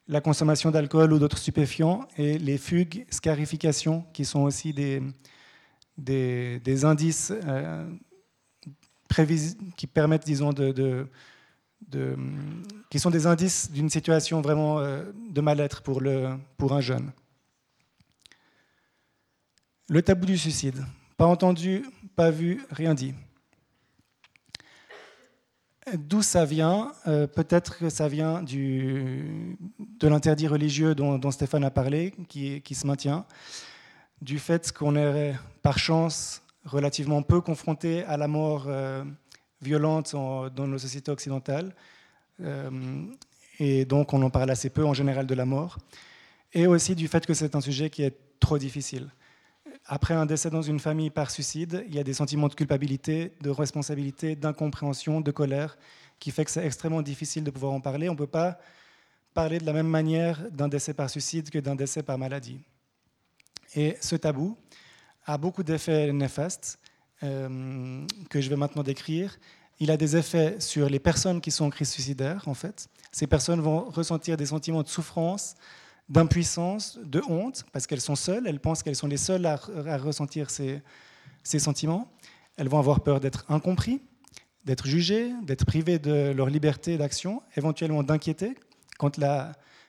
[0.08, 5.02] la consommation d'alcool ou d'autres stupéfiants, et les fugues, scarifications, qui sont aussi des,
[6.84, 7.88] indices euh,
[9.76, 11.06] qui permettent, disons, de,
[12.90, 17.12] qui sont des indices d'une situation vraiment de mal-être pour un jeune.
[19.88, 20.84] Le tabou du suicide.
[21.16, 21.84] Pas entendu,
[22.16, 23.12] pas vu, rien dit.
[25.94, 32.12] D'où ça vient euh, Peut-être que ça vient de l'interdit religieux dont, Stéphane a parlé,
[32.28, 33.24] qui, qui, se maintient,
[34.20, 39.02] du fait qu'on est par chance relativement peu confronté à la mort euh,
[39.62, 41.74] violente dans nos sociétés occidentales,
[42.42, 42.70] euh,
[43.58, 45.78] et donc on en parle assez peu en général de la mort,
[46.52, 49.08] et aussi du fait que c'est un sujet qui est trop difficile
[49.86, 53.32] après un décès dans une famille par suicide, il y a des sentiments de culpabilité,
[53.40, 55.76] de responsabilité, d'incompréhension, de colère,
[56.18, 58.08] qui fait que c'est extrêmement difficile de pouvoir en parler.
[58.08, 58.58] On ne peut pas
[59.34, 62.60] parler de la même manière d'un décès par suicide que d'un décès par maladie.
[63.74, 64.56] Et ce tabou
[65.24, 66.78] a beaucoup d'effets néfastes
[67.22, 69.38] euh, que je vais maintenant décrire.
[69.78, 72.88] Il a des effets sur les personnes qui sont en crise suicidaire, en fait.
[73.12, 75.54] Ces personnes vont ressentir des sentiments de souffrance,
[76.10, 79.56] d'impuissance, de honte, parce qu'elles sont seules, elles pensent qu'elles sont les seules à,
[79.96, 80.82] ressentir ces,
[81.44, 82.10] sentiments.
[82.56, 84.02] Elles vont avoir peur d'être incompris,
[84.64, 88.56] d'être jugées, d'être privées de leur liberté d'action, éventuellement d'inquiéter,
[88.98, 89.18] quand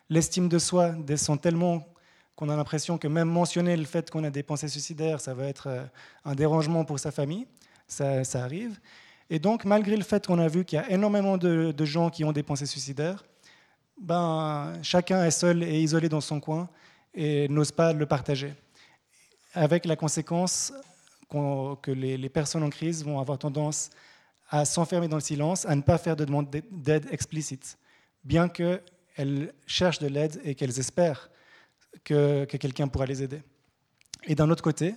[0.09, 1.88] l'estime de soi descend tellement
[2.36, 5.47] qu'on a l'impression que même mentionner le fait qu'on a des pensées suicidaires, ça va
[5.47, 5.84] être euh,
[6.24, 7.45] un dérangement pour sa famille,
[7.88, 8.80] ça, arrive.
[9.30, 12.24] Et donc, malgré le fait qu'on a vu qu'il y a énormément de gens qui
[12.24, 13.24] ont des pensées suicidaires,
[14.01, 16.67] ben, chacun est seul et isolé dans son coin
[17.13, 18.53] et n'ose pas le partager.
[19.53, 20.73] Avec la conséquence
[21.29, 23.91] que les, personnes en crise vont avoir tendance
[24.49, 27.77] à s'enfermer dans le silence, à ne pas faire de demande d'aide explicite,
[28.23, 31.29] bien qu'elles cherchent de l'aide et qu'elles espèrent
[32.03, 33.43] que, quelqu'un pourra les aider.
[34.25, 34.95] Et d'un autre côté,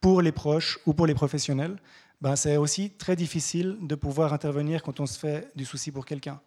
[0.00, 1.76] pour les proches ou pour les professionnels,
[2.20, 6.06] ben c'est aussi très difficile de pouvoir intervenir quand on se fait du souci pour
[6.06, 6.40] quelqu'un.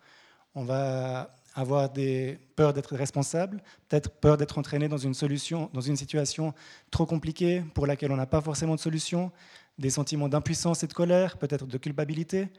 [0.56, 5.82] On va avoir des peurs d'être responsable, peut-être peur d'être entraîné dans une solution, dans
[5.82, 6.54] une situation
[6.92, 9.32] trop compliquée pour laquelle on n'a pas forcément de solution,
[9.78, 12.50] des sentiments d'impuissance et de colère, peut-être de culpabilité.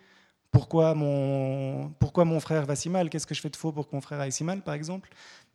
[0.51, 1.91] Pourquoi mon,
[2.41, 3.09] frère va si mal?
[3.09, 5.09] Qu'est-ce que je fais de faux pour que mon frère aille si mal, par exemple?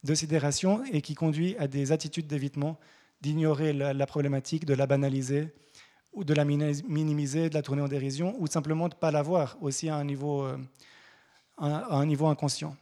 [0.03, 2.79] De sidération et qui conduit à des attitudes d'évitement,
[3.21, 5.53] d'ignorer la, problématique, de la banaliser,
[6.13, 9.21] ou de la minimiser, de la tourner en dérision, ou simplement de ne pas la
[9.21, 10.57] voir aussi à un niveau, euh,
[11.59, 12.75] à un niveau inconscient.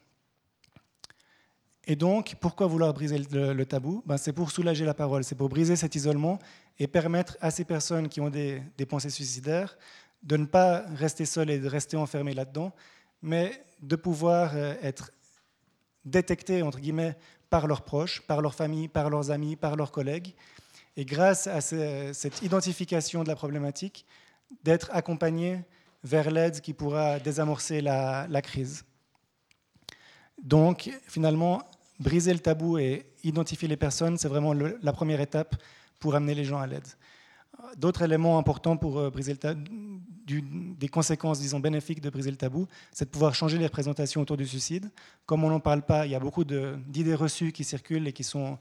[1.87, 4.01] Et donc, pourquoi vouloir briser le, tabou?
[4.05, 6.39] Ben, C'est pour soulager la parole, c'est pour briser cet isolement
[6.79, 9.77] et permettre à ces personnes qui ont des, pensées suicidaires
[10.23, 12.73] de ne pas rester seules et de rester enfermées là-dedans,
[13.21, 15.11] mais de pouvoir euh, être
[16.03, 17.15] détectées, entre guillemets,
[17.51, 20.33] par leurs proches, par leurs familles, par leurs amis, par leurs collègues.
[20.97, 24.05] Et grâce à cette identification de la problématique,
[24.63, 25.63] d'être accompagnées
[26.03, 28.83] vers l'aide qui pourra désamorcer la, la crise.
[30.41, 31.63] Donc, finalement,
[31.99, 35.55] briser le tabou et identifier les personnes, c'est vraiment la première étape
[35.99, 36.87] pour amener les gens à l'aide.
[37.77, 39.61] D'autres éléments importants pour euh, briser le tabou,
[40.25, 44.37] des conséquences, disons, bénéfiques de briser le tabou, c'est de pouvoir changer les représentations autour
[44.37, 44.91] du suicide.
[45.25, 48.23] Comme on n'en parle pas, il y a beaucoup d'idées reçues qui circulent et qui
[48.23, 48.57] sont,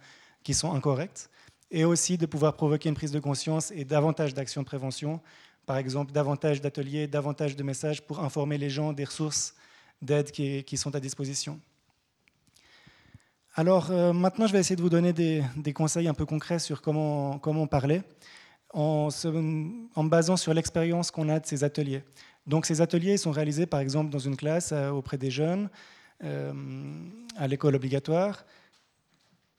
[0.65, 1.31] incorrectes.
[1.71, 5.21] Et aussi de pouvoir provoquer une prise de conscience et davantage d'actions de prévention.
[5.67, 9.55] Par exemple, davantage d'ateliers, davantage de messages pour informer les gens des ressources
[10.03, 11.59] d'aide qui sont à disposition.
[13.57, 16.83] Alors euh, maintenant, je vais essayer de vous donner des, conseils un peu concrets sur
[16.83, 18.03] comment, comment parler,
[18.73, 19.09] en,
[19.95, 22.03] en basant sur l'expérience qu'on a de ces ateliers.
[22.49, 25.71] Donc ces ateliers sont réalisés par exemple dans une classe euh, auprès des jeunes,
[26.25, 26.53] euh,
[27.37, 28.45] à l'école obligatoire.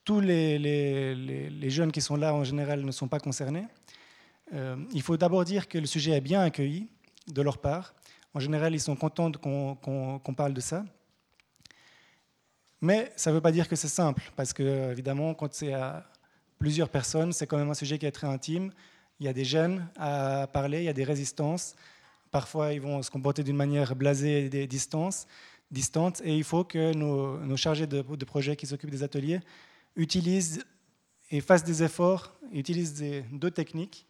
[0.04, 3.66] Tous les, les, jeunes qui sont là en général ne sont pas concernés.
[4.52, 6.86] il faut d'abord dire que le sujet est bien accueilli
[7.26, 7.92] de leur part.
[8.32, 10.84] En général, ils sont contents qu'on parle de ça.
[12.80, 16.04] Mais ça ne veut pas dire que c'est simple, parce que évidemment, quand c'est à
[16.58, 18.70] plusieurs personnes, c'est quand même un sujet qui est très intime.
[19.18, 21.74] Il y a des gênes à parler, il y a des résistances.
[22.30, 27.56] Parfois, ils vont se comporter d'une manière blasée et distantes, et il faut que nos,
[27.56, 29.40] chargés de, de projet qui s'occupent des ateliers
[29.96, 30.64] utilisent
[31.30, 33.02] et fassent des efforts, utilisent
[33.32, 34.06] deux techniques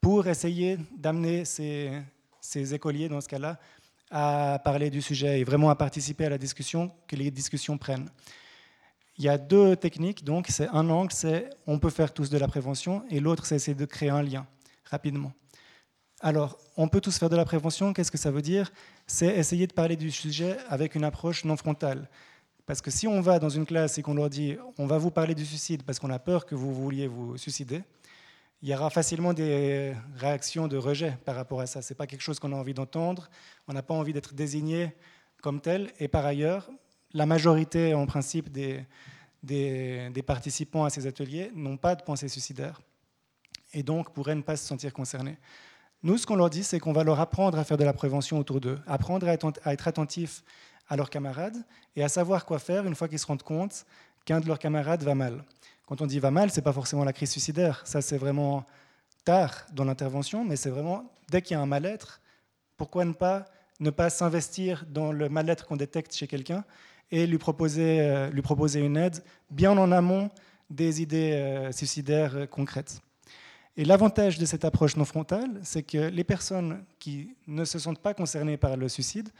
[0.00, 3.58] pour essayer d'amener ces écoliers, dans ce cas-là,
[4.10, 8.10] à parler du sujet et vraiment à participer à la discussion, que les discussions prennent.
[9.18, 12.38] Il y a deux techniques, donc c'est un angle, c'est on peut faire tous de
[12.38, 14.46] la prévention, et l'autre, c'est essayer de créer un lien
[14.84, 15.32] rapidement.
[16.20, 18.72] Alors, on peut tous faire de la prévention, qu'est-ce que ça veut dire?
[19.06, 22.08] C'est essayer de parler du sujet avec une approche non frontale.
[22.66, 25.10] Parce que si on va dans une classe et qu'on leur dit on va vous
[25.10, 27.82] parler du suicide parce qu'on a peur que vous vouliez vous suicider,
[28.62, 31.80] il y aura facilement des réactions de rejet par rapport à ça.
[31.80, 33.30] Ce n'est pas quelque chose qu'on a envie d'entendre,
[33.68, 34.94] on n'a pas envie d'être désigné
[35.40, 35.90] comme tel.
[35.98, 36.70] Et par ailleurs,
[37.12, 38.84] la majorité, en principe, des,
[40.26, 42.80] participants à ces ateliers n'ont pas de pensée suicidaire
[43.72, 45.38] et donc pourraient ne pas se sentir concernés.
[46.02, 48.38] Nous, ce qu'on leur dit, c'est qu'on va leur apprendre à faire de la prévention
[48.38, 50.42] autour d'eux, apprendre à être, à être attentifs
[50.88, 51.56] à leurs camarades
[51.96, 53.86] et à savoir quoi faire une fois qu'ils se rendent compte
[54.24, 55.44] qu'un de leurs camarades va mal.
[55.90, 57.82] Quand on dit va mal, ce n'est pas forcément la crise suicidaire.
[57.84, 58.64] Ça, c'est vraiment
[59.24, 62.20] tard dans l'intervention, mais c'est vraiment dès qu'il y a un mal-être,
[62.76, 63.46] pourquoi ne pas,
[63.80, 66.62] ne pas s'investir dans le mal-être qu'on détecte chez quelqu'un
[67.10, 69.20] et lui proposer, euh, lui proposer une aide
[69.50, 70.30] bien en amont
[70.70, 73.00] des idées euh, suicidaires euh, concrètes.
[73.76, 77.98] Et l'avantage de cette approche non frontale, c'est que les personnes qui ne se sentent
[77.98, 79.30] pas concernées par le suicide,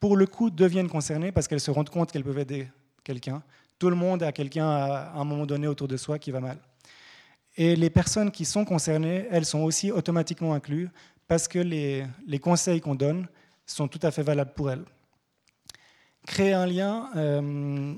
[0.00, 2.66] pour le coup, deviennent concernées parce qu'elles se rendent compte qu'elles peuvent aider
[3.04, 3.42] quelqu'un,
[3.78, 6.58] tout le monde a quelqu'un à un moment donné autour de soi qui va mal.
[7.56, 10.90] Et les personnes qui sont concernées, elles sont aussi automatiquement incluses
[11.26, 13.26] parce que les, conseils qu'on donne
[13.64, 14.84] sont tout à fait valables pour elles.
[16.26, 17.94] Créer un lien, euh,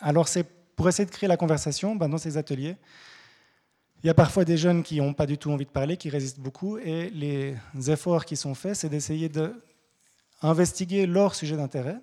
[0.00, 2.76] alors c'est pour essayer de créer la conversation ben, dans ces ateliers.
[4.02, 6.10] Il y a parfois des jeunes qui n'ont pas du tout envie de parler, qui
[6.10, 7.56] résistent beaucoup, et les
[7.88, 9.30] efforts qui sont faits, c'est d'essayer
[10.42, 11.98] d'investiguer leur sujet d'intérêt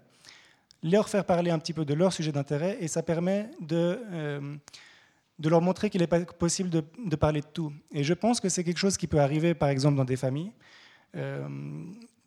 [0.83, 4.55] leur faire parler un petit peu de leur sujet d'intérêt et ça permet de, euh,
[5.39, 7.71] de leur montrer qu'il est possible de, parler de tout.
[7.93, 10.51] Et je pense que c'est quelque chose qui peut arriver par exemple dans des familles.
[11.15, 11.47] Euh,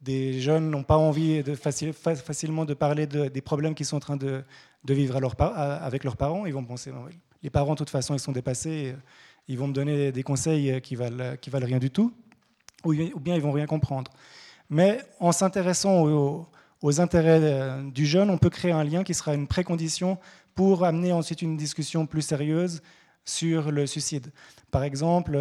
[0.01, 4.17] des jeunes n'ont pas envie facilement de parler de, des problèmes qu'ils sont en train
[4.17, 4.43] de,
[4.85, 6.47] de vivre avec leurs parents.
[6.47, 6.93] Ils vont penser,
[7.43, 8.95] les parents de toute façon ils sont dépassés,
[9.49, 12.13] ils vont me donner des conseils qui valent, qui valent rien du tout,
[12.85, 14.13] ou bien ils vont rien comprendre.
[14.71, 16.47] Mais en s'intéressant aux,
[17.01, 20.19] intérêts du jeune, on peut créer un lien qui sera une précondition
[20.55, 22.83] pour amener ensuite une discussion plus sérieuse
[23.25, 24.33] sur le suicide.
[24.71, 25.39] Par exemple,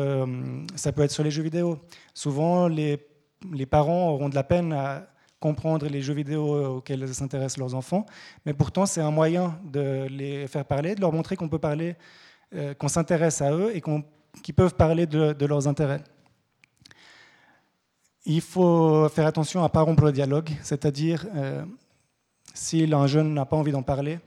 [0.75, 1.79] ça peut être sur les jeux vidéo.
[2.13, 3.05] Souvent, les,
[3.53, 5.07] les parents auront de la peine à
[5.39, 8.05] comprendre les jeux vidéo auxquels s'intéressent leurs enfants,
[8.47, 11.95] mais pourtant c'est un moyen de les faire parler, de leur montrer qu'on peut parler,
[12.55, 13.81] euh, qu'on s'intéresse à eux et
[14.41, 16.01] qu'ils peuvent parler de, leurs intérêts.
[18.27, 21.63] Il faut faire attention à ne pas rompre le dialogue, c'est-à-dire euh,
[22.55, 24.19] si un jeune n'a pas envie d'en parler,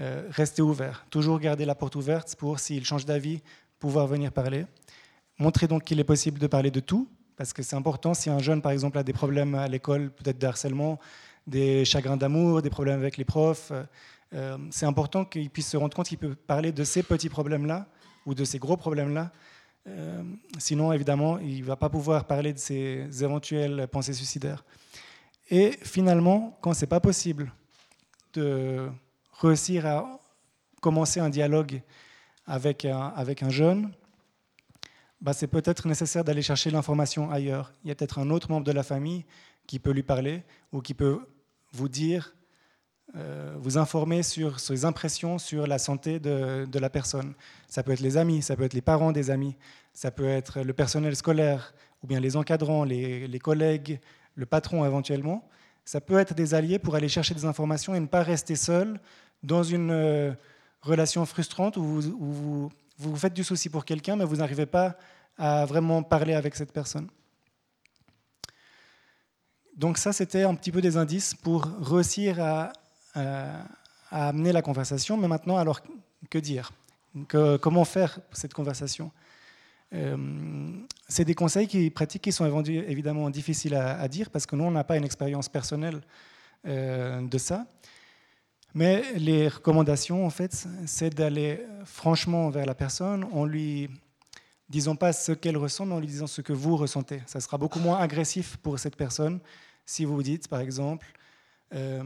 [0.00, 3.40] euh, rester ouvert, toujours garder la porte ouverte pour, s'il change d'avis,
[3.78, 4.66] pouvoir venir parler.
[5.38, 8.40] Montrer donc qu'il est possible de parler de tout, parce que c'est important, si un
[8.40, 10.98] jeune, par exemple, a des problèmes à l'école, peut-être de harcèlement,
[11.46, 13.70] des chagrins d'amour, des problèmes avec les profs,
[14.34, 17.86] euh, c'est important qu'il puisse se rendre compte qu'il peut parler de ces petits problèmes-là
[18.26, 19.30] ou de ces gros problèmes-là.
[19.88, 20.22] Euh,
[20.58, 24.64] sinon, évidemment, il ne va pas pouvoir parler de ses éventuelles pensées suicidaires.
[25.50, 27.52] Et finalement, quand ce n'est pas possible
[28.34, 28.88] de
[29.40, 30.20] réussir à
[30.80, 31.82] commencer un dialogue
[32.46, 33.92] avec un, jeune,
[35.20, 37.72] bah, c'est peut-être nécessaire d'aller chercher l'information ailleurs.
[37.84, 39.24] Il y a peut-être un autre membre de la famille
[39.66, 41.20] qui peut lui parler ou qui peut
[41.72, 42.34] vous dire,
[43.14, 47.34] vous informer sur ses impressions sur la santé de, de, la personne.
[47.68, 49.54] Ça peut être les amis, ça peut être les parents des amis,
[49.92, 54.00] ça peut être le personnel scolaire ou bien les encadrants, les, les collègues,
[54.34, 55.46] le patron éventuellement.
[55.84, 58.98] Ça peut être des alliés pour aller chercher des informations et ne pas rester seul
[59.42, 60.32] dans une euh,
[60.80, 64.66] relation frustrante où vous, où vous vous faites du souci pour quelqu'un, mais vous n'arrivez
[64.66, 64.96] pas
[65.36, 67.08] à vraiment parler avec cette personne.
[69.76, 72.72] Donc ça, c'était un petit peu des indices pour réussir à,
[73.14, 75.16] amener la conversation.
[75.16, 75.80] Mais maintenant, alors,
[76.30, 76.72] que dire?
[77.28, 79.10] Comment faire cette conversation?
[79.94, 80.16] Euh,
[81.08, 84.70] C'est des conseils qui, pratiques qui sont évidemment difficiles à, dire parce que nous, on
[84.70, 86.00] n'a pas une expérience personnelle
[86.66, 87.66] euh, de ça.
[88.74, 93.90] Mais les recommandations, en fait, c'est d'aller franchement vers la personne en lui
[94.70, 97.20] disant pas ce qu'elle ressent, mais en lui disant ce que vous ressentez.
[97.26, 99.40] Ça sera beaucoup moins agressif pour cette personne
[99.84, 101.06] si vous vous dites, par exemple,
[101.74, 102.02] euh,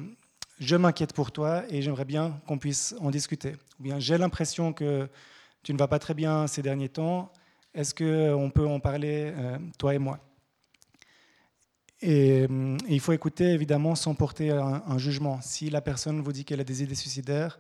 [0.59, 3.57] je m'inquiète pour toi et j'aimerais bien qu'on puisse en discuter.
[3.79, 5.09] Ou bien j'ai l'impression que
[5.63, 7.33] tu ne vas pas très bien ces derniers temps.
[7.75, 10.19] Est-ce qu'on peut en parler, euh, toi et moi?
[12.01, 12.47] Et,
[12.89, 15.41] il faut écouter évidemment sans porter un, jugement.
[15.43, 17.59] Si la personne vous dit qu'elle a des idées suicidaires,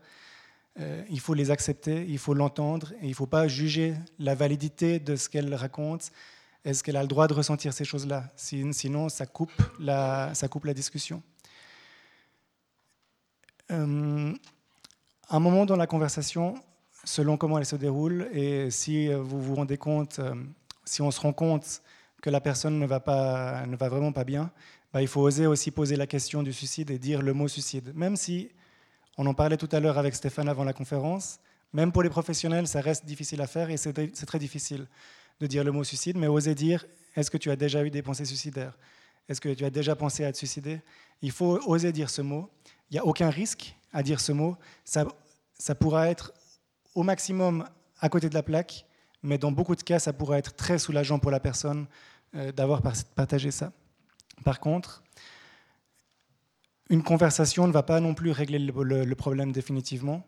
[0.78, 4.34] euh, il faut les accepter, il faut l'entendre et il ne faut pas juger la
[4.34, 6.12] validité de ce qu'elle raconte.
[6.64, 8.30] Est-ce qu'elle a le droit de ressentir ces choses-là?
[8.36, 10.32] Sinon, ça coupe la
[10.74, 11.22] discussion.
[13.70, 14.32] Euh,
[15.28, 16.54] un moment dans la conversation,
[17.04, 20.34] selon comment elle se déroule, et si vous vous rendez compte, euh,
[20.84, 21.82] si on se rend compte
[22.22, 24.50] que la personne ne va, pas, ne va vraiment pas bien,
[24.92, 27.92] bah, il faut oser aussi poser la question du suicide et dire le mot suicide.
[27.94, 28.50] Même si,
[29.18, 31.40] on en parlait tout à l'heure avec Stéphane avant la conférence,
[31.72, 33.92] même pour les professionnels, ça reste difficile à faire et c'est
[34.26, 34.86] très difficile
[35.40, 36.86] de dire le mot suicide, mais oser dire
[37.16, 38.78] est-ce que tu as déjà eu des pensées suicidaires?
[39.28, 40.80] Est-ce que tu as déjà pensé à te suicider?
[41.20, 42.48] Il faut oser dire ce mot.
[42.90, 44.56] Il n'y a aucun risque à dire ce mot.
[44.84, 45.06] Ça,
[45.58, 46.32] ça pourra être
[46.94, 47.68] au maximum
[48.00, 48.86] à côté de la plaque,
[49.22, 51.86] mais dans beaucoup de cas, ça pourrait être très soulageant pour la personne
[52.34, 53.72] euh, d'avoir partagé ça.
[54.44, 55.02] Par contre,
[56.90, 60.26] une conversation ne va pas non plus régler le, problème définitivement.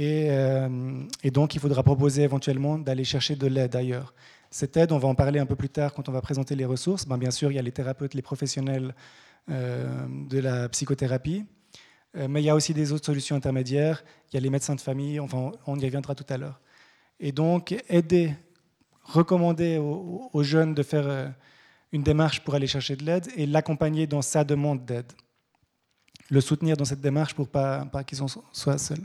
[0.00, 4.14] Euh, et, donc, il faudra proposer éventuellement d'aller chercher de l'aide ailleurs.
[4.50, 6.64] Cette aide, on va en parler un peu plus tard quand on va présenter les
[6.64, 7.06] ressources.
[7.06, 8.94] Ben, bien sûr, il y a les thérapeutes, les professionnels
[9.50, 11.44] euh, de la psychothérapie,
[12.16, 14.02] mais il y a aussi des autres solutions intermédiaires.
[14.30, 16.60] Il y a les médecins de famille, enfin, on y reviendra tout à l'heure.
[17.20, 18.34] Et donc, aider,
[19.02, 21.28] recommander aux, jeunes de faire euh,
[21.92, 25.12] une démarche pour aller chercher de l'aide et l'accompagner dans sa demande d'aide.
[26.28, 28.18] Le soutenir dans cette démarche pour pas, pas qu'ils
[28.52, 29.04] soient seuls.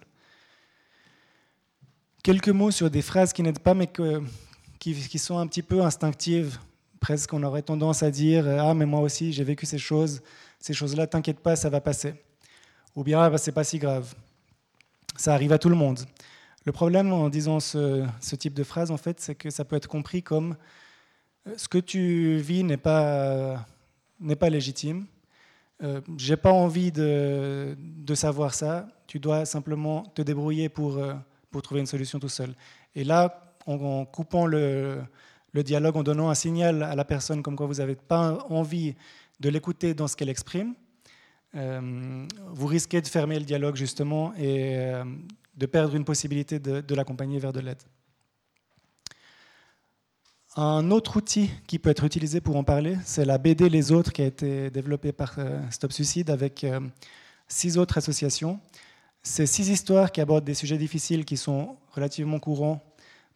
[2.23, 3.89] Quelques mots sur des phrases qui n'aident pas, mais
[4.79, 6.59] qui, sont un petit peu instinctives.
[6.99, 10.21] Presque, on aurait tendance à dire Ah, mais moi aussi, j'ai vécu ces choses.
[10.59, 12.13] Ces choses-là, t'inquiète pas, ça va passer.
[12.95, 14.13] Ou bien, ah, bah, c'est pas si grave.
[15.15, 15.99] Ça arrive à tout le monde.
[16.65, 19.87] Le problème en disant ce, type de phrase, en fait, c'est que ça peut être
[19.87, 20.55] compris comme
[21.47, 23.65] euh, ce que tu vis n'est pas,
[24.49, 25.05] légitime.
[25.81, 27.75] Euh, j'ai pas envie de,
[28.13, 28.87] savoir ça.
[29.07, 31.13] Tu dois simplement te débrouiller pour, euh,
[31.63, 32.53] trouver une solution tout seul.
[32.93, 35.01] Et là, en, coupant le,
[35.53, 38.95] le, dialogue, en donnant un signal à la personne comme quoi vous n'avez pas envie
[39.39, 40.75] de l'écouter dans ce qu'elle exprime,
[41.55, 45.01] euh, vous risquez de fermer le dialogue justement et
[45.55, 47.81] de perdre une possibilité de, l'accompagner vers de l'aide.
[50.57, 54.11] Un autre outil qui peut être utilisé pour en parler, c'est la BD Les Autres
[54.11, 56.81] qui a été développée par euh, Stop Suicide avec euh,
[57.47, 58.59] six autres associations.
[59.23, 62.83] C'est six histoires qui abordent des sujets difficiles qui sont relativement courants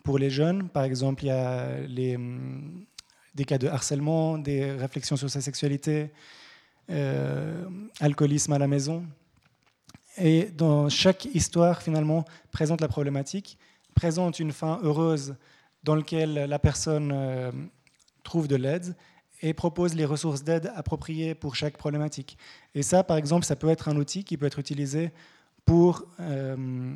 [0.03, 0.67] pour les jeunes.
[0.67, 2.85] Par exemple, il y a hum,
[3.33, 6.07] des cas de harcèlement, des réflexions sur sa sexualité, euh,
[7.99, 9.05] alcoolisme à la maison.
[10.17, 13.57] Et dans chaque histoire, finalement, présente la problématique,
[13.95, 15.35] présente une fin heureuse
[15.83, 17.51] dans lequel la personne euh,
[18.23, 18.95] trouve de l'aide
[19.41, 22.37] et propose les ressources d'aide appropriées pour chaque problématique.
[22.73, 25.11] Et ça, par exemple, ça peut être un outil qui peut être utilisé
[25.65, 26.95] pour, euh,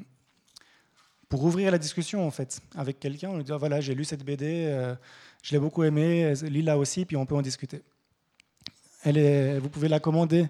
[1.27, 3.29] pour ouvrir la discussion, en fait, avec quelqu'un.
[3.29, 4.95] On lui dit, voilà, j'ai lu cette BD, euh,
[5.43, 7.81] je l'ai beaucoup aimée, lis-la aussi, puis on peut en discuter.
[9.05, 10.47] Vous pouvez la commander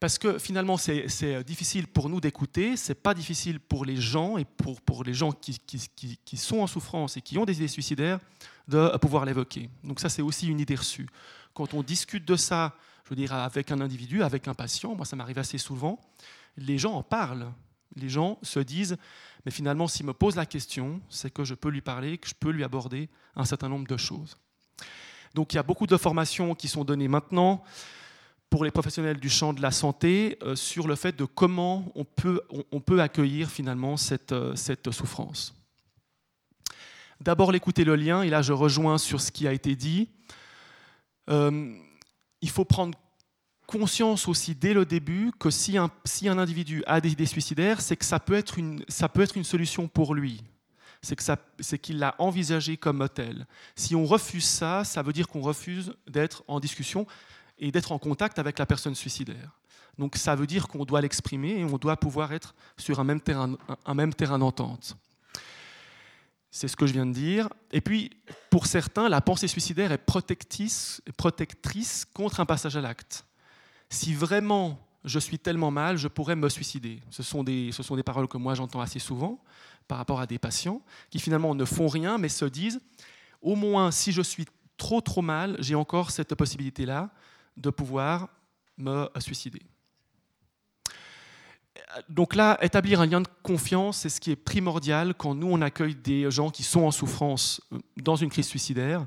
[0.00, 4.46] Parce que finalement, c'est difficile pour nous d'écouter, c'est pas difficile pour les gens et
[4.46, 7.68] pour, pour les gens qui, qui, qui, sont en souffrance et qui ont des idées
[7.68, 8.18] suicidaires
[8.66, 9.68] de pouvoir l'évoquer.
[9.84, 11.06] Donc ça, c'est aussi une idée reçue
[11.54, 12.74] quand on discute de ça,
[13.04, 16.00] je veux dire, avec un individu, avec un patient, moi ça m'arrive assez souvent,
[16.56, 17.52] les gens en parlent.
[17.96, 18.96] Les gens se disent,
[19.44, 22.34] mais finalement, s'il me pose la question, c'est que je peux lui parler, que je
[22.34, 24.38] peux lui aborder un certain nombre de choses.
[25.34, 27.64] Donc il y a beaucoup de formations qui sont données maintenant
[28.50, 32.04] pour les professionnels du champ de la santé euh, sur le fait de comment on
[32.04, 35.54] peut, accueillir finalement cette, euh, cette souffrance.
[37.20, 40.08] D'abord l'écouter le lien, et là je rejoins sur ce qui a été dit.
[41.28, 41.72] Euh,
[42.42, 42.98] il faut prendre
[43.66, 45.90] conscience aussi dès le début que si un,
[46.26, 50.42] individu a des idées suicidaires, c'est que ça peut être une solution pour lui.
[51.02, 53.46] C'est qu'il l'a envisagé comme tel.
[53.76, 57.06] Si on refuse ça, ça veut dire qu'on refuse d'être en discussion
[57.60, 59.60] et d'être en contact avec la personne suicidaire.
[59.98, 63.20] Donc ça veut dire qu'on doit l'exprimer et on doit pouvoir être sur un même
[63.20, 64.96] terrain, un même terrain d'entente.
[66.50, 67.48] C'est ce que je viens de dire.
[67.70, 68.10] Et puis,
[68.50, 71.00] pour certains, la pensée suicidaire est protectrice,
[72.12, 73.24] contre un passage à l'acte.
[73.88, 77.00] Si vraiment je suis tellement mal, je pourrais me suicider.
[77.10, 79.42] Ce sont des, ce sont des paroles que moi j'entends assez souvent
[79.88, 82.80] par rapport à des patients qui finalement ne font rien mais se disent,
[83.40, 84.46] au moins si je suis
[84.76, 87.10] trop trop mal, j'ai encore cette possibilité-là
[87.56, 88.28] de pouvoir
[88.76, 89.62] me suicider
[92.08, 95.60] donc là, établir un lien de confiance, c'est ce qui est primordial quand nous, on
[95.60, 99.06] accueille des gens qui sont en souffrance euh, dans une crise suicidaire.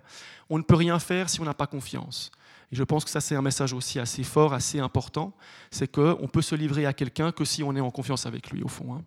[0.50, 2.32] On ne peut rien faire si on n'a pas confiance.
[2.72, 5.34] Et je pense que ça, c'est un message aussi assez fort, assez important.
[5.72, 8.64] C'est qu'on peut se livrer à quelqu'un que si on est en confiance avec lui,
[8.64, 8.96] au fond.
[8.96, 9.04] Hein.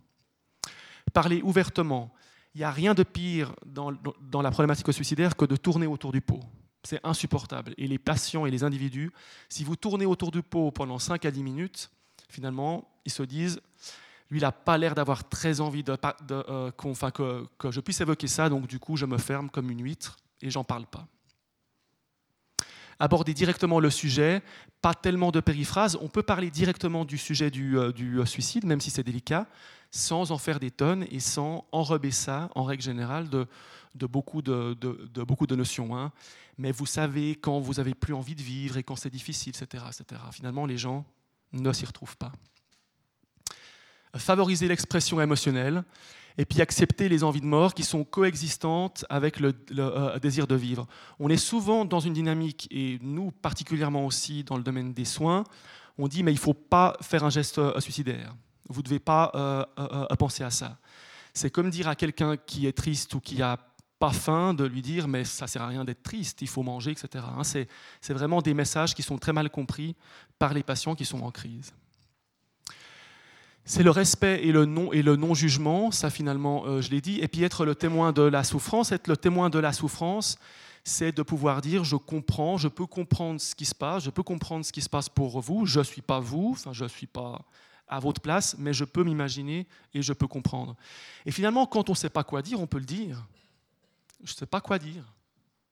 [1.13, 2.13] Parler ouvertement.
[2.55, 6.13] Il n'y a rien de pire dans, dans la problématique suicidaire que de tourner autour
[6.13, 6.41] du pot.
[6.87, 7.75] C'est insupportable.
[7.79, 9.11] Et les patients et les individus,
[9.49, 11.91] si vous tournez autour du pot pendant 5 à 10 minutes,
[12.29, 13.61] finalement, ils se disent,
[14.31, 15.97] lui, il n'a pas l'air d'avoir très envie de,
[16.31, 20.17] euh, que, je puisse évoquer ça, donc du coup, je me ferme comme une huître
[20.41, 21.09] et j'en parle pas.
[23.01, 24.41] aborder directement le sujet,
[24.81, 25.99] pas tellement de périphrases.
[26.01, 29.49] On peut parler directement du sujet du, euh, du suicide, même si c'est délicat,
[29.91, 33.49] sans en faire des tonnes et sans enrober ça, en règle générale, de,
[33.97, 35.97] de, beaucoup, de, de, beaucoup de notions.
[35.97, 36.13] Hein.
[36.59, 39.85] Mais vous savez quand vous avez plus envie de vivre et quand c'est difficile, etc.,
[39.87, 40.21] etc.
[40.33, 41.05] Finalement, les gens
[41.53, 42.33] ne s'y retrouvent pas.
[44.17, 45.85] Favoriser l'expression émotionnelle
[46.39, 50.55] et puis accepter les envies de mort qui sont coexistantes avec le, euh, désir de
[50.55, 50.87] vivre.
[51.19, 55.45] On est souvent dans une dynamique, et nous particulièrement aussi dans le domaine des soins,
[55.99, 58.35] on dit mais il ne faut pas faire un geste euh, suicidaire.
[58.69, 60.79] Vous ne devez pas euh, penser à ça.
[61.33, 63.59] C'est comme dire à quelqu'un qui est triste ou qui a
[63.99, 66.93] pas faim de lui dire mais ça sert à rien d'être triste, il faut manger,
[66.93, 67.25] etc.
[67.37, 69.95] Hein, c'est vraiment des messages qui sont très mal compris
[70.39, 71.73] par les patients qui sont en crise.
[73.69, 77.01] C'est le respect et le non et le non jugement, ça finalement euh, je l'ai
[77.01, 78.93] dit, et puis être le témoin de la souffrance.
[78.93, 80.39] Être le témoin de la souffrance,
[80.85, 84.23] c'est de pouvoir dire je comprends, je peux comprendre ce qui se passe, je peux
[84.23, 85.67] comprendre ce qui se passe pour vous.
[85.67, 87.41] Je suis pas vous, enfin je suis pas
[87.89, 90.77] à votre place, mais je peux m'imaginer et je peux comprendre.
[91.25, 93.27] Et finalement, quand on ne sait pas quoi dire, on peut le dire
[94.27, 95.05] je ne sais pas quoi dire.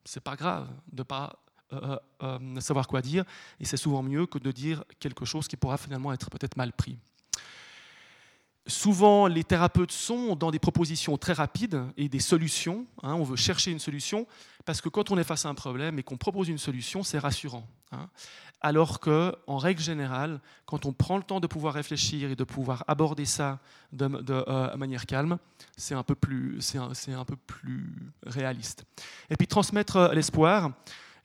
[0.05, 1.39] C'est pas grave de ne pas
[1.73, 3.25] euh, euh, euh, savoir quoi dire,
[3.59, 6.73] et c'est souvent mieux que de dire quelque chose qui pourra finalement être peut-être mal
[6.73, 6.99] pris.
[8.67, 12.87] Souvent, les thérapeutes sont dans des propositions très rapides et des solutions.
[13.03, 14.27] Hein, on veut chercher une solution
[14.65, 17.19] parce que quand on est face à un problème et qu'on propose une solution, c'est
[17.19, 17.67] rassurant.
[17.93, 18.09] Hein.
[18.63, 22.45] Alors que, en règle générale, quand on prend le temps de pouvoir réfléchir et de
[22.45, 23.59] pouvoir aborder ça
[23.93, 25.37] de, euh, manière calme,
[25.77, 26.59] c'est un, peu plus,
[28.25, 28.87] réaliste.
[29.29, 30.71] Et puis transmettre euh, l'espoir.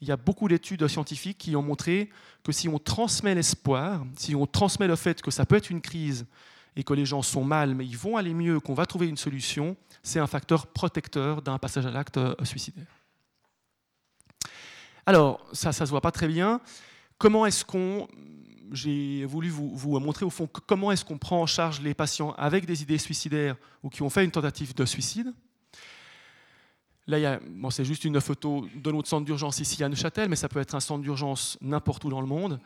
[0.01, 2.09] Il y a beaucoup d'études scientifiques qui ont montré
[2.43, 5.81] que si on transmet l'espoir, si on transmet le fait que ça peut être une
[5.81, 6.25] crise,
[6.75, 9.17] et que les gens sont mal, mais ils vont aller mieux, qu'on va trouver une
[9.17, 12.87] solution, c'est un facteur protecteur d'un passage à l'acte euh, suicidaire.
[15.05, 16.61] Alors, ça, ça se voit pas très bien.
[17.17, 18.07] Comment est-ce qu'on...
[18.71, 22.33] J'ai voulu vous, vous, montrer au fond comment est-ce qu'on prend en charge les patients
[22.37, 25.33] avec des idées suicidaires ou qui ont fait une tentative de suicide?
[27.09, 27.39] Là,
[27.71, 30.75] c'est juste une photo de notre centre d'urgence ici à Neuchâtel, mais ça peut être
[30.75, 32.59] un centre d'urgence n'importe où dans le monde.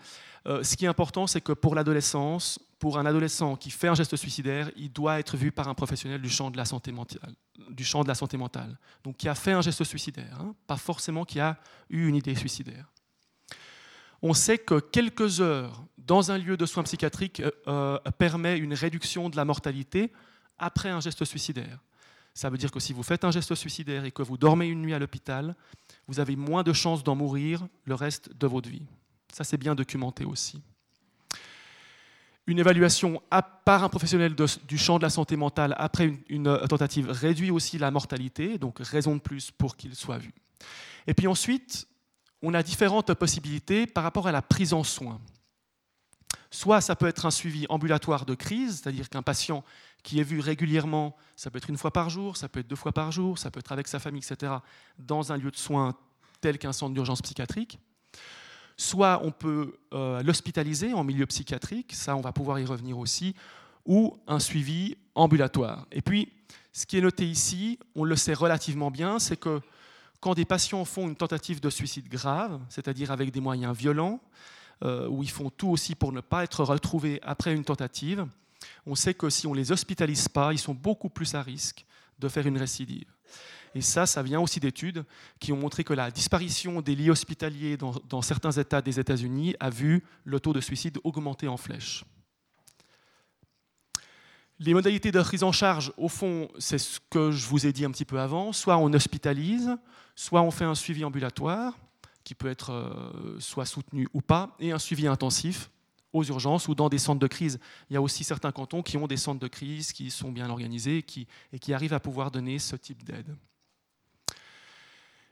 [0.45, 3.95] Euh, ce qui est important, c'est que pour l'adolescence, pour un adolescent qui fait un
[3.95, 7.33] geste suicidaire, il doit être vu par un professionnel du champ de la santé mentale,
[7.69, 8.77] du champ de la santé mentale.
[9.05, 11.57] Donc qui a fait un geste suicidaire, hein, pas forcément qui a
[11.89, 12.91] eu une idée suicidaire.
[14.21, 18.73] On sait que quelques heures dans un lieu de soins psychiatriques euh, euh, permet une
[18.73, 20.11] réduction de la mortalité
[20.57, 21.79] après un geste suicidaire.
[22.33, 24.81] Ça veut dire que si vous faites un geste suicidaire et que vous dormez une
[24.81, 25.55] nuit à l'hôpital,
[26.07, 28.87] vous avez moins de chances d'en mourir le reste de votre vie.
[29.31, 30.61] Ça, c'est bien documenté aussi.
[32.45, 33.21] Une évaluation
[33.63, 34.35] par un professionnel
[34.67, 39.15] du champ de la santé mentale après une, tentative réduit aussi la mortalité, donc raison
[39.15, 40.33] de plus pour qu'il soit vu.
[41.07, 41.87] Et puis ensuite,
[42.41, 45.21] on a différentes possibilités par rapport à la prise en soin.
[46.51, 49.63] Soit ça peut être un suivi ambulatoire de crise, c'est-à-dire qu'un patient
[50.03, 52.75] qui est vu régulièrement, ça peut être une fois par jour, ça peut être deux
[52.75, 54.53] fois par jour, ça peut être avec sa famille, etc.,
[54.99, 55.95] dans un lieu de soins
[56.41, 57.79] tel qu'un centre d'urgence psychiatrique.
[58.75, 63.33] Soit on peut euh, l'hospitaliser en milieu psychiatrique, ça on va pouvoir y revenir aussi,
[63.85, 65.87] ou un suivi ambulatoire.
[65.91, 66.31] Et puis,
[66.73, 69.61] ce qui est noté ici, on le sait relativement bien, c'est que
[70.19, 74.19] quand des patients font une tentative de suicide grave, c'est-à-dire avec des moyens violents,
[74.83, 78.25] euh, où ils font tout aussi pour ne pas être retrouvés après une tentative,
[78.85, 81.85] on sait que si on ne les hospitalise pas, ils sont beaucoup plus à risque
[82.19, 83.11] de faire une récidive.
[83.75, 85.03] Et ça, ça vient aussi d'études
[85.39, 89.69] qui ont montré que la disparition des lits hospitaliers dans, certains États des États-Unis a
[89.69, 92.05] vu le taux de suicide augmenter en flèche.
[94.59, 97.83] Les modalités de prise en charge, au fond, c'est ce que je vous ai dit
[97.83, 98.53] un petit peu avant.
[98.53, 99.75] Soit on hospitalise,
[100.15, 101.77] soit on fait un suivi ambulatoire,
[102.23, 105.69] qui peut être euh, soit soutenu ou pas, et un suivi intensif
[106.13, 107.59] aux urgences ou dans des centres de crise.
[107.89, 110.49] Il y a aussi certains cantons qui ont des centres de crise qui sont bien
[110.49, 111.03] organisés
[111.51, 113.35] et qui arrivent à pouvoir donner ce type d'aide.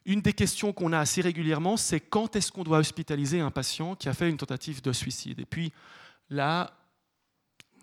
[0.06, 3.96] Une des questions qu'on a assez régulièrement, c'est quand est-ce qu'on doit hospitaliser un patient
[3.96, 5.40] qui a fait une tentative de suicide?
[5.40, 5.72] Et puis
[6.30, 6.72] là,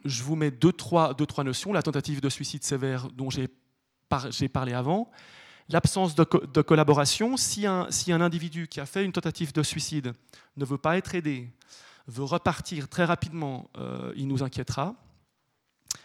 [0.05, 1.73] je vous mets deux, trois, deux, trois notions.
[1.73, 3.49] La tentative de suicide sévère dont j'ai
[4.49, 5.11] parlé avant,
[5.69, 6.25] l'absence de,
[6.63, 7.37] collaboration.
[7.37, 10.13] Si un, si un individu qui a fait une tentative de suicide
[10.57, 11.49] ne veut pas être aidé,
[12.09, 14.97] veut repartir très rapidement, euh, il nous inquiétera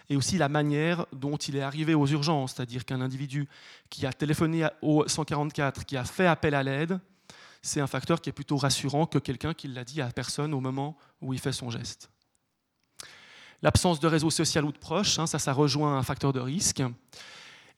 [0.09, 3.47] et aussi la manière dont il est arrivé aux urgences, c'est-à-dire qu'un individu
[3.89, 6.99] qui a téléphoné au 144, qui a fait appel à l'aide,
[7.61, 10.59] c'est un facteur qui est plutôt rassurant que quelqu'un qui l'a dit à personne au
[10.59, 12.09] moment où il fait son geste.
[13.61, 16.83] L'absence de réseau social ou de proches, hein, ça, ça rejoint un facteur de risque.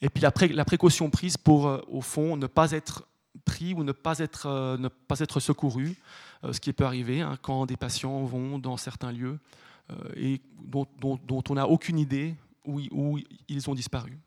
[0.02, 3.08] Et puis la, précaution prise pour, euh, au fond, ne pas être
[3.46, 5.96] pris ou ne pas être, ne pas être secouru,
[6.52, 9.40] ce qui peut arriver hein, quand des patients vont dans certains lieux
[10.16, 10.88] et dont,
[11.50, 12.36] on n'a aucune idée
[12.66, 14.18] où, où ils ont disparu.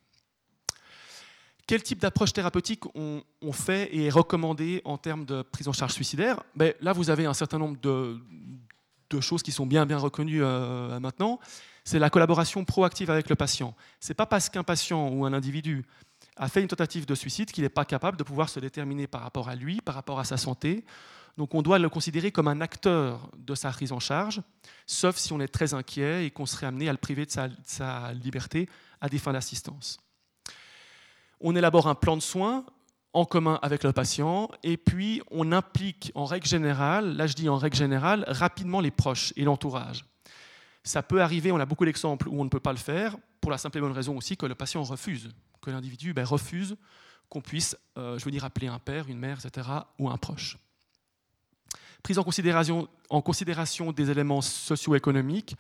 [1.68, 5.92] Quel type d'approche thérapeutique on, fait et est recommandé en termes de prise en charge
[5.92, 6.42] suicidaire?
[6.56, 10.98] Ben, Là, vous avez un certain nombre de, choses qui sont bien, bien reconnues euh,
[10.98, 11.38] maintenant.
[11.84, 13.74] C'est la collaboration proactive avec le patient.
[14.00, 15.84] Ce n'est pas parce qu'un patient ou un individu
[16.38, 19.20] a fait une tentative de suicide qu'il n'est pas capable de pouvoir se déterminer par
[19.20, 20.86] rapport à lui, par rapport à sa santé.
[21.38, 24.42] Donc on doit le considérer comme un acteur de sa prise en charge,
[24.86, 28.12] sauf si on est très inquiet et qu'on serait amené à le priver de sa
[28.12, 28.68] liberté
[29.00, 30.00] à des fins d'assistance.
[31.40, 32.66] On élabore un plan de soins
[33.12, 37.48] en commun avec le patient et puis on implique en règle générale, là je dis
[37.48, 40.04] en règle générale, rapidement les proches et l'entourage.
[40.82, 43.52] Ça peut arriver, on a beaucoup d'exemples où on ne peut pas le faire, pour
[43.52, 45.30] la simple et bonne raison aussi que le patient refuse,
[45.62, 46.76] que l'individu ben, refuse
[47.28, 49.68] qu'on puisse, euh, je veux dire, appeler un père, une mère, etc.,
[50.00, 50.56] ou un proche.
[52.08, 55.56] Prise en considération, des éléments socio-économiques,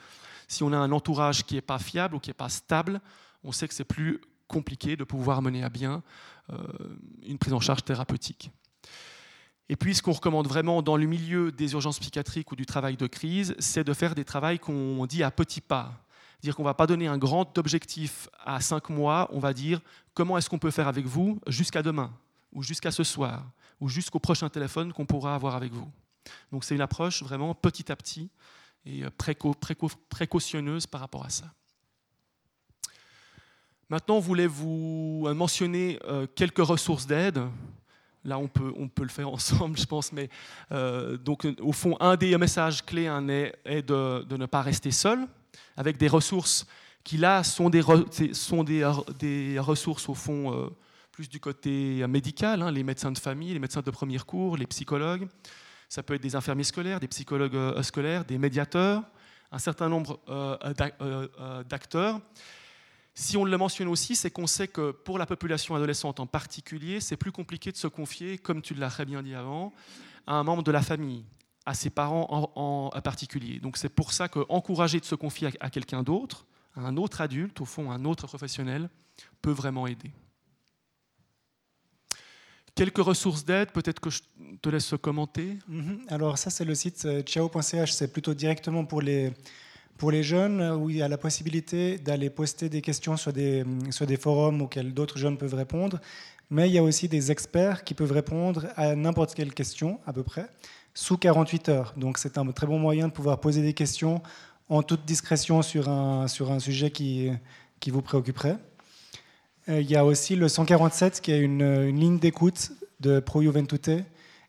[0.46, 3.02] si on a un entourage qui n'est pas fiable ou qui n'est pas stable,
[3.44, 6.02] on sait que c'est plus compliqué de pouvoir mener à bien
[6.50, 6.56] euh,
[7.26, 8.50] une prise en charge thérapeutique.
[9.68, 12.96] Et puis, ce qu'on recommande vraiment dans le milieu des urgences psychiatriques ou du travail
[12.96, 16.02] de crise, c'est de faire des travaux qu'on dit à petits pas.
[16.40, 19.82] Dire qu'on ne va pas donner un grand objectif à cinq mois, on va dire
[20.14, 22.10] comment est-ce qu'on peut faire avec vous jusqu'à demain,
[22.54, 23.44] ou jusqu'à ce soir,
[23.82, 25.92] ou jusqu'au prochain téléphone qu'on pourra avoir avec vous.
[26.52, 28.30] Donc c'est une approche vraiment petit à petit
[28.86, 29.02] et
[30.08, 31.52] précautionneuse par rapport à ça.
[33.90, 37.40] Maintenant, on voulait vous mentionner euh, quelques ressources d'aide?
[38.22, 40.12] Là, on peut, on peut le faire ensemble, je pense.
[40.12, 40.28] Mais
[40.72, 45.26] euh, donc, au fond, un des messages clés hein, est, de, ne pas rester seul,
[45.76, 46.66] avec des ressources
[47.02, 47.82] qui, là, sont des,
[48.32, 50.68] sont des, ressources, au fond, euh,
[51.10, 54.66] plus du côté médical, hein, les médecins de famille, les médecins de premier cours, les
[54.66, 55.26] psychologues.
[55.88, 59.02] Ça peut être des infirmiers scolaires, des psychologues scolaires, des médiateurs,
[59.50, 60.20] un certain nombre
[61.68, 62.20] d'acteurs.
[63.20, 67.00] Si on le mentionne aussi, c'est qu'on sait que pour la population adolescente en particulier,
[67.00, 69.72] c'est plus compliqué de se confier, comme tu l'as très bien dit avant,
[70.28, 71.24] à un membre de la famille,
[71.66, 73.58] à ses parents en, particulier.
[73.58, 77.60] Donc c'est pour ça qu'encourager de se confier à, quelqu'un d'autre, à un autre adulte,
[77.60, 78.88] au fond, un autre professionnel,
[79.42, 80.12] peut vraiment aider.
[82.78, 84.20] Quelques ressources d'aide, peut-être que je
[84.62, 85.58] te laisse commenter.
[85.66, 86.02] Mhm.
[86.06, 89.32] Alors ça, c'est le site euh, ciao.ch, c'est plutôt directement pour les
[89.96, 93.64] pour les jeunes, où il y a la possibilité d'aller poster des questions sur des,
[93.90, 95.98] sur des forums auxquels d'autres jeunes peuvent répondre,
[96.50, 100.12] mais il y a aussi des experts qui peuvent répondre à n'importe quelle question, à
[100.12, 100.46] peu près,
[100.94, 101.94] sous 48 heures.
[101.96, 104.22] Donc c'est un très bon moyen de pouvoir poser des questions
[104.68, 107.32] en toute discrétion sur un, sur un sujet qui,
[107.80, 108.56] qui vous préoccuperait.
[109.68, 113.42] Euh, il y a aussi le 147, qui est une, une ligne d'écoute de Pro
[113.42, 113.90] Juventute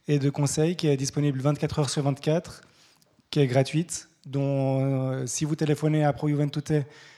[0.07, 2.61] et de conseils qui est disponible 24 heures sur 24,
[3.29, 6.73] qui est gratuite dont euh, si vous téléphonez à Pro Juventute,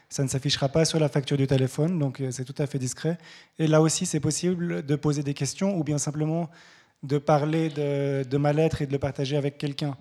[0.09, 2.79] ça ne s'affichera pas sur la facture du téléphone, donc euh, c'est tout à fait
[2.79, 3.17] discret.
[3.59, 6.49] Et là aussi, c'est possible de poser des questions ou bien simplement
[7.03, 9.97] de parler de, de mal-être et de le partager avec quelqu'un.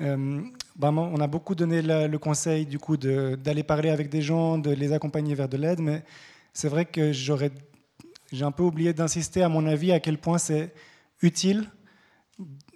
[0.00, 0.42] Euh,
[0.80, 4.92] on a beaucoup donné le conseil du coup d'aller parler avec des gens, de les
[4.92, 6.04] accompagner vers de l'aide, mais
[6.58, 7.52] c'est vrai que j'aurais,
[8.32, 10.74] j'ai un peu oublié d'insister à mon avis à quel point c'est
[11.22, 11.70] utile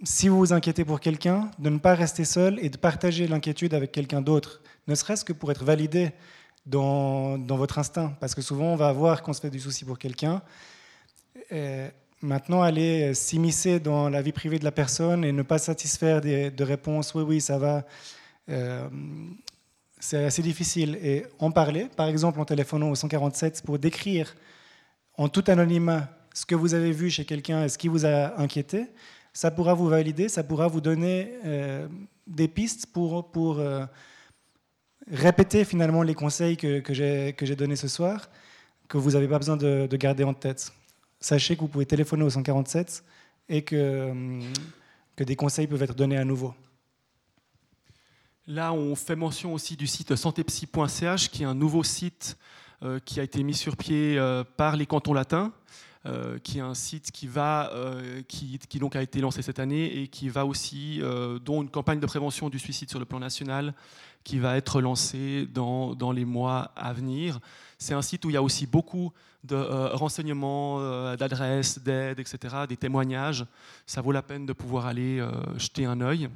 [0.04, 3.74] si vous vous inquiétez pour quelqu'un, de ne pas rester seul et de partager l'inquiétude
[3.74, 6.12] avec quelqu'un d'autre, ne serait-ce que pour être validé
[6.64, 8.16] dans, votre instinct.
[8.20, 10.42] Parce que souvent, on va voir qu'on se fait du souci pour quelqu'un.
[12.20, 16.64] Maintenant, aller s'immiscer dans la vie privée de la personne et ne pas satisfaire de
[16.64, 17.84] réponses oui, oui, ça va,
[18.48, 18.88] euh,
[20.02, 20.98] c'est assez difficile.
[21.00, 24.34] Et en parler, par exemple en téléphonant au 147 pour décrire
[25.16, 28.40] en tout anonymat ce que vous avez vu chez quelqu'un et ce qui vous a
[28.40, 28.86] inquiété,
[29.32, 31.86] ça pourra vous valider, ça pourra vous donner euh,
[32.26, 33.86] des pistes pour, euh,
[35.08, 38.28] répéter finalement les conseils que, j'ai donnés ce soir,
[38.88, 40.72] que vous n'avez pas besoin de, garder en tête.
[41.20, 43.04] Sachez que vous pouvez téléphoner au 147
[43.48, 44.40] et euh,
[45.14, 46.54] que des conseils peuvent être donnés à nouveau.
[48.46, 52.36] Là, on fait mention aussi du site santépsy.ch, qui est un nouveau site
[53.04, 54.18] qui a été mis sur pied
[54.56, 55.52] par les cantons latins.
[56.04, 60.02] Euh, qui est un site qui, va, euh, qui, donc a été lancé cette année
[60.02, 63.20] et qui va aussi, euh, dont une campagne de prévention du suicide sur le plan
[63.20, 63.72] national
[64.24, 67.38] qui va être lancée dans, dans les mois à venir.
[67.78, 69.12] C'est un site où il y a aussi beaucoup
[69.44, 69.54] de
[69.94, 72.38] renseignements, d'adresses, d'aides, etc.,
[72.68, 73.44] des témoignages.
[73.86, 75.24] Ça vaut la peine de pouvoir aller
[75.56, 76.28] jeter un œil.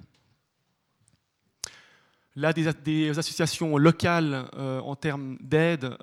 [2.37, 5.97] Là, des, associations locales en termes d'aide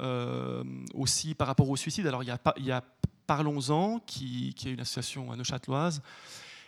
[0.94, 2.08] aussi par rapport au suicide.
[2.08, 2.84] Alors, il y a,
[3.26, 6.02] Parlons-en, qui, qui, est une association neuchâteloise,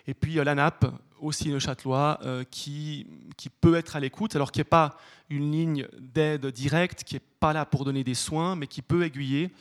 [0.08, 0.86] et puis l'ANAP,
[1.20, 2.20] aussi neuchâtelois,
[2.50, 4.98] qui, qui peut être à l'écoute, alors qu'il n'y a pas
[5.30, 9.04] une ligne d'aide directe, qui n'est pas là pour donner des soins, mais qui peut
[9.04, 9.52] aiguiller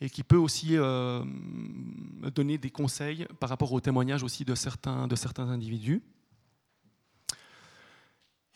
[0.00, 0.76] et qui peut aussi
[2.34, 6.02] donner des conseils par rapport aux témoignages aussi de certains, de certains individus.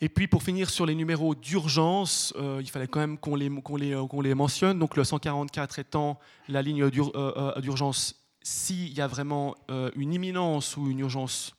[0.03, 3.49] Et puis pour finir sur les numéros d'urgence, euh, il fallait quand même qu'on les,
[3.51, 4.79] euh, mentionne.
[4.79, 6.19] Donc le 144 étant
[6.49, 9.55] la ligne euh, d'urgence s'il y a vraiment
[9.95, 11.55] une imminence ou une urgence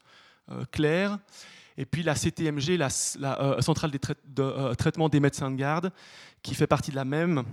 [0.72, 1.20] claire.
[1.78, 5.92] Et puis la CTMG, la, centrale de traitement des médecins de garde,
[6.42, 7.44] qui fait partie de la même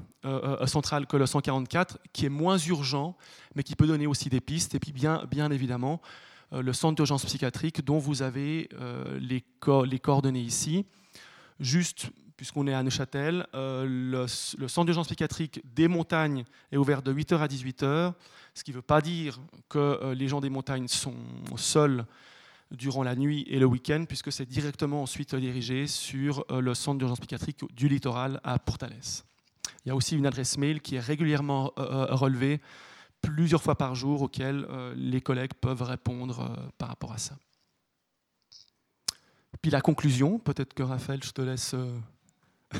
[0.65, 3.15] centrale que le 144, qui est moins urgent,
[3.53, 4.73] mais qui peut donner aussi des pistes.
[4.73, 6.01] Et puis bien, évidemment,
[6.51, 9.43] le centre d'urgence psychiatrique dont vous avez euh, les,
[9.99, 10.85] coordonnées ici.
[11.59, 17.13] Juste, puisqu'on est à Neuchâtel, euh, le, centre d'urgence psychiatrique des montagnes est ouvert de
[17.13, 18.13] 8h à 18h,
[18.53, 21.15] ce qui ne veut pas dire que les gens des montagnes sont
[21.55, 22.05] seuls
[22.71, 27.19] durant la nuit et le week-end, puisque c'est directement ensuite dirigé sur le centre d'urgence
[27.19, 29.23] psychiatrique du littoral à Portales.
[29.85, 32.59] Il y a aussi une adresse mail qui est régulièrement relevée
[33.21, 37.35] plusieurs fois par jour auxquelles euh, les collègues peuvent répondre euh, par rapport à ça.
[39.61, 41.73] Puis la conclusion, peut-être que Raphaël, je te laisse.
[41.73, 41.97] Euh,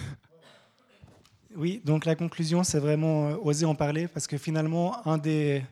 [1.56, 5.64] oui, donc la conclusion, c'est vraiment oser en parler parce que finalement, un des,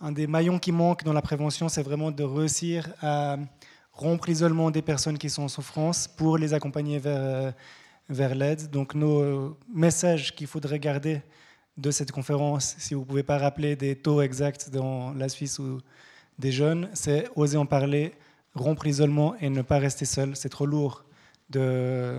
[0.00, 3.36] un des maillons qui manque dans la prévention, c'est vraiment de réussir à
[3.92, 7.52] rompre l'isolement des personnes qui sont en souffrance pour les accompagner vers,
[8.08, 8.70] vers l'aide.
[8.70, 11.20] Donc nos messages qu'il faudrait garder,
[11.76, 15.58] de cette conférence, si vous ne pouvez pas rappeler des taux exacts dans la Suisse
[15.58, 15.80] ou
[16.38, 18.12] des jeunes, c'est oser en parler,
[18.54, 20.36] rompre l'isolement et ne pas rester seul.
[20.36, 21.04] C'est trop lourd
[21.48, 22.18] de,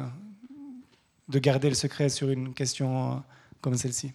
[1.27, 3.23] de garder le secret sur une question
[3.61, 4.13] comme celle-ci.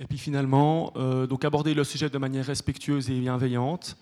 [0.00, 3.96] Et puis finalement, euh, donc aborder le sujet de manière respectueuse et bienveillante,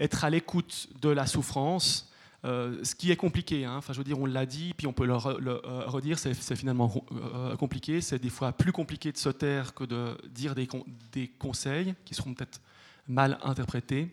[0.00, 2.12] être à l'écoute de la souffrance,
[2.46, 3.74] euh, ce qui est compliqué, hein.
[3.76, 7.04] enfin, je veux dire, on l'a dit, puis on peut le, euh, redire, c'est finalement
[7.12, 8.00] euh, compliqué.
[8.00, 10.68] C'est des fois plus compliqué de se taire que de dire des,
[11.38, 12.60] conseils qui seront peut-être
[13.08, 14.12] mal interprétés.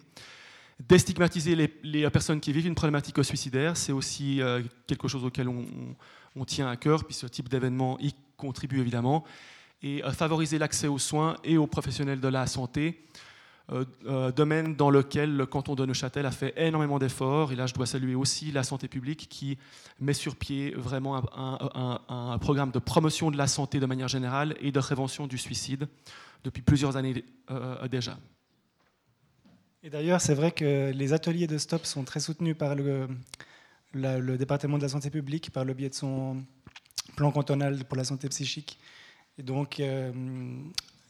[0.80, 4.42] Déstigmatiser les, les, personnes qui vivent une problématique suicidaire, c'est aussi
[4.88, 5.66] quelque chose auquel on,
[6.36, 9.24] on, tient à cœur, puis ce type d'événement y contribue évidemment.
[9.84, 13.06] Et favoriser l'accès aux soins et aux professionnels de la santé.
[13.72, 17.54] Euh, euh, domaine dans lequel le canton de Neuchâtel a fait énormément d'efforts.
[17.54, 19.58] Et là, je dois saluer aussi la santé publique qui
[20.02, 24.74] met sur pied vraiment un, programme de promotion de la santé de manière générale et
[24.74, 25.88] de prévention du suicide
[26.44, 28.18] depuis plusieurs années euh, déjà.
[29.82, 33.08] Et d'ailleurs, c'est vrai que les ateliers de STOP sont très soutenus par le,
[33.94, 36.44] le, département de la santé publique par le biais de son
[37.16, 38.78] plan cantonal pour la santé psychique.
[39.38, 39.82] Et donc,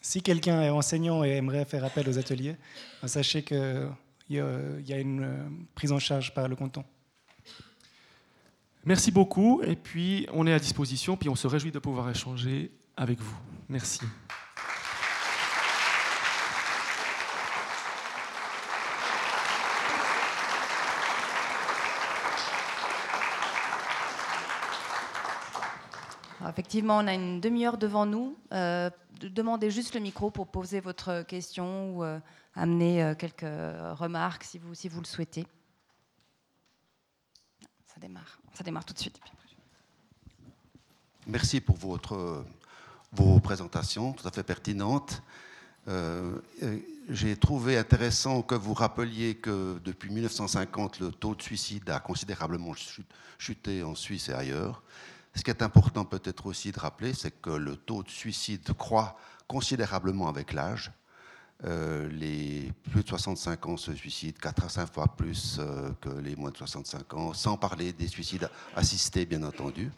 [0.03, 2.55] si quelqu'un est enseignant et aimerait faire appel aux ateliers,
[3.01, 3.89] ben, sachez qu'il
[4.29, 5.43] y, a une euh,
[5.73, 6.83] prise en charge par le canton.
[8.85, 9.63] Merci beaucoup.
[9.63, 13.37] Et puis, on est à disposition, puis on se réjouit de pouvoir échanger avec vous.
[13.69, 14.01] Merci.
[26.49, 28.37] Effectivement, on a une demi-heure devant nous.
[28.51, 28.89] Euh,
[29.21, 32.19] demandez juste le micro pour poser votre question ou euh,
[32.55, 35.45] amener euh, quelques remarques si vous, si vous le souhaitez.
[37.85, 38.39] Ça démarre.
[38.53, 39.19] Ça démarre tout de suite.
[41.27, 42.45] Merci pour votre,
[43.11, 45.21] vos présentations tout à fait pertinentes.
[47.09, 52.73] J'ai trouvé intéressant que vous rappeliez que depuis 1950, le taux de suicide a considérablement
[53.37, 54.83] chuté en Suisse et ailleurs.
[55.35, 59.17] Ce qui est important peut-être aussi de rappeler, c'est que le taux de suicide croît
[59.47, 60.91] considérablement avec l'âge.
[61.65, 66.09] Euh, les plus de 65 ans se suicident 4 à 5 fois plus euh, que
[66.09, 69.89] les moins de 65 ans, sans parler des suicides assistés, bien entendu.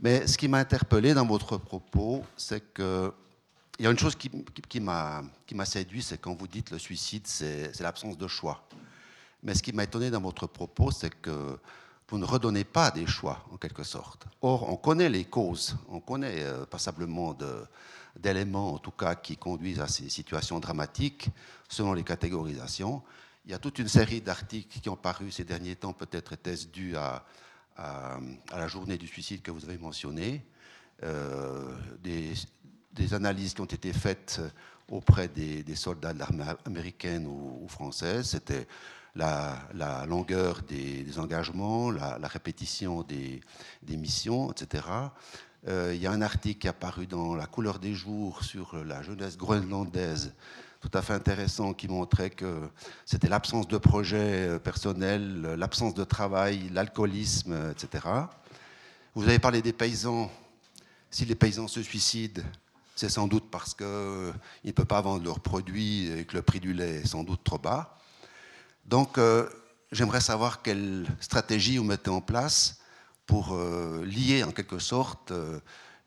[0.00, 3.12] Mais ce qui m'a interpellé dans votre propos, c'est que
[3.78, 6.78] il y a une chose qui, qui, qui m'a séduit, c'est quand vous dites le
[6.78, 8.66] suicide, c'est l'absence de choix.
[9.42, 11.58] Mais ce qui m'a étonné dans votre propos, c'est que
[12.08, 14.26] vous ne redonnez pas des choix, en quelque sorte.
[14.40, 17.36] Or, on connaît les causes, on connaît euh, passablement
[18.16, 21.28] d'éléments, en tout cas, qui conduisent à ces situations dramatiques,
[21.68, 23.02] selon les catégorisations.
[23.44, 26.66] Il y a toute une série d'articles qui ont paru ces derniers temps, peut-être était-ce
[26.68, 27.24] dû à,
[27.76, 30.46] la journée du suicide que vous avez mentionnée,
[31.02, 32.32] euh, des,
[33.12, 34.40] analyses qui ont été faites
[34.88, 38.30] auprès des, soldats de l'armée américaine ou, ou française.
[38.30, 38.66] C'était
[39.16, 43.40] la, longueur des, engagements, la, répétition des,
[43.88, 44.84] missions, etc.
[45.68, 48.76] Euh, il y a un article qui est apparu dans La couleur des jours sur
[48.84, 50.32] la jeunesse groenlandaise
[50.80, 52.68] tout à fait intéressant qui montrait que
[53.04, 58.04] c'était l'absence de projet personnel, l'absence de travail, l'alcoolisme, etc.
[59.14, 60.30] Vous avez parlé des paysans.
[61.10, 62.42] Si les paysans se suicident,
[62.94, 66.60] c'est sans doute parce qu'ils ne peuvent pas vendre leurs produits et que le prix
[66.60, 67.98] du lait est sans doute trop bas.
[68.86, 69.48] Donc, euh,
[69.90, 72.80] j'aimerais savoir quelle stratégie vous mettez en place
[73.26, 75.58] pour euh, lier en quelque sorte euh,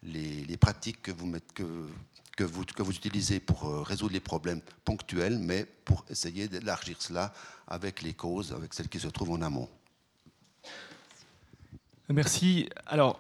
[0.04, 7.34] les, pratiques que vous, utilisez pour résoudre les problèmes ponctuels, mais pour essayer d'élargir cela
[7.68, 9.68] avec les causes, avec celles qui se trouvent en amont.
[12.08, 12.70] Merci.
[12.86, 13.20] Alors,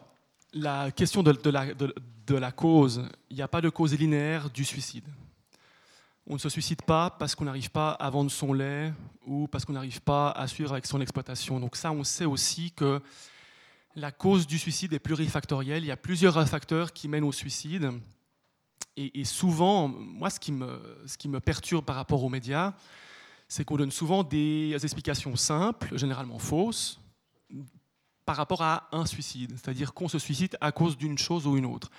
[0.53, 5.06] la question de la cause, il n'y a pas de cause linéaire du suicide.
[6.31, 8.93] On ne se suicide pas parce qu'on n'arrive pas à vendre son lait
[9.26, 11.60] ou parce qu'on n'arrive pas à suivre avec son exploitation.
[11.60, 13.01] Donc ça, on sait aussi que
[13.95, 15.84] la cause du suicide est plurifactorielle.
[15.84, 17.89] Il y a plusieurs facteurs qui mènent au suicide.
[18.95, 22.73] Et, souvent, moi, ce qui, me, ce qui me perturbe par rapport aux médias,
[23.47, 26.99] c'est qu'on donne souvent des explications simples, généralement fausses,
[28.26, 31.65] par rapport à un suicide, c'est-à-dire qu'on se suicide à cause d'une chose ou une
[31.65, 31.89] autre.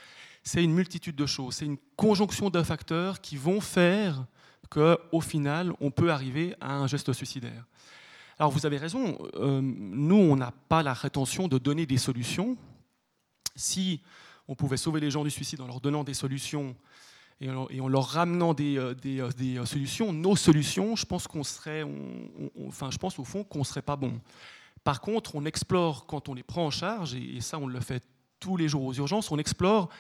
[0.43, 4.25] C'est une multitude de choses, c'est une conjonction de facteurs qui vont faire
[4.71, 7.67] qu'au final, on peut arriver à un geste suicidaire.
[8.39, 12.57] Alors vous avez raison, euh, nous, on n'a pas la rétention de donner des solutions.
[13.55, 14.01] Si
[14.49, 16.75] on pouvait sauver les gens du suicide en leur donnant des solutions
[17.43, 21.85] et en, leur ramenant des, euh, euh, solutions, nos solutions, je pense qu'on serait,
[22.67, 24.21] enfin, je pense au fond qu'on serait pas bon.
[24.85, 28.03] Par contre, on explore quand on les prend en charge, et ça on le fait
[28.39, 29.91] tous les jours aux urgences, on explore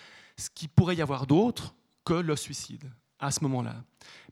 [0.41, 3.77] ce qu'il pourrait y avoir d'autre que le suicide à ce moment-là.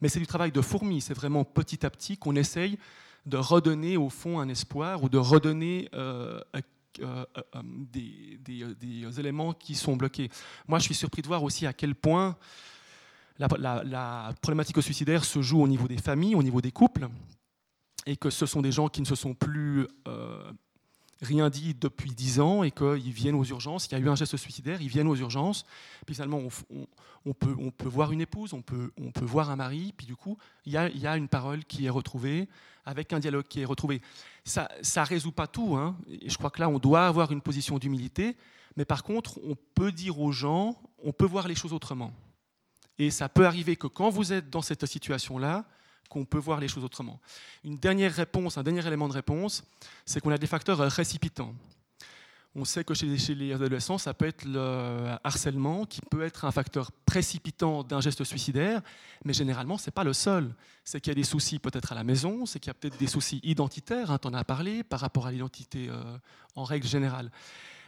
[0.00, 2.78] Mais c'est du travail de fourmi, c'est vraiment petit à petit qu'on essaye
[3.26, 6.40] de redonner au fond un espoir ou de redonner euh,
[7.00, 10.30] euh, euh, des, éléments qui sont bloqués.
[10.66, 12.36] Moi, je suis surpris de voir aussi à quel point
[13.38, 13.48] la,
[13.84, 17.08] la problématique suicidaire se joue au niveau des familles, au niveau des couples
[18.06, 19.86] et que ce sont des gens qui ne se sont plus
[21.20, 23.86] rien dit depuis dix ans et qu'ils viennent aux urgences.
[23.86, 25.64] Il y a eu un geste suicidaire, ils viennent aux urgences.
[26.06, 26.40] Puis finalement,
[27.24, 28.92] on, peut, voir une épouse, on peut,
[29.22, 31.86] voir un mari, puis du coup, il y, a, il y a une parole qui
[31.86, 32.48] est retrouvée,
[32.84, 34.00] avec un dialogue qui est retrouvé.
[34.44, 37.42] Ça ne résout pas tout, hein, et je crois que là, on doit avoir une
[37.42, 38.36] position d'humilité,
[38.76, 42.12] mais par contre, on peut dire aux gens, on peut voir les choses autrement.
[42.98, 45.66] Et ça peut arriver que quand vous êtes dans cette situation-là,
[46.08, 47.20] qu'on peut voir les choses autrement.
[47.64, 49.64] Une dernière réponse, un dernier élément de réponse,
[50.04, 51.54] c'est qu'on a des facteurs récipitants.
[52.54, 56.50] On sait que chez, les adolescents, ça peut être le harcèlement, qui peut être un
[56.50, 58.80] facteur précipitant d'un geste suicidaire,
[59.24, 60.54] mais généralement, ce n'est pas le seul.
[60.82, 62.98] C'est qu'il y a des soucis peut-être à la maison, c'est qu'il y a peut-être
[62.98, 66.02] des soucis identitaires, hein, tu en as parlé, par rapport à l'identité euh,
[66.56, 67.30] en règle générale.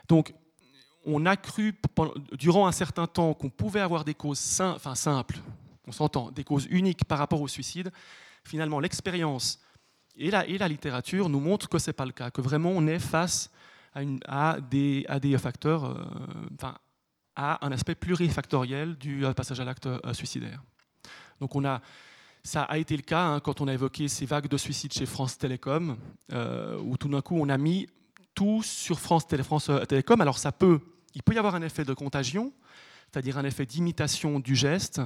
[0.09, 0.35] Donc,
[1.07, 1.75] on a cru
[2.33, 5.39] durant un certain temps qu'on pouvait avoir des causes enfin, simples,
[5.91, 7.91] on s'entend, des causes uniques par rapport au suicide,
[8.45, 9.61] finalement l'expérience
[10.17, 13.01] et la, littérature nous montrent que ce n'est pas le cas, que vraiment on est
[13.01, 13.51] face
[13.95, 16.05] à, des, facteurs, euh,
[16.55, 16.77] enfin,
[17.35, 20.63] à un aspect plurifactoriel du euh, passage à l'acte euh, suicidaire.
[21.41, 21.81] Donc on a,
[22.45, 25.07] ça a été le cas hein, quand on a évoqué ces vagues de suicides chez
[25.07, 25.97] France Télécom,
[26.85, 27.89] où tout d'un coup on a mis
[28.35, 30.21] tout sur France, France Télécom.
[30.21, 30.81] Alors ça peut,
[31.15, 32.53] il peut y avoir un effet de contagion,
[33.11, 35.01] c'est-à-dire un effet d'imitation du geste,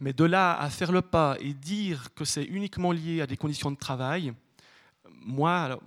[0.00, 3.36] mais de là à faire le pas et dire que c'est uniquement lié à des
[3.36, 4.32] conditions de travail,
[5.22, 5.78] moi,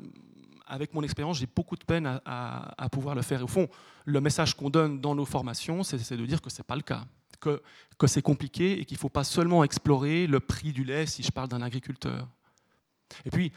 [0.68, 3.44] avec mon expérience, j'ai beaucoup de peine à, pouvoir le faire.
[3.44, 3.68] au fond,
[4.06, 6.82] le message qu'on donne dans nos formations, c'est de dire que ce n'est pas le
[6.84, 7.04] cas,
[7.40, 7.62] que,
[7.98, 11.24] que c'est compliqué et qu'il ne faut pas seulement explorer le prix du lait si
[11.24, 12.28] je parle d'un agriculteur.
[13.26, 13.52] Et puis,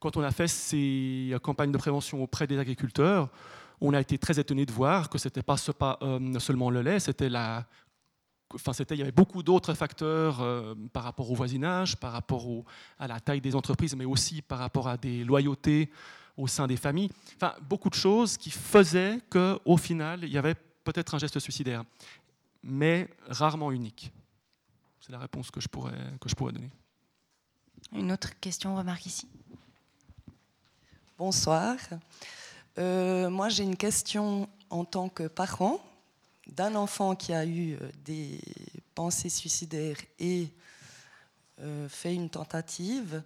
[0.00, 3.30] quand on a fait ces campagnes de prévention auprès des agriculteurs,
[3.80, 5.56] on a été très étonné de voir que ce n'était pas
[6.02, 7.66] euh, seulement le lait, c'était la
[8.54, 12.46] Enfin, il y avait beaucoup d'autres facteurs euh, par rapport au voisinage, par rapport
[12.98, 15.90] à la taille des entreprises, mais aussi par rapport à des loyautés
[16.36, 17.10] au sein des familles.
[17.36, 21.84] Enfin, beaucoup de choses qui faisaient qu'au final, il y avait peut-être un geste suicidaire,
[22.62, 24.12] mais rarement unique.
[25.00, 26.70] C'est la réponse que je pourrais, que je pourrais donner.
[27.92, 29.28] Une autre question, remarque ici.
[31.18, 31.76] Bonsoir.
[32.78, 35.80] Euh, moi, j'ai une question en tant que parent
[36.48, 38.40] d'un enfant qui a eu euh, des
[38.94, 40.48] pensées suicidaires et
[41.60, 43.22] euh, fait une tentative.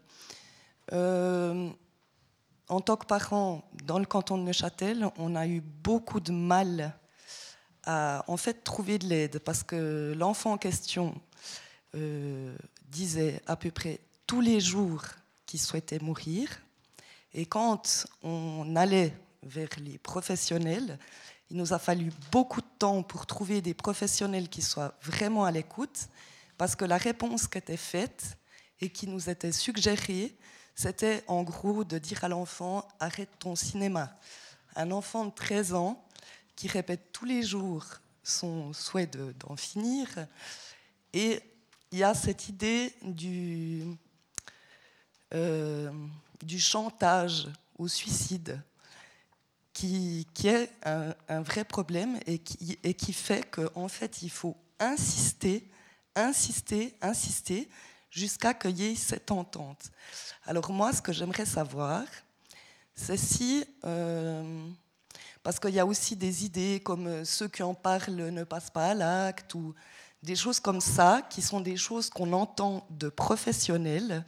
[0.93, 1.71] Euh,
[2.69, 6.95] en tant que parent, dans le canton de Neuchâtel, on a eu beaucoup de mal
[7.85, 11.19] à en fait trouver de l'aide parce que l'enfant en question
[12.91, 15.03] disait à peu près tous les jours
[15.47, 16.49] qu'il souhaitait mourir.
[17.33, 20.99] Et quand on allait vers les professionnels,
[21.51, 25.51] il nous a fallu beaucoup de temps pour trouver des professionnels qui soient vraiment à
[25.51, 26.09] l'écoute,
[26.59, 28.37] parce que la réponse qui était faite
[28.81, 30.37] et qui nous était suggérée,
[30.75, 34.17] c'était en gros de dire à l'enfant arrête ton cinéma.
[34.77, 36.05] Un enfant de 13 ans
[36.55, 37.85] qui répète tous les jours
[38.23, 40.09] son souhait d'en finir.
[41.13, 41.41] Et
[41.91, 43.85] il y a cette idée du,
[45.35, 45.91] euh,
[46.43, 47.49] du chantage
[47.79, 48.61] au suicide
[49.79, 55.71] qui, est un, vrai problème et qui, fait qu'en en fait, il faut insister,
[56.17, 57.69] insister, insister
[58.11, 59.91] jusqu'à qu'il y ait cette entente.
[60.47, 62.03] Alors moi, ce que j'aimerais savoir,
[62.95, 63.65] c'est si...
[63.85, 64.67] Euh,
[65.45, 68.71] parce qu'il y a aussi des idées comme euh, ceux qui en parlent ne passent
[68.71, 69.75] pas à l'acte ou
[70.25, 74.25] des choses comme ça, qui sont des choses qu'on entend de professionnels.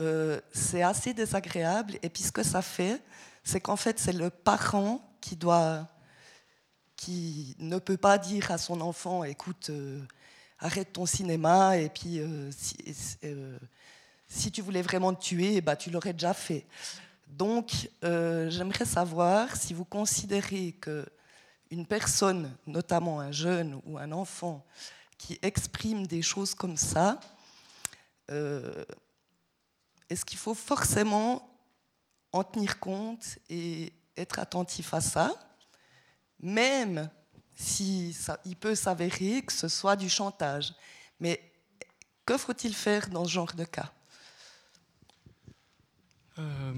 [0.00, 1.98] Euh, c'est assez désagréable.
[2.02, 3.02] Et puis ce que ça fait,
[3.46, 5.88] c'est qu'en fait, c'est le parent qui doit,
[6.96, 10.02] qui ne peut pas dire à son enfant, écoute, euh,
[10.58, 12.20] arrête ton cinéma, et puis
[12.50, 12.76] si,
[14.26, 16.66] si, tu voulais vraiment te tuer, bah, tu l'aurais déjà fait.
[17.28, 21.06] Donc, euh, j'aimerais savoir si vous considérez que
[21.70, 24.64] une personne, notamment un jeune ou un enfant,
[25.18, 27.20] qui exprime des choses comme ça,
[28.30, 28.84] euh,
[30.10, 31.55] est-ce qu'il faut forcément
[32.36, 35.34] en tenir compte et être attentif à ça,
[36.40, 37.10] même
[37.54, 40.74] si il peut s'avérer que ce soit du chantage.
[41.20, 41.40] Mais
[42.24, 43.92] que faut-il faire dans ce genre de cas?
[46.38, 46.72] Euh,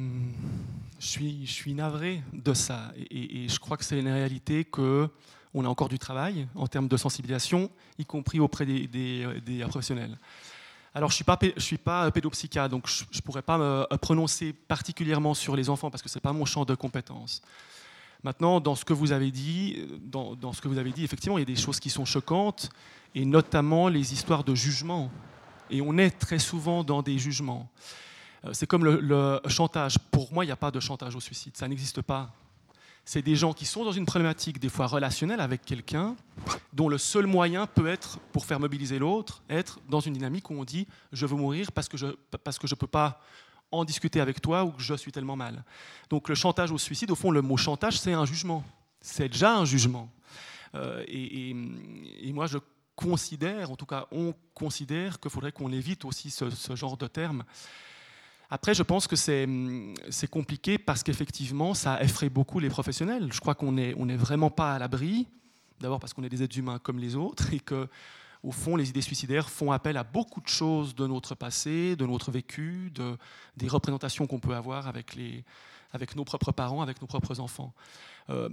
[1.01, 2.93] je, suis, je navré de ça.
[3.11, 5.09] Et, je crois que c'est une réalité que
[5.55, 10.17] on a encore du travail en termes de sensibilisation, y compris auprès des, des, professionnels.
[10.95, 15.35] Alors, je ne suis, suis pas pédopsychiatre, donc je ne pourrais pas me prononcer particulièrement
[15.35, 17.43] sur les enfants parce que ce n'est pas mon champ de compétences.
[18.25, 21.39] Maintenant, dans ce que vous avez dit, dans, dans, ce que vous avez dit, effectivement,
[21.39, 22.71] il y a des choses qui sont choquantes,
[23.15, 25.11] et notamment les histoires de jugement.
[25.71, 27.69] Et on est très souvent dans des jugements.
[28.45, 29.99] Euh, c'est comme le, chantage.
[30.11, 31.57] Pour moi, il n'y a pas de chantage au suicide.
[31.57, 32.31] Ça n'existe pas.
[33.11, 36.15] C'est des gens qui sont dans une problématique, des fois relationnelle, avec quelqu'un,
[36.75, 40.55] dont le seul moyen peut être, pour faire mobiliser l'autre, être dans une dynamique où
[40.61, 43.23] on dit je veux mourir parce que je ne peux pas
[43.73, 45.65] en discuter avec toi ou que je suis tellement mal.
[46.11, 48.63] Donc le chantage au suicide, au fond, le mot chantage, c'est un jugement.
[49.01, 50.11] C'est déjà un jugement.
[50.75, 51.55] Euh, et,
[52.35, 52.59] moi, je
[52.95, 57.07] considère, en tout cas, on considère qu'il faudrait qu'on évite aussi ce, ce genre de
[57.07, 57.45] terme.
[58.51, 63.29] Après, je pense que hum, c'est compliqué parce qu'effectivement, ça effraie beaucoup les professionnels.
[63.33, 65.27] Je crois qu'on n'est vraiment pas à l'abri,
[65.81, 67.89] d'abord parce qu'on est des êtres humains comme les autres, et que,
[68.43, 72.07] au fond, les idées suicidaires font appel à beaucoup de choses de notre passé, de
[72.07, 73.17] notre vécu, de,
[73.57, 77.75] des représentations qu'on peut avoir avec nos propres parents, avec nos propres enfants.
[78.31, 78.49] Euh,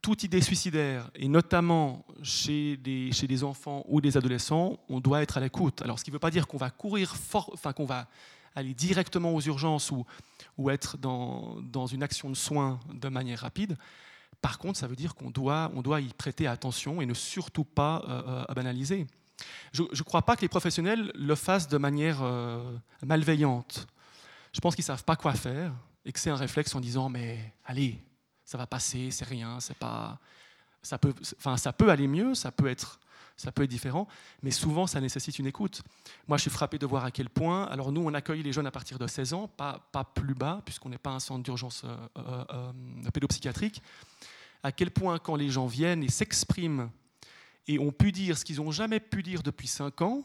[0.00, 5.22] toute idée suicidaire, et notamment chez des, chez des enfants ou des adolescents, on doit
[5.22, 5.82] être à l'écoute.
[5.82, 8.06] Alors, ce qui ne veut pas dire qu'on va courir fort, enfin qu'on va
[8.54, 10.04] aller directement aux urgences ou,
[10.56, 13.76] ou être dans, dans, une action de soins de manière rapide.
[14.40, 17.64] Par contre, ça veut dire qu'on doit, on doit y prêter attention et ne surtout
[17.64, 19.06] pas euh, euh, banaliser.
[19.72, 23.86] Je ne crois pas que les professionnels le fassent de manière euh, malveillante.
[24.52, 25.72] Je pense qu'ils ne savent pas quoi faire
[26.04, 28.02] et que c'est un réflexe en disant mais allez,
[28.44, 30.18] ça va passer, c'est rien, c'est pas,
[30.82, 32.98] ça peut, enfin ça peut aller mieux, ça peut être
[33.38, 34.08] ça peut être différent,
[34.42, 35.82] mais souvent ça nécessite une écoute.
[36.26, 38.66] Moi, je suis frappé de voir à quel point, alors nous, on accueille les jeunes
[38.66, 41.82] à partir de 16 ans, pas, pas plus bas, puisqu'on n'est pas un centre d'urgence
[41.84, 43.80] euh, euh, euh, pédopsychiatrique,
[44.64, 46.90] à quel point quand les gens viennent et s'expriment
[47.68, 50.24] et ont pu dire ce qu'ils n'ont jamais pu dire depuis 5 ans,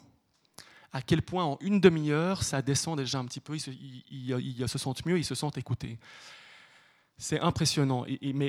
[0.91, 4.77] à quel point en une demi-heure, ça descend déjà un petit peu, ils se, se
[4.79, 5.99] sentent mieux, ils se sentent écoutés.
[7.17, 8.05] C'est impressionnant,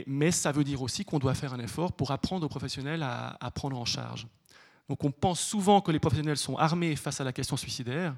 [0.07, 3.51] mais, ça veut dire aussi qu'on doit faire un effort pour apprendre aux professionnels à
[3.55, 4.27] prendre en charge.
[4.89, 8.15] Donc on pense souvent que les professionnels sont armés face à la question suicidaire.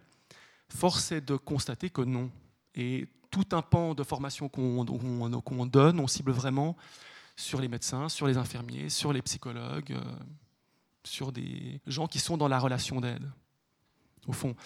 [0.68, 2.30] Force est de constater que non.
[2.74, 6.76] Et tout un pan de formation qu'on donne, on cible vraiment
[7.36, 10.16] sur les médecins, sur les infirmiers, sur les psychologues, euh,
[11.04, 13.30] sur des gens qui sont dans la relation d'aide,
[14.26, 14.56] au fond.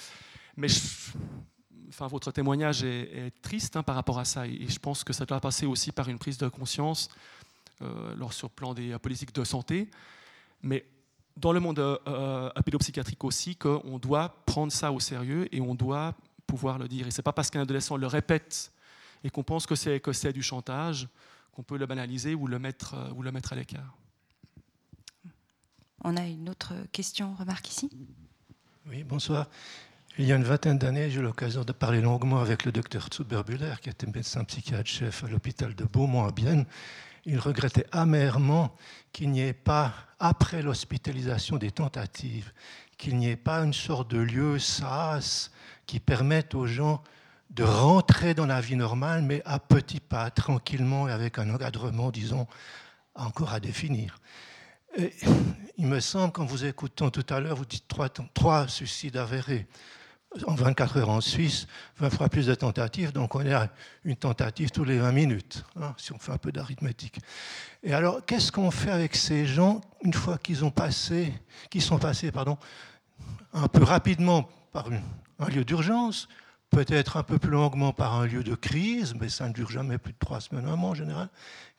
[0.57, 0.69] Mais
[1.99, 5.41] votre témoignage est, triste hein, par rapport à ça, et je pense que ça doit
[5.41, 7.09] passer aussi par une prise de conscience
[7.83, 9.91] euh, lors sur le plan des politiques de santé.
[10.63, 10.87] Mais
[11.41, 15.75] dans le monde euh, euh, pédopsychiatrique aussi qu'on doit prendre ça au sérieux et on
[15.75, 16.15] doit
[16.47, 17.07] pouvoir le dire.
[17.07, 18.73] Et ce n'est pas parce qu'un adolescent le répète
[19.25, 21.09] et qu'on pense que c'est, que c'est du chantage
[21.53, 23.97] qu'on peut le banaliser ou le mettre, euh, ou le mettre à l'écart.
[26.05, 27.91] On a une autre question, remarque ici
[28.87, 29.49] Oui, bonsoir.
[30.19, 33.09] Il y a une vingtaine d'années, j'ai eu l'occasion de parler longuement avec le docteur
[33.13, 36.67] Zuberbuller, qui était médecin psychiatre-chef à l'hôpital de Beaumont à Bienne.
[37.25, 38.77] Il regrettait amèrement
[39.13, 42.53] qu'il n'y ait pas, après l'hospitalisation des tentatives,
[42.99, 45.51] qu'il n'y ait pas une sorte de lieu SAS
[45.87, 47.03] qui permette aux gens
[47.51, 52.11] de rentrer dans la vie normale, mais à petits pas, tranquillement et avec un encadrement,
[52.11, 52.47] disons,
[53.15, 54.21] encore à définir.
[54.97, 57.87] il me semble, qu'en vous écoutant tout à l'heure, vous dites
[58.35, 59.67] trois suicides avérés
[60.47, 61.67] en 24 heures en Suisse,
[61.99, 63.71] 20 fois plus de tentatives, donc on est à
[64.05, 67.19] une tentative tous les 20 minutes, hein, si on fait un peu d'arithmétique.
[67.83, 71.33] Et alors, qu'est-ce qu'on fait avec ces gens une fois qu'ils passé,
[71.81, 72.59] sont passés, pardon,
[73.53, 74.89] un peu rapidement par
[75.41, 76.29] un lieu d'urgence,
[76.71, 79.99] peut-être un peu plus longuement par un lieu de crise, mais ça ne dure jamais
[79.99, 81.29] plus de trois semaines, un mois en général.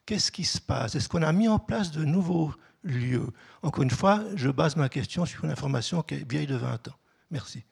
[0.05, 0.95] Qu'est-ce qui se passe?
[0.95, 2.53] Est-ce qu'on a mis en place de nouveaux
[2.83, 3.27] lieux?
[3.61, 6.89] Encore une fois, je base ma question sur une information qui est vieille de 20
[6.89, 6.95] ans.
[7.29, 7.63] Merci.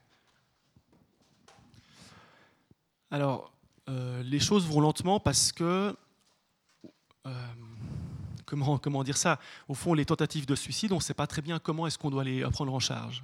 [3.11, 3.51] Alors,
[3.89, 5.95] euh, les choses vont lentement parce que,
[7.25, 7.31] euh,
[8.45, 9.39] comment, dire ça?
[9.67, 12.11] Au fond, les tentatives de suicide, on ne sait pas très bien comment est-ce qu'on
[12.11, 13.23] doit les prendre en charge.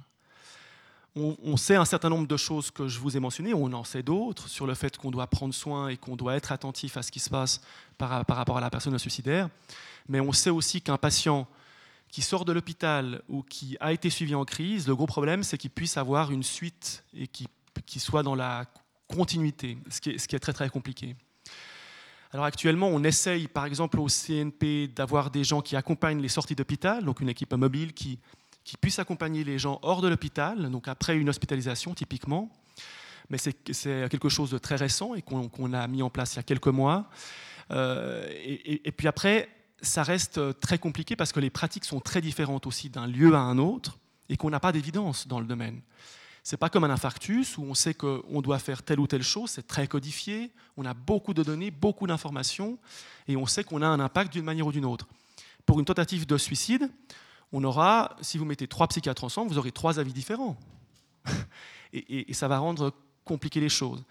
[1.18, 4.02] On, sait un certain nombre de choses que je vous ai mentionnées, on en sait
[4.02, 7.10] d'autres, sur le fait qu'on doit prendre soin et qu'on doit être attentif à ce
[7.10, 7.62] qui se passe
[7.96, 9.48] par, rapport à la personne suicidaire.
[10.10, 11.46] Mais on sait aussi qu'un patient
[12.10, 15.56] qui sort de l'hôpital ou qui a été suivi en crise, le gros problème, c'est
[15.56, 17.48] qu'il puisse avoir une suite et qu'il
[17.86, 18.66] qui soit dans la
[19.08, 21.16] continuité, ce qui, est, très très compliqué.
[22.32, 26.54] Alors actuellement, on essaye par exemple au CNP d'avoir des gens qui accompagnent les sorties
[26.54, 28.18] d'hôpital, donc une équipe mobile qui,
[28.64, 32.50] qui puisse accompagner les gens hors de l'hôpital, donc après une hospitalisation typiquement.
[33.30, 33.54] Mais c'est
[34.08, 36.66] quelque chose de très récent et qu'on a mis en place il y a quelques
[36.68, 37.08] mois.
[37.72, 39.48] Euh, et, puis après,
[39.80, 43.40] ça reste très compliqué parce que les pratiques sont très différentes aussi d'un lieu à
[43.40, 45.80] un autre et qu'on n'a pas d'évidence dans le domaine.
[46.48, 49.50] C'est pas comme un infarctus où on sait qu'on doit faire telle ou telle chose,
[49.50, 52.78] c'est très codifié, on a beaucoup de données, beaucoup d'informations,
[53.26, 55.08] et on sait qu'on a un impact d'une manière ou d'une autre.
[55.64, 56.88] Pour une tentative de suicide,
[57.50, 60.56] on aura, si vous mettez trois psychiatres ensemble, vous aurez trois avis différents.
[61.92, 62.92] et, ça va rendre
[63.24, 64.04] compliquer les choses.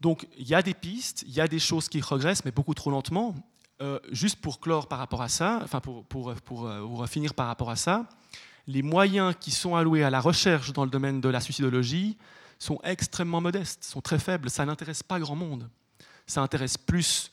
[0.00, 2.74] Donc il y a des pistes, il y a des choses qui regressent, mais beaucoup
[2.74, 3.32] trop lentement.
[3.80, 7.32] Euh, juste pour clore par rapport à ça, enfin pour, pour, pour, euh, pour finir
[7.32, 8.08] par rapport à ça,
[8.66, 12.16] les moyens qui sont alloués à la recherche dans le domaine de la suicidologie
[12.58, 14.48] sont extrêmement modestes, sont très faibles.
[14.48, 15.68] Ça n'intéresse pas grand monde.
[16.26, 17.30] Ça intéresse plus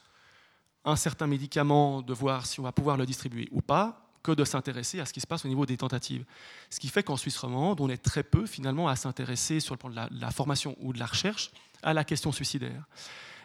[0.84, 4.44] un certain médicament de voir si on va pouvoir le distribuer ou pas que de
[4.44, 6.26] s'intéresser à ce qui se passe au niveau des tentatives.
[6.70, 9.80] Ce qui fait qu'en Suisse romande, on est très peu finalement à s'intéresser sur le
[9.80, 11.52] plan de la, la, formation ou de la recherche
[11.82, 12.84] à la question suicidaire.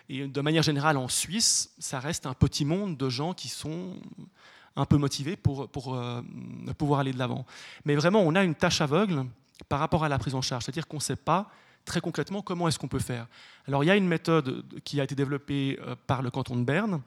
[0.09, 3.97] Et de manière générale, en Suisse, ça reste un petit monde de gens qui sont
[4.77, 6.23] un peu motivés pour, pour euh,
[6.79, 7.47] pouvoir aller de l'avant.
[7.85, 9.25] Mais vraiment, on a une tâche aveugle
[9.69, 11.51] par rapport à la prise en charge, c'est-à-dire qu'on ne sait pas
[11.85, 13.27] très concrètement comment est-ce qu'on peut faire.
[13.67, 16.65] Alors il y a une méthode qui a été développée euh, par le canton de
[16.65, 17.01] Berne,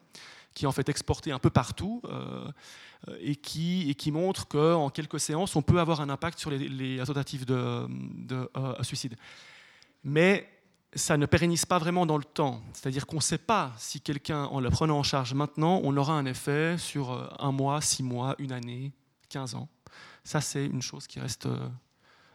[0.53, 2.51] qui est en fait exportée un peu partout euh,
[3.21, 6.57] et, qui, et qui montre qu'en quelques séances, on peut avoir un impact sur les,
[6.67, 8.49] les tentatives de, de
[8.81, 9.15] suicide.
[10.03, 10.49] Mais
[10.95, 12.61] ça ne pérennise pas vraiment dans le temps.
[12.73, 16.13] C'est-à-dire qu'on ne sait pas si quelqu'un, en le prenant en charge maintenant, on aura
[16.13, 18.91] un effet sur euh, un mois, six mois, une année,
[19.29, 19.69] quinze ans.
[20.23, 21.69] Ça, c'est une chose qui reste euh,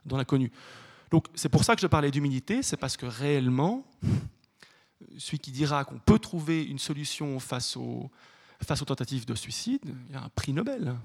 [0.05, 0.53] dans l'inconnu.
[1.11, 3.85] Donc, c'est pour ça que je parlais d'humilité, c'est parce que réellement,
[5.19, 8.11] celui qui dira qu'on peut trouver une solution face aux
[8.87, 10.97] tentatives de suicide, il y a un prix Nobel.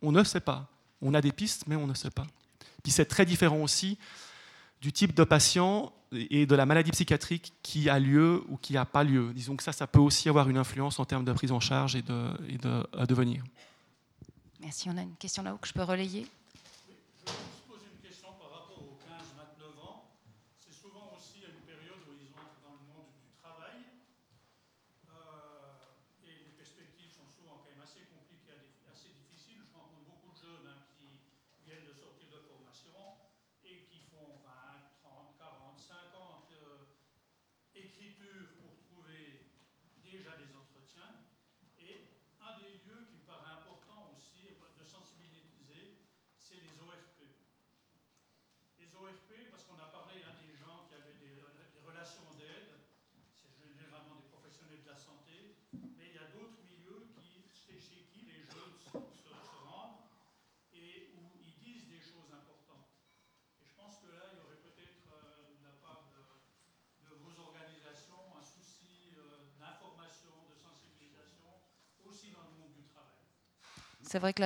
[0.00, 0.70] On ne sait pas.
[1.02, 2.26] On a des pistes, mais on ne sait pas.
[2.82, 3.98] Puis c'est très différent aussi
[4.80, 8.84] du type de patient et de la maladie psychiatrique qui a lieu ou qui n'a
[8.84, 9.32] pas lieu.
[9.34, 11.96] Disons que ça, ça peut aussi avoir une influence en termes de prise en charge
[11.96, 13.42] et de, de devenir.
[14.60, 14.88] Merci.
[14.88, 16.26] On a une question là-haut que je peux relayer.
[74.08, 74.42] C'est vrai que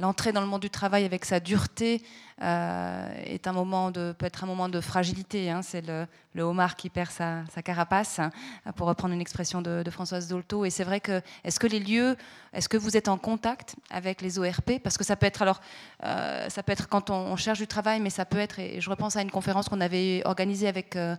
[0.00, 2.02] l'entrée dans le monde du travail avec sa dureté
[2.40, 5.50] euh, est un moment de, peut être un moment de fragilité.
[5.50, 5.60] Hein.
[5.62, 8.30] C'est le, homard qui perd sa, carapace, hein,
[8.74, 10.64] pour reprendre une expression de, Françoise Dolto.
[10.64, 12.16] Et c'est vrai que, est-ce que les lieux,
[12.54, 15.60] est-ce que vous êtes en contact avec les ORP Parce que ça peut être alors,
[16.04, 18.88] euh, ça peut être quand on, cherche du travail, mais ça peut être, et je
[18.88, 21.16] repense à une conférence qu'on avait organisée avec, euh,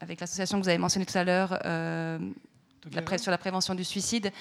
[0.00, 1.50] avec l'association que vous avez mentionnée tout à l'heure.
[3.18, 4.32] sur la prévention du suicide,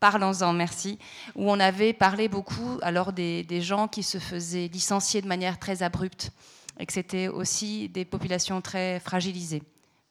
[0.00, 0.98] Parlons-en, merci,
[1.34, 5.82] où on avait parlé beaucoup alors des, gens qui se faisaient licencier de manière très
[5.82, 6.30] abrupte
[6.78, 9.62] et que c'était aussi des populations très fragilisées.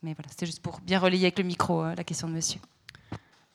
[0.03, 2.59] Mais voilà, c'était juste pour bien relayer avec le micro hein, la question de monsieur.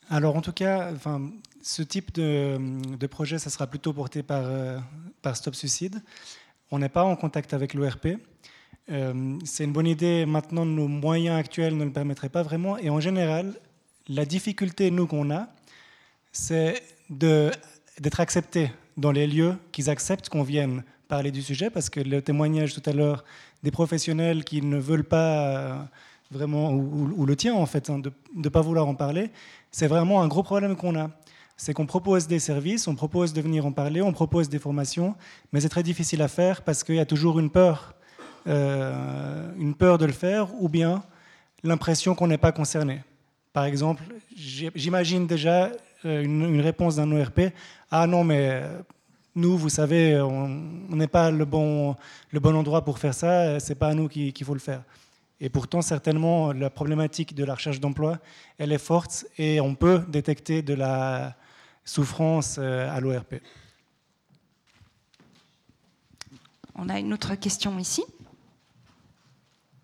[0.09, 1.31] Alors en tout cas, enfin,
[1.61, 4.79] ce type de, projet, ça sera plutôt porté par, euh,
[5.21, 6.03] par Stop Suicide.
[6.71, 8.17] On n'est pas en contact avec l'ORP.
[8.91, 10.27] Euh, c'est une bonne idée.
[10.27, 12.79] Maintenant, nos moyens actuels ne le permettraient pas vraiment.
[12.79, 13.55] Et en général,
[14.09, 15.49] la difficulté, nous, qu'on a,
[16.33, 22.01] c'est d'être accepté dans les lieux, qu'ils acceptent qu'on vienne parler du sujet, parce que
[22.01, 23.25] le témoignage tout à l'heure
[23.63, 25.77] des professionnels qui ne veulent pas euh,
[26.31, 29.31] vraiment, ou, le tien en fait, hein, de ne pas vouloir en parler,
[29.71, 31.11] c'est vraiment un gros problème qu'on a.
[31.59, 35.15] C'est qu'on propose des services, on propose de venir en parler, on propose des formations,
[35.53, 37.95] mais c'est très difficile à faire parce qu'il y a toujours une peur,
[38.49, 41.05] euh, une peur de le faire, ou bien
[41.63, 43.03] l'impression qu'on n'est pas concerné.
[43.53, 44.03] Par exemple,
[44.35, 45.71] j'imagine déjà
[46.05, 47.41] euh, une, réponse d'un ORP
[47.91, 48.83] Ah non, mais euh,
[49.35, 50.49] nous, vous savez, on
[50.91, 51.97] n'est pas le bon,
[52.31, 54.83] le bon endroit pour faire ça, c'est pas à nous qu'il faut le faire.
[55.45, 58.19] Et pourtant, certainement, la problématique de la recherche d'emploi,
[58.59, 61.35] elle est forte et on peut détecter de la
[61.85, 63.35] souffrance euh, à l'ORP.
[66.77, 68.05] On a une autre question ici.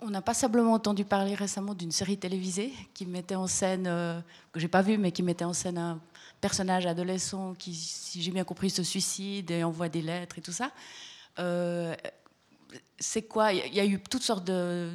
[0.00, 4.20] On n'a pas simplement entendu parler récemment d'une série télévisée qui mettait en scène, euh,
[4.52, 6.00] que j'ai pas vue, mais qui mettait en scène un
[6.40, 10.52] personnage adolescent qui, si j'ai bien compris, se suicide et envoie des lettres et tout
[10.52, 10.70] ça.
[11.38, 11.94] Euh,
[12.98, 13.52] c'est quoi?
[13.52, 14.92] Il y a eu toutes sortes de,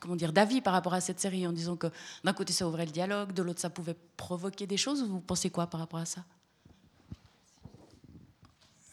[0.00, 1.86] comment dire d'avis par rapport à cette série en disant que
[2.24, 5.02] d'un côté ça ouvrait le dialogue, de l'autre ça pouvait provoquer des choses.
[5.02, 6.24] Vous pensez quoi par rapport à ça?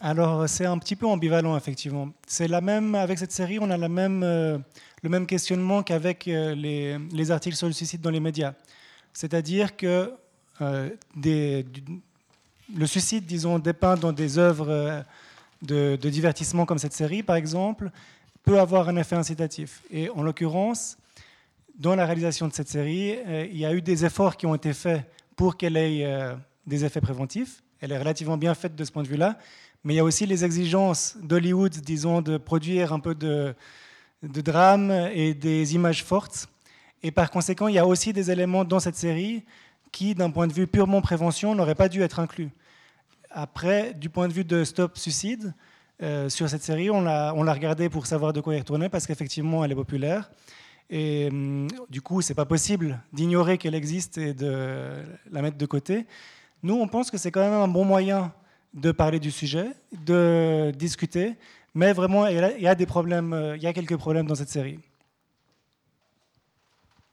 [0.01, 2.09] Alors, c'est un petit peu ambivalent, effectivement.
[2.25, 4.57] C'est la même, avec cette série, on a euh,
[5.03, 8.53] le même questionnement qu'avec euh, les, articles sur le suicide dans les médias.
[9.11, 10.13] C'est-à-dire que
[10.61, 10.89] euh,
[12.75, 15.03] le suicide, disons, dépeint dans des œuvres
[15.61, 17.91] de, divertissement comme cette série, par exemple,
[18.43, 19.81] peut avoir un effet incitatif.
[19.91, 20.97] Et en l'occurrence,
[21.77, 23.17] dans la réalisation de cette série,
[23.51, 25.03] il y a eu des efforts qui ont été faits
[25.35, 26.35] pour qu'elle ait
[26.67, 27.63] des effets préventifs.
[27.81, 29.37] Elle est relativement bien faite de ce point de vue-là
[29.83, 33.55] mais il y a aussi les exigences d'Hollywood, disons, de produire un peu de,
[34.21, 36.47] drame et des images fortes.
[37.01, 39.43] Et par conséquent, il y a aussi des éléments dans cette série
[39.91, 42.49] qui, d'un point de vue purement prévention, n'auraient pas dû être inclus.
[43.31, 45.53] Après, du point de vue de Stop Suicide,
[46.01, 49.63] euh, sur cette série, on l'a, regardée pour savoir de quoi y retourner parce qu'effectivement,
[49.65, 50.31] elle est populaire.
[50.89, 55.65] Et hum, du coup, c'est pas possible d'ignorer qu'elle existe et de la mettre de
[55.65, 56.05] côté.
[56.63, 58.33] Nous, on pense que c'est quand même un bon moyen
[58.73, 59.67] de parler du sujet,
[60.05, 61.35] de discuter,
[61.73, 64.49] mais vraiment, il y a des problèmes, euh, il y a quelques problèmes dans cette
[64.49, 64.79] série.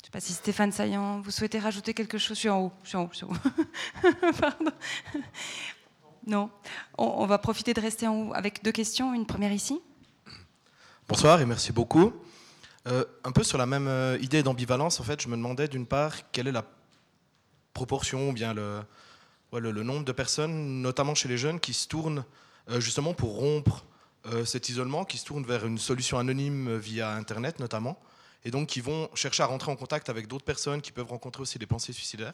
[0.07, 2.37] Je ne sais pas si Stéphane Saillant, vous souhaitez rajouter quelque chose?
[2.37, 4.33] Je suis en haut, je suis en haut, je suis en haut.
[4.41, 4.71] Pardon.
[6.25, 6.49] Non.
[6.97, 9.15] On, va profiter de rester en haut avec deux questions.
[9.15, 9.81] Une première ici.
[11.09, 12.13] Bonsoir et merci beaucoup.
[12.87, 15.87] Euh, un peu sur la même euh, idée d'ambivalence, en fait, je me demandais d'une
[15.87, 16.65] part quelle est la
[17.73, 18.85] proportion ou bien le,
[19.83, 22.25] nombre de personnes, notamment chez les jeunes, qui se tournent
[22.71, 23.85] euh, justement pour rompre
[24.45, 27.97] cet isolement, qui se tournent vers une solution anonyme via Internet notamment,
[28.47, 31.43] et donc qui vont chercher à rentrer en contact avec d'autres personnes qui peuvent rencontrer
[31.43, 32.33] aussi des pensées suicidaires.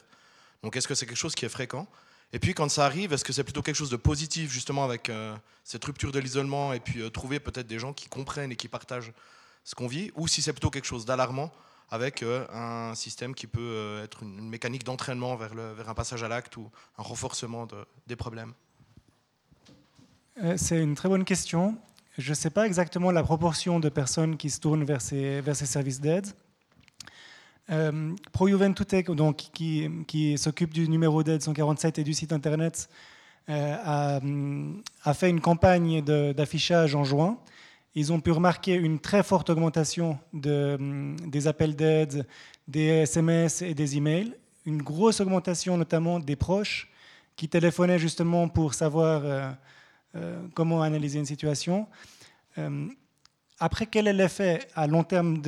[0.63, 1.89] Donc est-ce que c'est quelque chose qui est fréquent?
[2.33, 5.11] Et puis quand ça arrive, est-ce que c'est plutôt quelque chose de positif justement avec
[5.11, 5.35] euh,
[5.65, 9.13] cette rupture de l'isolement et puis trouver peut-être des gens qui comprennent et qui partagent
[9.65, 11.51] ce qu'on vit, ou si c'est plutôt quelque chose d'alarmant
[11.91, 15.53] avec euh, un système qui peut euh, être une mécanique d'entraînement vers,
[15.89, 17.69] un passage à l'acte ou un renforcement
[18.07, 18.55] des problèmes?
[20.43, 21.77] Euh, C'est une très bonne question.
[22.19, 26.01] Je ne sais pas exactement la proportion de personnes qui se tournent vers ces, services
[26.01, 26.27] d'aide.
[27.71, 32.89] Euh, Pro donc, qui, s'occupe du numéro d'aide 147 et du site internet,
[33.49, 34.21] a,
[35.05, 37.39] a, fait une campagne d'affichage en juin
[37.95, 40.79] ils ont pu remarquer une très forte augmentation de,
[41.27, 42.27] des appels d'aide,
[42.69, 44.33] des SMS et des emails,
[44.65, 46.91] une grosse augmentation notamment des proches
[47.37, 49.53] qui téléphonaient justement pour savoir euh, euh,
[50.55, 51.87] comment analyser une situation.
[52.57, 52.95] Hum,
[53.59, 55.41] après, quel est l'effet à long terme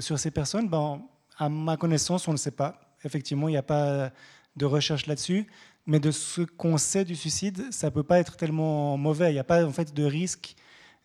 [0.00, 0.68] sur ces personnes?
[0.68, 1.02] Ben,
[1.38, 2.96] À ma connaissance, on ne sait pas.
[3.04, 4.12] Effectivement, il n'y a pas
[4.56, 5.46] de recherche là-dessus.
[5.86, 9.30] mais de ce qu'on sait du suicide, ça peut pas être tellement mauvais.
[9.30, 10.54] Il n'y a pas en fait de risque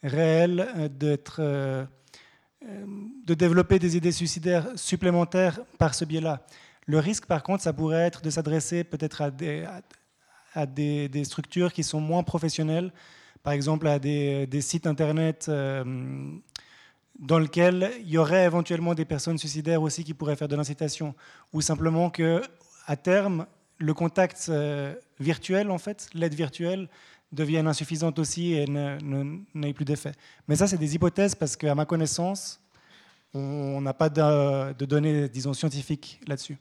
[0.04, 1.86] réel euh, d'être, euh,
[2.64, 2.86] euh,
[3.26, 6.46] de développer des idées suicidaires supplémentaires par ce biais-là.
[6.86, 9.66] Le risque, par contre, ça pourrait être de s'adresser peut-être à des,
[10.58, 12.92] à, des, structures qui sont moins professionnelles,
[13.44, 15.50] par exemple à des, sites internet
[17.20, 21.16] dans lesquels il y aurait éventuellement des personnes suicidaires aussi qui pourraient faire de l'incitation,
[21.54, 22.42] ou simplement que
[22.86, 23.46] à terme
[23.80, 24.52] le contact
[25.20, 26.90] virtuel, en fait, l'aide virtuelle,
[27.32, 30.14] deviennent insuffisantes aussi et n'aient plus d'effet.
[30.48, 32.60] Mais ça, c'est des hypothèses parce qu'à ma connaissance,
[33.34, 36.58] on n'a pas de, données, disons, scientifiques là-dessus.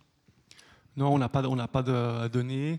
[0.96, 2.78] Non, on n'a pas, pas de données.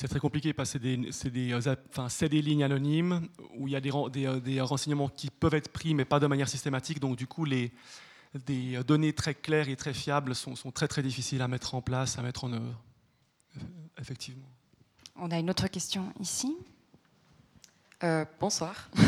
[0.00, 0.78] C'est très compliqué parce que
[1.10, 5.08] c'est des, des, enfin, des, lignes anonymes où il y a des, des, des, renseignements
[5.08, 7.00] qui peuvent être pris, mais pas de manière systématique.
[7.00, 7.72] Donc, du coup, les,
[8.46, 11.82] des données très claires et très fiables sont, sont très, très difficiles à mettre en
[11.82, 12.80] place, à mettre en œuvre.
[14.00, 14.46] Effectivement.
[15.16, 16.56] On a une autre question ici.
[18.04, 18.88] Euh, bonsoir.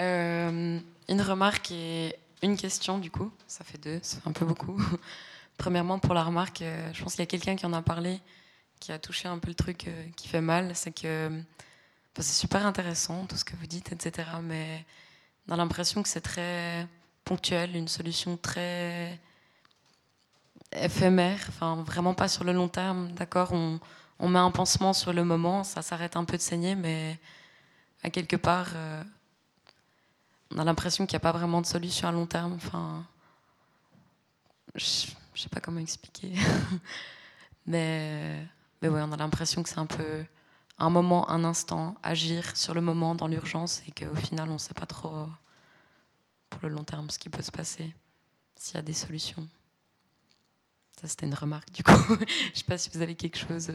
[0.00, 3.30] Euh, une remarque et une question, du coup.
[3.46, 4.76] Ça fait deux, ça fait un peu beaucoup.
[5.56, 8.18] Premièrement, pour la remarque, euh, je pense qu'il y a quelqu'un qui en a parlé,
[8.84, 10.76] qui a touché un peu le truc qui fait mal.
[10.76, 11.30] C'est que
[12.16, 14.28] c'est super intéressant, tout ce que vous dites, etc.
[14.42, 14.84] Mais
[15.48, 16.86] on a l'impression que c'est très
[17.24, 19.18] ponctuel, une solution très
[20.72, 23.10] éphémère, enfin vraiment pas sur le long terme.
[23.12, 23.80] D'accord, on,
[24.18, 27.18] on met un pansement sur le moment, ça s'arrête un peu de saigner, mais
[28.02, 29.02] à quelque part, euh,
[30.50, 32.52] on a l'impression qu'il n'y a pas vraiment de solution à long terme.
[32.52, 33.02] Enfin,
[34.74, 36.34] je ne sais pas comment expliquer.
[37.66, 38.46] mais,
[38.84, 40.24] mais ouais, on a l'impression que c'est un peu
[40.76, 44.58] un moment, un instant, agir sur le moment dans l'urgence et qu'au final, on ne
[44.58, 45.26] sait pas trop
[46.50, 47.94] pour le long terme ce qui peut se passer,
[48.56, 49.48] s'il y a des solutions.
[51.00, 51.92] Ça, c'était une remarque du coup.
[52.08, 53.72] je ne sais pas si vous avez quelque chose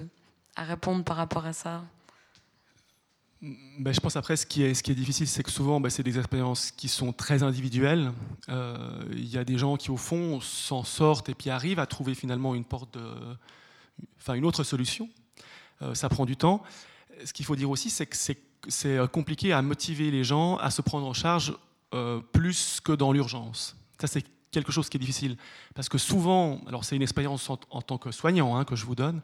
[0.55, 1.83] à répondre par rapport à ça.
[3.41, 5.89] Ben, je pense après, ce qui est, ce qui est difficile, c'est que souvent, ben,
[5.89, 8.11] c'est des expériences qui sont très individuelles.
[8.49, 11.87] Euh, il y a des gens qui, au fond, s'en sortent et puis arrivent à
[11.87, 13.37] trouver finalement une porte, de,
[14.17, 15.09] enfin une autre solution.
[15.81, 16.63] Euh, ça prend du temps.
[17.23, 20.71] Ce qu'il faut dire aussi, c'est que c'est euh, compliqué à motiver les gens à
[20.71, 21.53] se prendre en charge
[22.33, 23.75] plus que dans l'urgence.
[23.99, 25.37] Ça, c'est quelque chose qui est difficile.
[25.75, 28.95] Parce que souvent, alors c'est une expérience en, tant que soignant hein, que je vous
[28.95, 29.21] donne,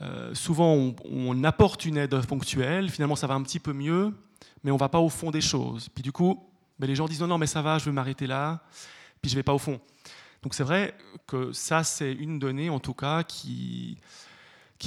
[0.00, 4.12] euh, souvent, on, apporte une aide ponctuelle, finalement, ça va un petit peu mieux,
[4.64, 5.88] mais on ne va pas au fond des choses.
[5.88, 6.42] Puis du coup,
[6.78, 8.64] ben, les gens disent non, non, mais ça va, je vais m'arrêter là,
[9.20, 9.80] puis je ne vais pas au fond.
[10.42, 10.94] Donc c'est vrai
[11.26, 13.98] que ça, c'est une donnée, en tout cas, qui,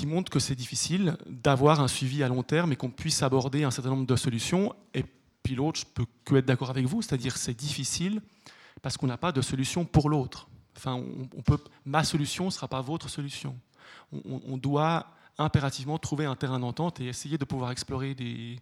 [0.06, 3.72] montre que c'est difficile d'avoir un suivi à long terme et qu'on puisse aborder un
[3.72, 4.76] certain nombre de solutions.
[4.94, 5.06] Et
[5.44, 8.22] puis l'autre, je peux que être d'accord avec vous, c'est-à-dire c'est difficile
[8.82, 10.48] parce qu'on n'a pas de solution pour l'autre.
[10.76, 13.58] Enfin, on, peut, ma solution ne sera pas votre solution
[14.12, 15.08] on, doit
[15.38, 18.60] impérativement trouver un terrain d'entente et essayer de pouvoir explorer des,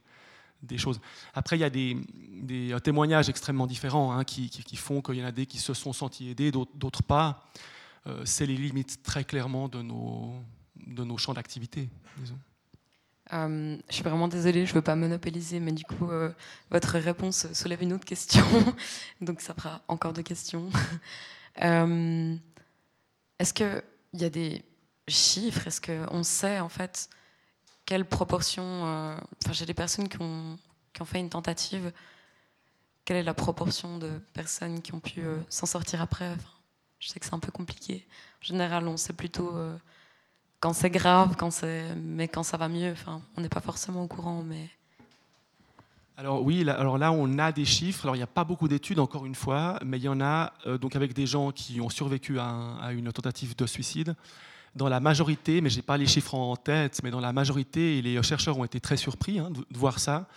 [1.33, 1.97] Après, il y a des,
[2.51, 5.93] euh, témoignages extrêmement différents hein, qui, font qu'il y en a des qui se sont
[5.93, 7.45] sentis aidés, d'autres pas.
[8.07, 10.33] Euh, c'est les limites très clairement de nos,
[10.87, 11.89] de nos champs d'activité,
[13.31, 16.09] euh, je suis vraiment désolée, je ne veux pas monopoliser, mais du coup,
[16.69, 18.45] votre réponse soulève une autre question.
[19.21, 20.69] Donc, ça fera encore deux questions.
[21.55, 23.83] Est-ce qu'il
[24.13, 24.63] y a des
[25.07, 25.65] chiffres?
[25.65, 27.09] Est-ce qu'on sait en fait
[27.93, 30.57] quelle proportion euh, Enfin, j'ai des personnes qui ont,
[31.05, 31.91] fait une tentative.
[33.05, 36.35] Quelle est la proportion de personnes qui ont pu euh, s'en sortir après?
[36.97, 38.07] Je sais que c'est un peu compliqué.
[38.41, 39.77] En général, on sait plutôt euh,
[40.59, 41.51] quand c'est grave, quand
[41.95, 42.95] mais quand ça va mieux.
[43.37, 44.71] On n'est pas forcément au courant, mais.
[46.17, 48.05] Alors oui, là, alors là on a des chiffres.
[48.05, 50.51] Alors il n'y a pas beaucoup d'études encore une fois, mais il y en a
[50.81, 54.15] donc avec des gens qui ont survécu à une tentative de suicide
[54.75, 58.01] dans la majorité, mais je n'ai pas les chiffres en tête, mais dans la majorité,
[58.01, 60.27] les chercheurs ont été très surpris hein, de, voir ça,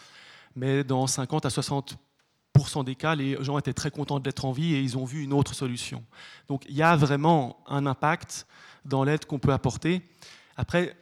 [0.55, 4.75] mais dans 50 à 60% des cas, les gens étaient très contents d'être en vie
[4.75, 6.05] et ils ont vu une autre solution.
[6.49, 8.47] Donc il y a vraiment un impact
[8.85, 10.03] dans l'aide qu'on peut apporter.
[10.57, 10.97] Après,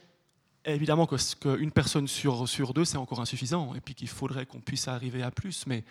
[0.65, 4.87] évidemment qu'une personne sur, sur deux, c'est encore insuffisant, et puis qu'il faudrait qu'on puisse
[4.87, 5.83] arriver à plus, mais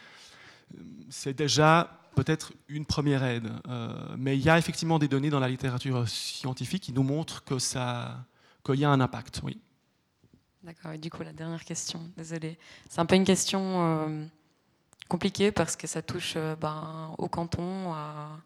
[0.74, 3.50] euh, c'est déjà peut-être une première aide.
[3.68, 7.44] Euh, mais il y a effectivement des données dans la littérature scientifique qui nous montrent
[7.44, 8.24] que ça,
[8.64, 9.40] qu'il y a un impact.
[9.42, 9.60] Oui.
[10.62, 10.92] D'accord.
[10.92, 12.58] Et du coup, la dernière question, désolée.
[12.88, 14.24] C'est un peu une question euh,
[15.08, 18.40] compliquée parce que ça touche euh, ben, au canton, à,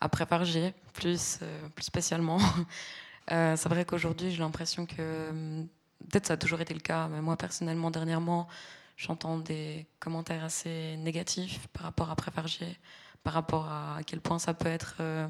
[0.00, 1.40] à Prépargé, plus,
[1.74, 2.38] plus spécialement.
[3.28, 5.64] c'est vrai qu'aujourd'hui, j'ai l'impression que,
[6.10, 8.48] peut-être ça a toujours été le cas, mais moi personnellement, dernièrement,
[8.96, 12.78] j'entends des commentaires assez négatifs par rapport à Prépargé
[13.24, 15.26] par rapport à, quel point ça peut être euh,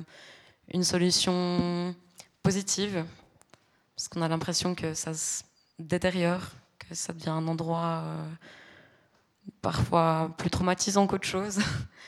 [0.68, 1.94] une solution
[2.42, 3.06] positive,
[3.96, 5.12] parce qu'on a l'impression que ça,
[5.78, 6.42] détériore,
[6.78, 8.28] que ça devient un endroit euh,
[9.62, 11.60] parfois plus traumatisant qu'autre chose.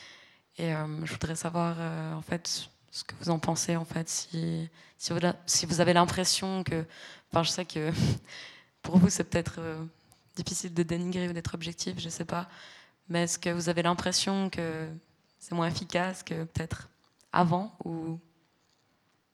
[0.59, 1.77] Et euh, je voudrais savoir
[2.15, 5.93] en fait ce que vous en pensez en fait, si, si, vous, si vous avez
[5.93, 6.83] l'impression que,
[7.33, 7.91] je sais que
[8.81, 9.59] pour vous c'est peut-être
[10.35, 12.49] difficile de dénigrer ou d'être objectif, je sais pas,
[13.07, 14.89] mais est-ce que vous avez l'impression que
[15.47, 16.89] c'est moins efficace que peut-être
[17.31, 18.19] avant ou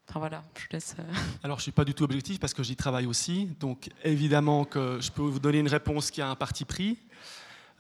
[0.07, 0.95] Enfin voilà, je laisse.
[0.99, 1.13] Euh,
[1.43, 3.47] Alors, je ne suis pas du tout objectif parce que j'y travaille aussi.
[3.59, 6.99] Donc, évidemment que je peux vous donner une réponse qui a un parti pris.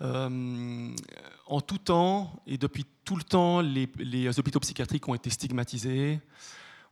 [0.01, 0.89] Euh,
[1.45, 6.19] en tout temps et depuis tout le temps, les, hôpitaux psychiatriques ont été stigmatisés.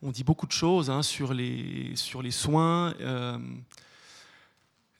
[0.03, 1.95] On dit beaucoup de choses hein, sur, les,
[2.29, 2.93] soins.
[2.99, 3.39] Euh,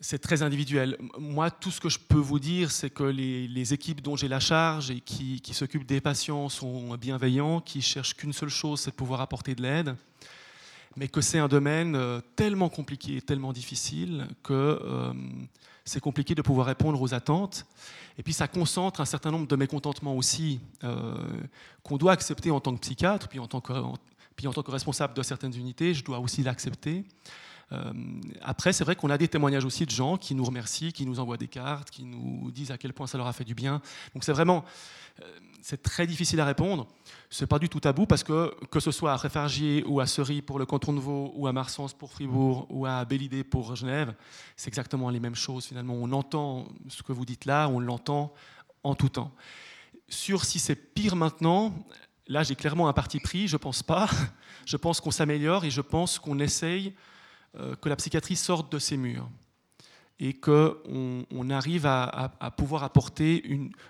[0.02, 0.98] c'est très individuel.
[1.20, 4.40] Moi, tout ce que je peux vous dire, c'est que les, équipes dont j'ai la
[4.40, 8.96] charge et qui, s'occupent des patients sont bienveillants, qui cherchent qu'une seule chose, c'est de
[8.96, 9.96] pouvoir apporter de l'aide,
[10.98, 15.14] mais que c'est un domaine euh, tellement compliqué, tellement difficile, que euh,
[15.86, 17.68] c'est compliqué de pouvoir répondre aux attentes.
[18.18, 21.16] Et puis ça concentre un certain nombre de mécontentements aussi, euh,
[21.84, 23.74] qu'on doit accepter en tant que psychiatre, puis en tant que,
[24.36, 27.06] puis en tant que responsable de certaines unités, je dois aussi l'accepter.
[27.72, 27.94] Euh,
[28.42, 31.20] après, c'est vrai qu'on a des témoignages aussi de gens qui nous remercient, qui nous
[31.20, 33.82] envoient des cartes, qui nous disent à quel point ça leur a fait du bien.
[34.14, 34.66] Donc c'est vraiment,
[35.22, 36.88] euh, c'est très difficile à répondre.
[37.30, 40.42] C'est pas du tout tabou parce que que ce soit à Réfargier ou à Cery
[40.42, 44.14] pour le canton de Vaud ou à Marsens pour Fribourg ou à Bélidé pour Genève,
[44.58, 45.94] c'est exactement les mêmes choses finalement.
[45.94, 48.34] On entend ce que vous dites là, on l'entend
[48.84, 49.32] en tout temps.
[50.10, 51.74] Sur si c'est pire maintenant,
[52.28, 54.10] là j'ai clairement un parti pris, je pense pas.
[54.64, 56.94] Je pense qu'on s'améliore et je pense qu'on essaye
[57.54, 59.30] que la psychiatrie sorte de ses murs
[60.24, 63.44] et qu'on on arrive à, pouvoir apporter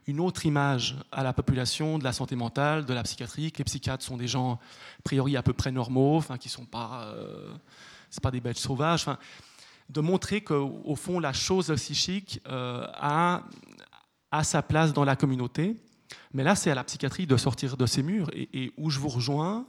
[0.07, 3.65] une, autre image à la population de la santé mentale, de la psychiatrie, que les
[3.65, 7.03] psychiatres sont des gens, a priori, à peu près normaux, enfin, qui ne sont pas,
[7.07, 7.53] euh,
[8.21, 9.07] pas des bêtes sauvages.
[9.89, 13.43] De montrer qu'au fond, la chose psychique euh, a,
[14.31, 15.75] a, sa place dans la communauté.
[16.33, 18.29] Mais là, c'est à la psychiatrie de sortir de ses murs.
[18.33, 19.65] Et, où je vous rejoins,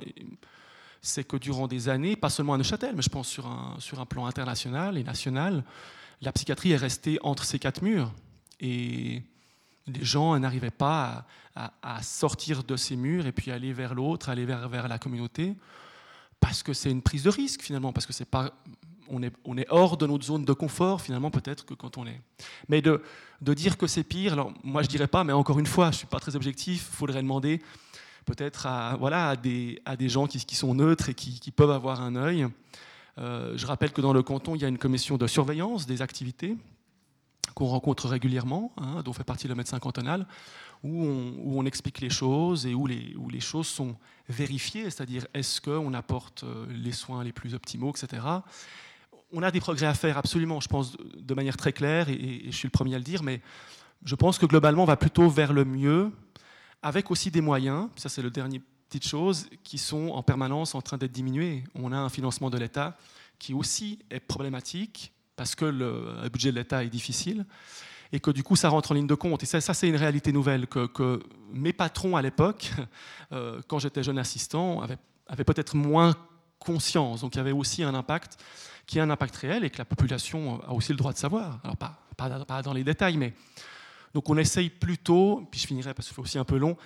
[1.03, 4.01] c'est que durant des années, pas seulement à Neuchâtel, mais je pense sur un, sur
[4.01, 5.65] un plan international et national,
[6.21, 8.13] la psychiatrie est restée entre ces quatre murs.
[8.61, 9.23] Et
[9.89, 11.27] les gens n'arrivaient pas
[11.57, 15.55] à, sortir de ces murs et puis aller vers l'autre, aller vers, vers la communauté,
[16.41, 18.53] parce que c'est une prise de risque finalement, parce que c'est pas,
[19.09, 22.07] on est, on est hors de notre zone de confort finalement peut-être que quand on
[22.07, 22.21] est.
[22.69, 23.03] Mais de,
[23.41, 25.99] de dire que c'est pire, alors moi je dirais pas, mais encore une fois, je
[25.99, 27.61] suis pas très objectif, il faudrait demander
[28.25, 32.01] peut-être à, voilà, à, des, à des gens qui, sont neutres et qui, peuvent avoir
[32.01, 32.47] un œil.
[33.19, 36.03] Euh, je rappelle que dans le canton, il y a une commission de surveillance des
[36.03, 36.57] activités
[37.55, 40.27] qu'on rencontre régulièrement, hein, dont fait partie le médecin cantonal,
[40.83, 43.97] où on, où on, explique les choses et où les, où les choses sont
[44.29, 48.23] vérifiées, c'est-à-dire est-ce qu'on apporte euh, les soins les plus optimaux, etc.
[49.33, 52.57] On a des progrès à faire, absolument, je pense, de manière très claire, et je
[52.57, 53.41] suis le premier à le dire, mais
[54.05, 56.11] je pense que globalement, on va plutôt vers le mieux,
[56.83, 60.83] avec aussi des moyens, ça c'est le dernier petite chose, qui sont en permanence en
[60.83, 61.65] train d'être diminuées.
[61.75, 62.97] On a un financement de l'État
[63.39, 67.47] qui aussi est problématique parce que le budget de l'État est difficile
[68.13, 69.43] et que du coup ça rentre en ligne de compte.
[69.43, 71.23] Et ça, c'est une réalité nouvelle que,
[71.53, 72.71] mes patrons à l'époque,
[73.33, 76.15] euh, quand j'étais jeune assistant, avaient, peut-être moins
[76.59, 77.23] conscience.
[77.23, 78.39] Donc il y avait aussi un impact
[78.87, 81.61] qui est un impact réel et que la population a aussi le droit de savoir.
[81.65, 83.35] Alors pas dans les détails, mais
[84.15, 86.77] donc on essaye plutôt, puis je finirai parce que c'est aussi un peu long,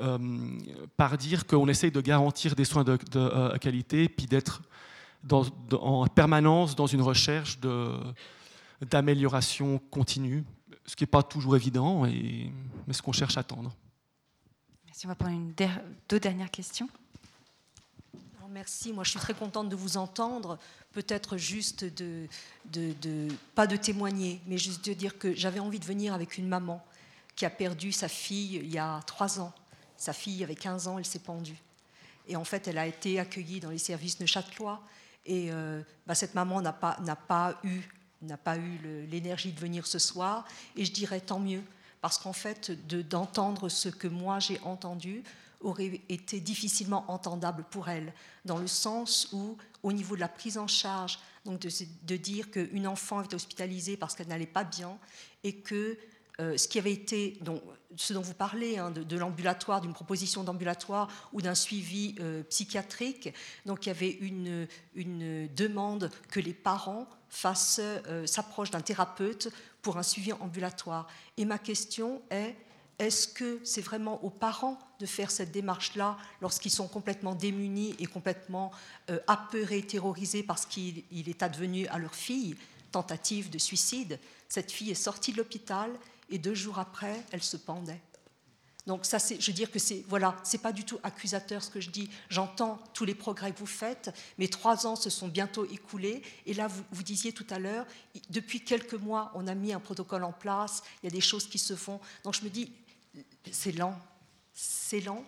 [0.00, 0.18] euh,
[0.96, 4.62] par dire qu'on essaye de garantir des soins de, euh, qualité, puis d'être
[5.72, 7.58] en permanence dans une recherche
[8.80, 10.44] d'amélioration continue,
[10.86, 13.74] ce qui n'est pas toujours évident, mais ce qu'on cherche à attendre.
[14.86, 15.06] Merci.
[15.06, 15.52] On va prendre
[16.08, 16.88] deux dernières questions.
[18.50, 18.94] Merci.
[18.94, 20.58] Moi, je suis très contente de vous entendre
[20.92, 22.26] peut-être juste de,
[22.72, 26.48] de, pas de témoigner, mais juste de dire que j'avais envie de venir avec une
[26.48, 26.82] maman
[27.36, 29.52] qui a perdu sa fille il y a trois ans.
[29.96, 31.58] Sa fille avait 15 ans, elle s'est pendue.
[32.26, 34.80] Et en fait, elle a été accueillie dans les services neuchâtelois.
[35.26, 36.96] Et euh, bah, cette maman n'a pas,
[37.28, 37.82] pas eu,
[38.22, 40.46] n'a pas eu l'énergie de venir ce soir.
[40.74, 41.62] Et je dirais tant mieux,
[42.00, 42.70] parce qu'en fait,
[43.08, 45.22] d'entendre ce que moi j'ai entendu,
[45.60, 48.12] aurait été difficilement entendable pour elle,
[48.44, 51.70] dans le sens où, au niveau de la prise en charge, donc de,
[52.02, 54.98] de dire qu'une enfant est hospitalisée parce qu'elle n'allait pas bien,
[55.44, 55.98] et que
[56.40, 57.60] euh, ce qui avait été, donc,
[57.96, 63.34] ce dont vous parlez, hein, de, l'ambulatoire, d'une proposition d'ambulatoire ou d'un suivi euh, psychiatrique,
[63.66, 67.08] donc il y avait une, une demande que les parents
[67.44, 69.48] euh, s'approchent d'un thérapeute
[69.82, 71.08] pour un suivi ambulatoire.
[71.36, 72.54] Et ma question est,
[72.98, 78.06] est-ce que c'est vraiment aux parents de faire cette démarche-là lorsqu'ils sont complètement démunis et
[78.06, 78.72] complètement
[79.10, 82.56] euh, apeurés, terrorisés parce qu'il est advenu à leur fille
[82.90, 84.18] tentative de suicide?
[84.48, 85.90] Cette fille est sortie de l'hôpital
[86.30, 88.00] et deux jours après, elle se pendait.
[88.88, 91.78] Donc ça, je veux dire que c'est voilà, c'est pas du tout accusateur ce que
[91.78, 92.08] je dis.
[92.30, 96.22] J'entends tous les progrès que vous faites, mais trois ans se sont bientôt écoulés.
[96.46, 97.84] Et là, vous, vous disiez tout à l'heure,
[98.30, 100.82] depuis quelques mois, on a mis un protocole en place.
[101.02, 102.00] Il y a des choses qui se font.
[102.24, 102.72] Donc je me dis,
[103.50, 103.98] c'est lent,
[104.54, 105.24] c'est lent.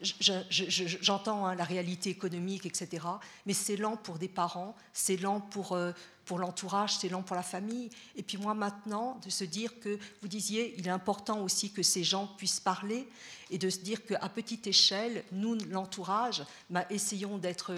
[0.00, 3.06] J'entends hein, la réalité économique, etc.
[3.46, 5.92] Mais c'est lent pour des parents, c'est lent pour, euh,
[6.26, 7.88] pour l'entourage, c'est lent pour la famille.
[8.14, 11.82] Et puis moi maintenant, de se dire que, vous disiez, il est important aussi que
[11.82, 13.08] ces gens puissent parler
[13.50, 17.74] et de se dire qu'à petite échelle, nous, l'entourage, bah, essayons d'être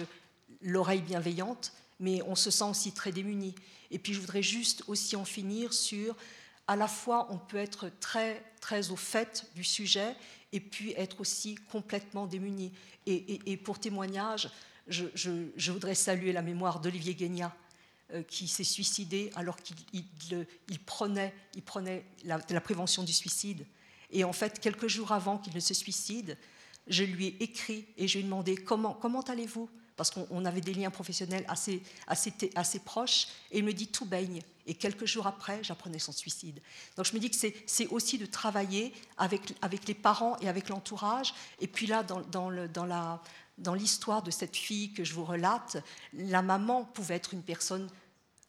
[0.61, 3.55] l'oreille bienveillante, mais on se sent aussi très démunis.
[3.91, 6.15] Et puis je voudrais juste aussi en finir sur,
[6.69, 10.15] à la fois, on peut être très, très au fait du sujet
[10.53, 12.71] et puis être aussi complètement démunis.
[13.07, 14.51] Et, pour témoignage,
[14.87, 17.55] je, voudrais saluer la mémoire d'Olivier Guignat,
[18.13, 23.65] euh, qui s'est suicidé alors qu'il prenait, il prenait la, la, prévention du suicide.
[24.11, 26.37] Et en fait, quelques jours avant qu'il ne se suicide,
[26.85, 29.71] je lui ai écrit et je lui ai demandé comment, comment allez-vous?
[29.99, 33.27] Parce qu'on avait des liens professionnels assez, assez, assez proches.
[33.51, 34.41] Et il me dit tout baigne.
[34.65, 36.61] Et quelques jours après, j'apprenais son suicide.
[36.95, 39.41] Donc je me dis que c'est aussi de travailler avec,
[39.89, 41.33] les parents et avec l'entourage.
[41.59, 45.75] Et puis là, dans, l'histoire de cette fille que je vous relate,
[46.13, 47.89] la maman pouvait être une personne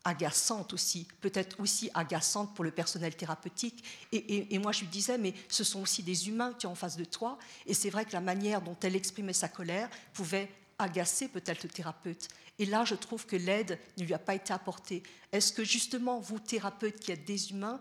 [0.05, 3.83] agaçante aussi, peut-être aussi agaçante pour le personnel thérapeutique.
[4.13, 6.77] Et, moi, je lui disais, mais ce sont aussi des humains que tu as en
[6.77, 7.39] face de toi.
[7.67, 10.49] Et c'est vrai que la manière dont elle exprimait sa colère pouvait
[10.81, 12.29] agacer peut-être le thérapeute.
[12.59, 15.03] Et là, je trouve que l'aide ne lui a pas été apportée.
[15.33, 17.79] Est-ce que justement, vous, thérapeutes qui êtes des humains,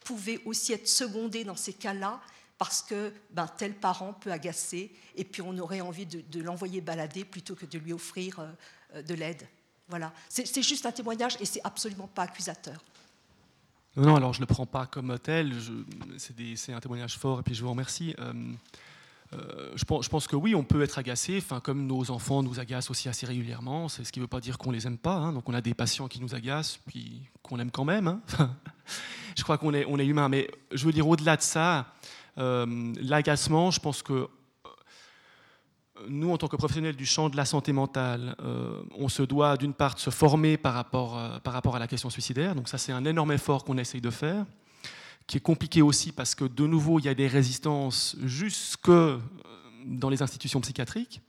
[0.00, 2.20] pouvez aussi être secondés dans ces cas-là
[2.58, 7.24] parce que ben, tel parent peut agacer et puis on aurait envie de, l'envoyer balader
[7.24, 8.50] plutôt que de lui offrir euh,
[8.96, 9.48] euh, de l'aide?
[9.88, 12.80] Voilà, c'est juste un témoignage et c'est absolument pas accusateur.
[13.96, 15.52] Non, alors je ne le prends pas comme tel,
[16.16, 18.14] c'est un témoignage fort et puis je vous remercie.
[18.20, 18.32] Euh,
[19.32, 22.58] je, pense, je, pense, que oui, on peut être agacé, enfin, comme nos enfants nous
[22.58, 24.98] agacent aussi assez régulièrement, c'est ce qui ne veut pas dire qu'on ne les aime
[24.98, 25.14] pas.
[25.14, 25.32] Hein.
[25.32, 28.08] donc on a des patients qui nous agacent, puis qu'on aime quand même.
[28.08, 28.20] Hein.
[29.36, 31.94] je crois qu'on est, humain, mais je veux dire, au-delà de ça,
[32.38, 34.28] euh, l'agacement, je pense que euh,
[36.08, 39.56] nous, en tant que professionnels du champ de la santé mentale, euh, on se doit
[39.56, 42.54] d'une part de se former par rapport, par rapport à la question suicidaire.
[42.54, 44.44] Donc ça, c'est un énorme effort qu'on essaye de faire,
[45.30, 48.90] qui est compliqué aussi parce que de nouveau, il y a des résistances jusque
[49.86, 51.20] dans les institutions psychiatriques.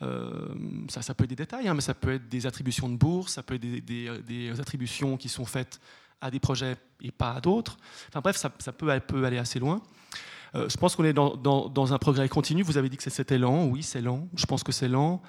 [0.00, 3.34] ça, ça peut être des détails, hein, mais ça peut être des attributions de bourse,
[3.34, 5.80] ça peut être des, attributions qui sont faites
[6.22, 7.76] à des projets et pas à d'autres.
[8.08, 9.82] Enfin bref, ça, peut, aller assez loin.
[10.54, 12.62] Euh, je pense qu'on est dans, un progrès continu.
[12.62, 13.66] Vous avez dit que c'était lent.
[13.66, 14.28] Oui, c'est lent.
[14.34, 15.20] Je pense que c'est lent.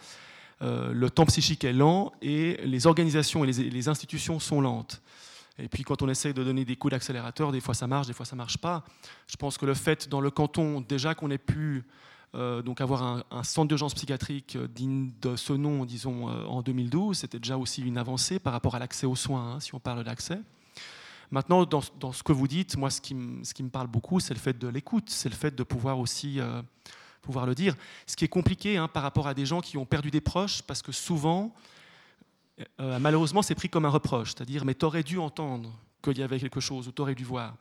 [0.61, 5.01] Euh, le temps psychique est lent et les organisations et les, institutions sont lentes.
[5.59, 8.13] Et puis quand on essaye de donner des coups d'accélérateur, des fois ça marche, des
[8.13, 8.83] fois ça marche pas.
[9.27, 11.83] Je pense que le fait dans le canton, déjà qu'on ait pu
[12.35, 17.39] euh, donc avoir un, centre d'urgence psychiatrique digne de ce nom, disons, en 2012, c'était
[17.39, 20.39] déjà aussi une avancée par rapport à l'accès aux soins, hein, si on parle d'accès.
[21.29, 24.57] Maintenant, dans, ce que vous dites, moi, ce qui, me parle beaucoup, c'est le fait
[24.57, 26.61] de l'écoute, c'est le fait de pouvoir aussi euh,
[27.21, 27.75] pouvoir le dire.
[28.05, 30.61] Ce qui est compliqué hein, par rapport à des gens qui ont perdu des proches,
[30.61, 31.53] parce que souvent,
[32.79, 35.71] euh, malheureusement, c'est pris comme un reproche, c'est-à-dire, mais t'aurais dû entendre
[36.01, 37.55] qu'il y avait quelque chose, ou t'aurais dû voir.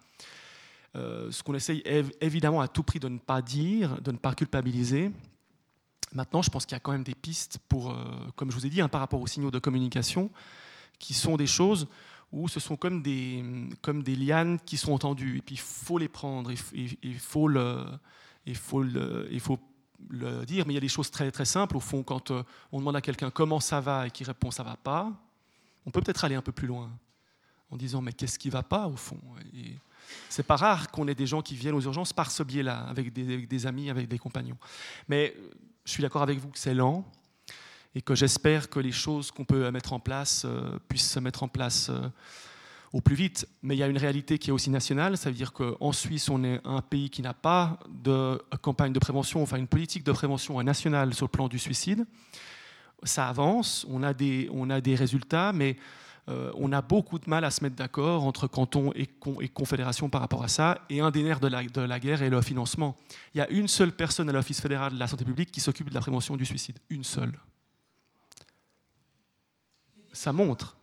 [0.94, 1.82] Euh, ce qu'on essaye
[2.20, 5.10] évidemment à tout prix de ne pas dire, de ne pas culpabiliser.
[6.12, 7.94] Maintenant, je pense qu'il y a quand même des pistes pour,
[8.36, 10.31] comme je vous ai dit, hein, par rapport aux signaux de communication,
[10.98, 11.89] qui sont des choses
[12.32, 13.43] où ce sont comme des,
[14.06, 15.39] lianes qui sont tendues.
[15.39, 17.51] Et puis il faut les prendre, il, faut, il, faut,
[18.44, 19.59] il faut
[20.44, 20.66] dire.
[20.66, 21.77] Mais il y a des choses très, très simples.
[21.77, 22.43] Au fond, quand euh,
[22.73, 25.12] on demande à quelqu'un comment ça va et qu'il répond ça va pas,
[25.85, 26.90] on peut peut-être aller un peu plus loin
[27.70, 29.20] en disant mais qu'est-ce qui va pas au fond?
[29.55, 29.77] Et
[30.28, 33.12] c'est pas rare qu'on ait des gens qui viennent aux urgences par ce biais-là, avec
[33.12, 34.59] des, amis, avec des compagnons.
[35.09, 35.51] Mais euh,
[35.85, 37.05] je suis d'accord avec vous que c'est lent,
[37.94, 41.43] et que j'espère que les choses qu'on peut mettre en place euh, puissent se mettre
[41.43, 41.90] en place
[42.92, 43.48] au plus vite.
[43.62, 46.28] Mais il y a une réalité qui est aussi nationale, ça veut dire qu'en Suisse,
[46.28, 50.12] on est un pays qui n'a pas de campagne de prévention, enfin une politique de
[50.12, 52.06] prévention nationale sur le plan du suicide.
[53.02, 55.76] Ça avance, on a des, on a des résultats, mais
[56.28, 59.08] euh, on a beaucoup de mal à se mettre d'accord entre canton et,
[59.40, 60.80] et, confédération par rapport à ça.
[60.90, 62.96] Et un des nerfs de la, de la guerre est le financement.
[63.34, 65.88] Il y a une seule personne à l'Office fédéral de la santé publique qui s'occupe
[65.90, 66.78] de la prévention du suicide.
[66.90, 67.38] Une seule
[70.16, 70.76] ça montre.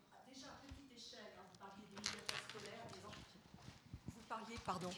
[4.63, 4.89] pardon.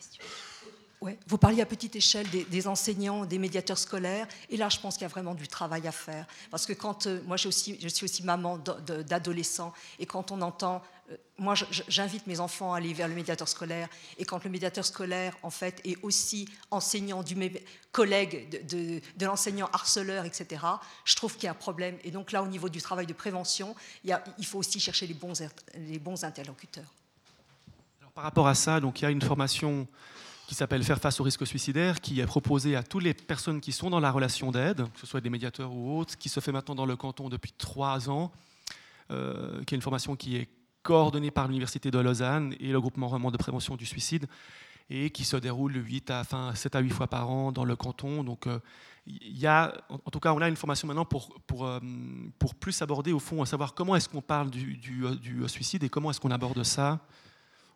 [1.28, 5.04] Vous parliez à petite échelle des, enseignants, des médiateurs scolaires, et là je pense qu'il
[5.04, 6.26] y a vraiment du travail à faire.
[6.52, 11.18] Parce que quand euh, moi je suis aussi maman d'adolescents, et quand on entend, euh,
[11.38, 11.54] moi
[11.88, 13.88] j'invite mes enfants à aller vers le médiateur scolaire,
[14.18, 17.36] et quand le médiateur scolaire en fait est aussi enseignant du
[17.92, 20.64] collègue de, de, l'enseignant harceleur, etc.,
[21.04, 21.98] je trouve qu'il y a un problème.
[22.04, 25.34] Et donc là, au niveau du travail de prévention, il, faut aussi chercher les bons,
[25.76, 26.92] les bons interlocuteurs.
[28.02, 29.88] Alors, par rapport à ça, donc il y a une formation
[30.48, 33.72] qui s'appelle Faire face au risque suicidaire, qui est proposé à toutes les personnes qui
[33.72, 36.52] sont dans la relation d'aide, que ce soit des médiateurs ou autres, qui se fait
[36.52, 38.32] maintenant dans le canton depuis trois ans,
[39.12, 40.50] euh, qui est une formation qui est
[40.84, 44.28] coordonnée par l'Université de Lausanne et le groupement de prévention du suicide,
[44.90, 47.76] et qui se déroule 8 à, enfin, 7 à 8 fois par an dans le
[47.76, 48.24] canton.
[48.24, 48.60] Donc, euh,
[49.08, 51.80] y a, en tout cas, on a une formation maintenant pour, pour, euh,
[52.38, 55.84] pour plus aborder, au fond, à savoir comment est-ce qu'on parle du, du, du suicide
[55.84, 57.00] et comment est-ce qu'on aborde ça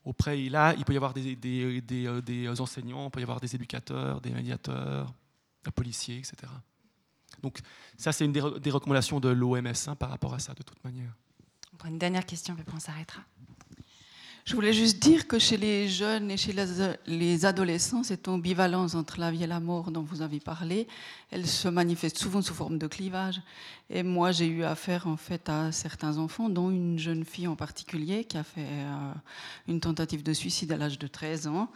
[0.05, 3.53] auprès, là, il peut y avoir des, des, des, enseignants, il peut y avoir des
[3.55, 5.13] éducateurs, des médiateurs,
[5.63, 6.35] des policiers, etc.
[7.41, 7.59] Donc
[7.97, 11.13] ça, c'est une des, recommandations de l'OMS hein, par rapport à ça, de toute manière.
[11.85, 13.21] Une dernière question, puis on s'arrêtera.
[14.49, 16.55] Je voulais juste dire que chez les jeunes et chez
[17.05, 20.87] les adolescents, cette ambivalence entre la vie et la mort dont vous avez parlé,
[21.29, 23.43] elle se manifeste souvent sous forme de clivage.
[23.91, 27.55] Et moi, j'ai eu affaire en fait à certains enfants, dont une jeune fille en
[27.55, 29.13] particulier qui a fait euh,
[29.67, 31.69] une tentative de suicide à l'âge de 13 ans.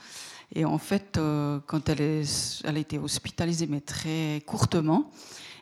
[0.56, 5.12] Et en fait, euh, quand elle, est, a été hospitalisée, mais très courtement,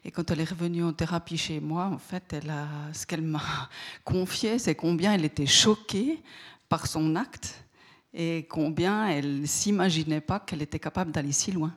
[0.05, 2.37] et quand elle est revenue en thérapie chez moi, en fait,
[2.93, 3.69] ce qu'elle m'a
[4.05, 6.23] confié, c'est combien elle était choquée
[6.71, 7.65] par son acte
[8.13, 11.75] et combien elle s'imaginait pas qu'elle était capable d'aller si loin.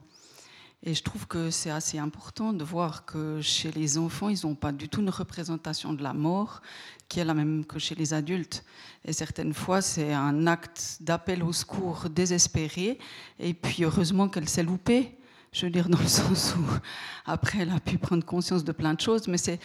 [0.84, 4.54] Et je trouve que c'est assez important de voir que chez les enfants, ils n'ont
[4.54, 6.62] pas du tout une représentation de la mort
[7.08, 8.64] qui est la même que chez les adultes.
[9.04, 13.00] Et certaines fois, c'est un acte d'appel au secours désespéré.
[13.40, 15.18] Et puis, heureusement qu'elle s'est loupée.
[15.54, 16.64] Je veux dire, dans le sens où
[17.24, 19.28] après, elle a pu prendre conscience de plein de choses.
[19.28, 19.60] Mais c'est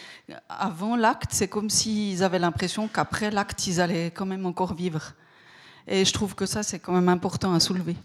[0.48, 5.14] avant l'acte, c'est comme s'ils avaient l'impression qu'après l'acte, ils allaient quand même encore vivre.
[5.88, 7.96] Et je trouve que ça, c'est quand même important à soulever.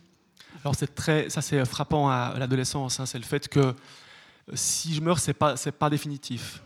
[0.64, 3.74] Alors c'est très, ça c'est frappant à l'adolescence, hein, c'est le fait que
[4.54, 6.62] si je meurs, c'est pas, pas définitif.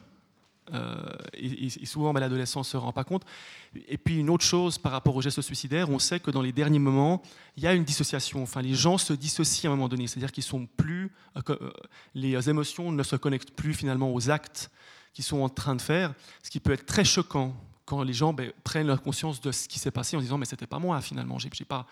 [0.72, 0.96] Euh,
[1.34, 3.24] et, souvent, ben, l'adolescent ne se rend pas compte.
[3.88, 6.52] Et puis, une autre chose par rapport aux gestes suicidaires, on sait que dans les
[6.52, 7.22] derniers moments,
[7.56, 8.42] il y a une dissociation.
[8.42, 10.06] Enfin, les gens se dissocient à un moment donné.
[10.06, 11.12] C'est-à-dire qu'ils sont plus.
[11.48, 11.70] Euh,
[12.14, 14.70] les émotions ne se connectent plus finalement aux actes
[15.12, 17.54] qu'ils sont en train de faire, ce qui peut être très choquant
[17.88, 20.44] quand les gens ben, prennent leur conscience de ce qui s'est passé en disant mais
[20.44, 21.86] c'était pas moi finalement, j'ai pas,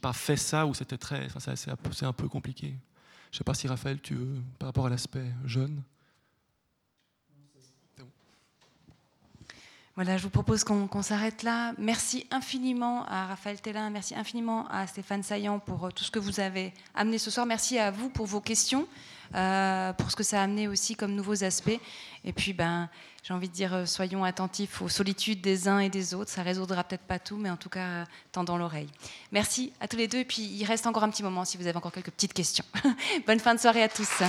[0.00, 2.74] pas fait ça ou c'était très, enfin, c'est un, peu compliqué.
[3.32, 5.82] Je sais pas si Raphaël, tu veux, par rapport à l'aspect jeune.
[9.98, 11.72] Voilà, je vous propose qu'on s'arrête là.
[11.76, 16.20] Merci infiniment à Raphaël Tellin, merci infiniment à Stéphane Saillant pour euh, tout ce que
[16.20, 17.46] vous avez amené ce soir.
[17.46, 18.86] Merci à vous pour vos questions,
[19.34, 21.80] euh, pour ce que ça a amené aussi comme nouveaux aspects.
[22.24, 22.88] Et puis, ben,
[23.24, 26.30] j'ai envie de dire, euh, soyons attentifs aux solitudes des uns et des autres.
[26.30, 28.90] Ça résoudra peut-être pas tout, mais en tout cas, tendons l'oreille.
[29.32, 30.18] Merci à tous les deux.
[30.18, 32.64] Et puis, il reste encore un petit moment si vous avez encore quelques petites questions.
[33.26, 34.22] Bonne fin de soirée à tous.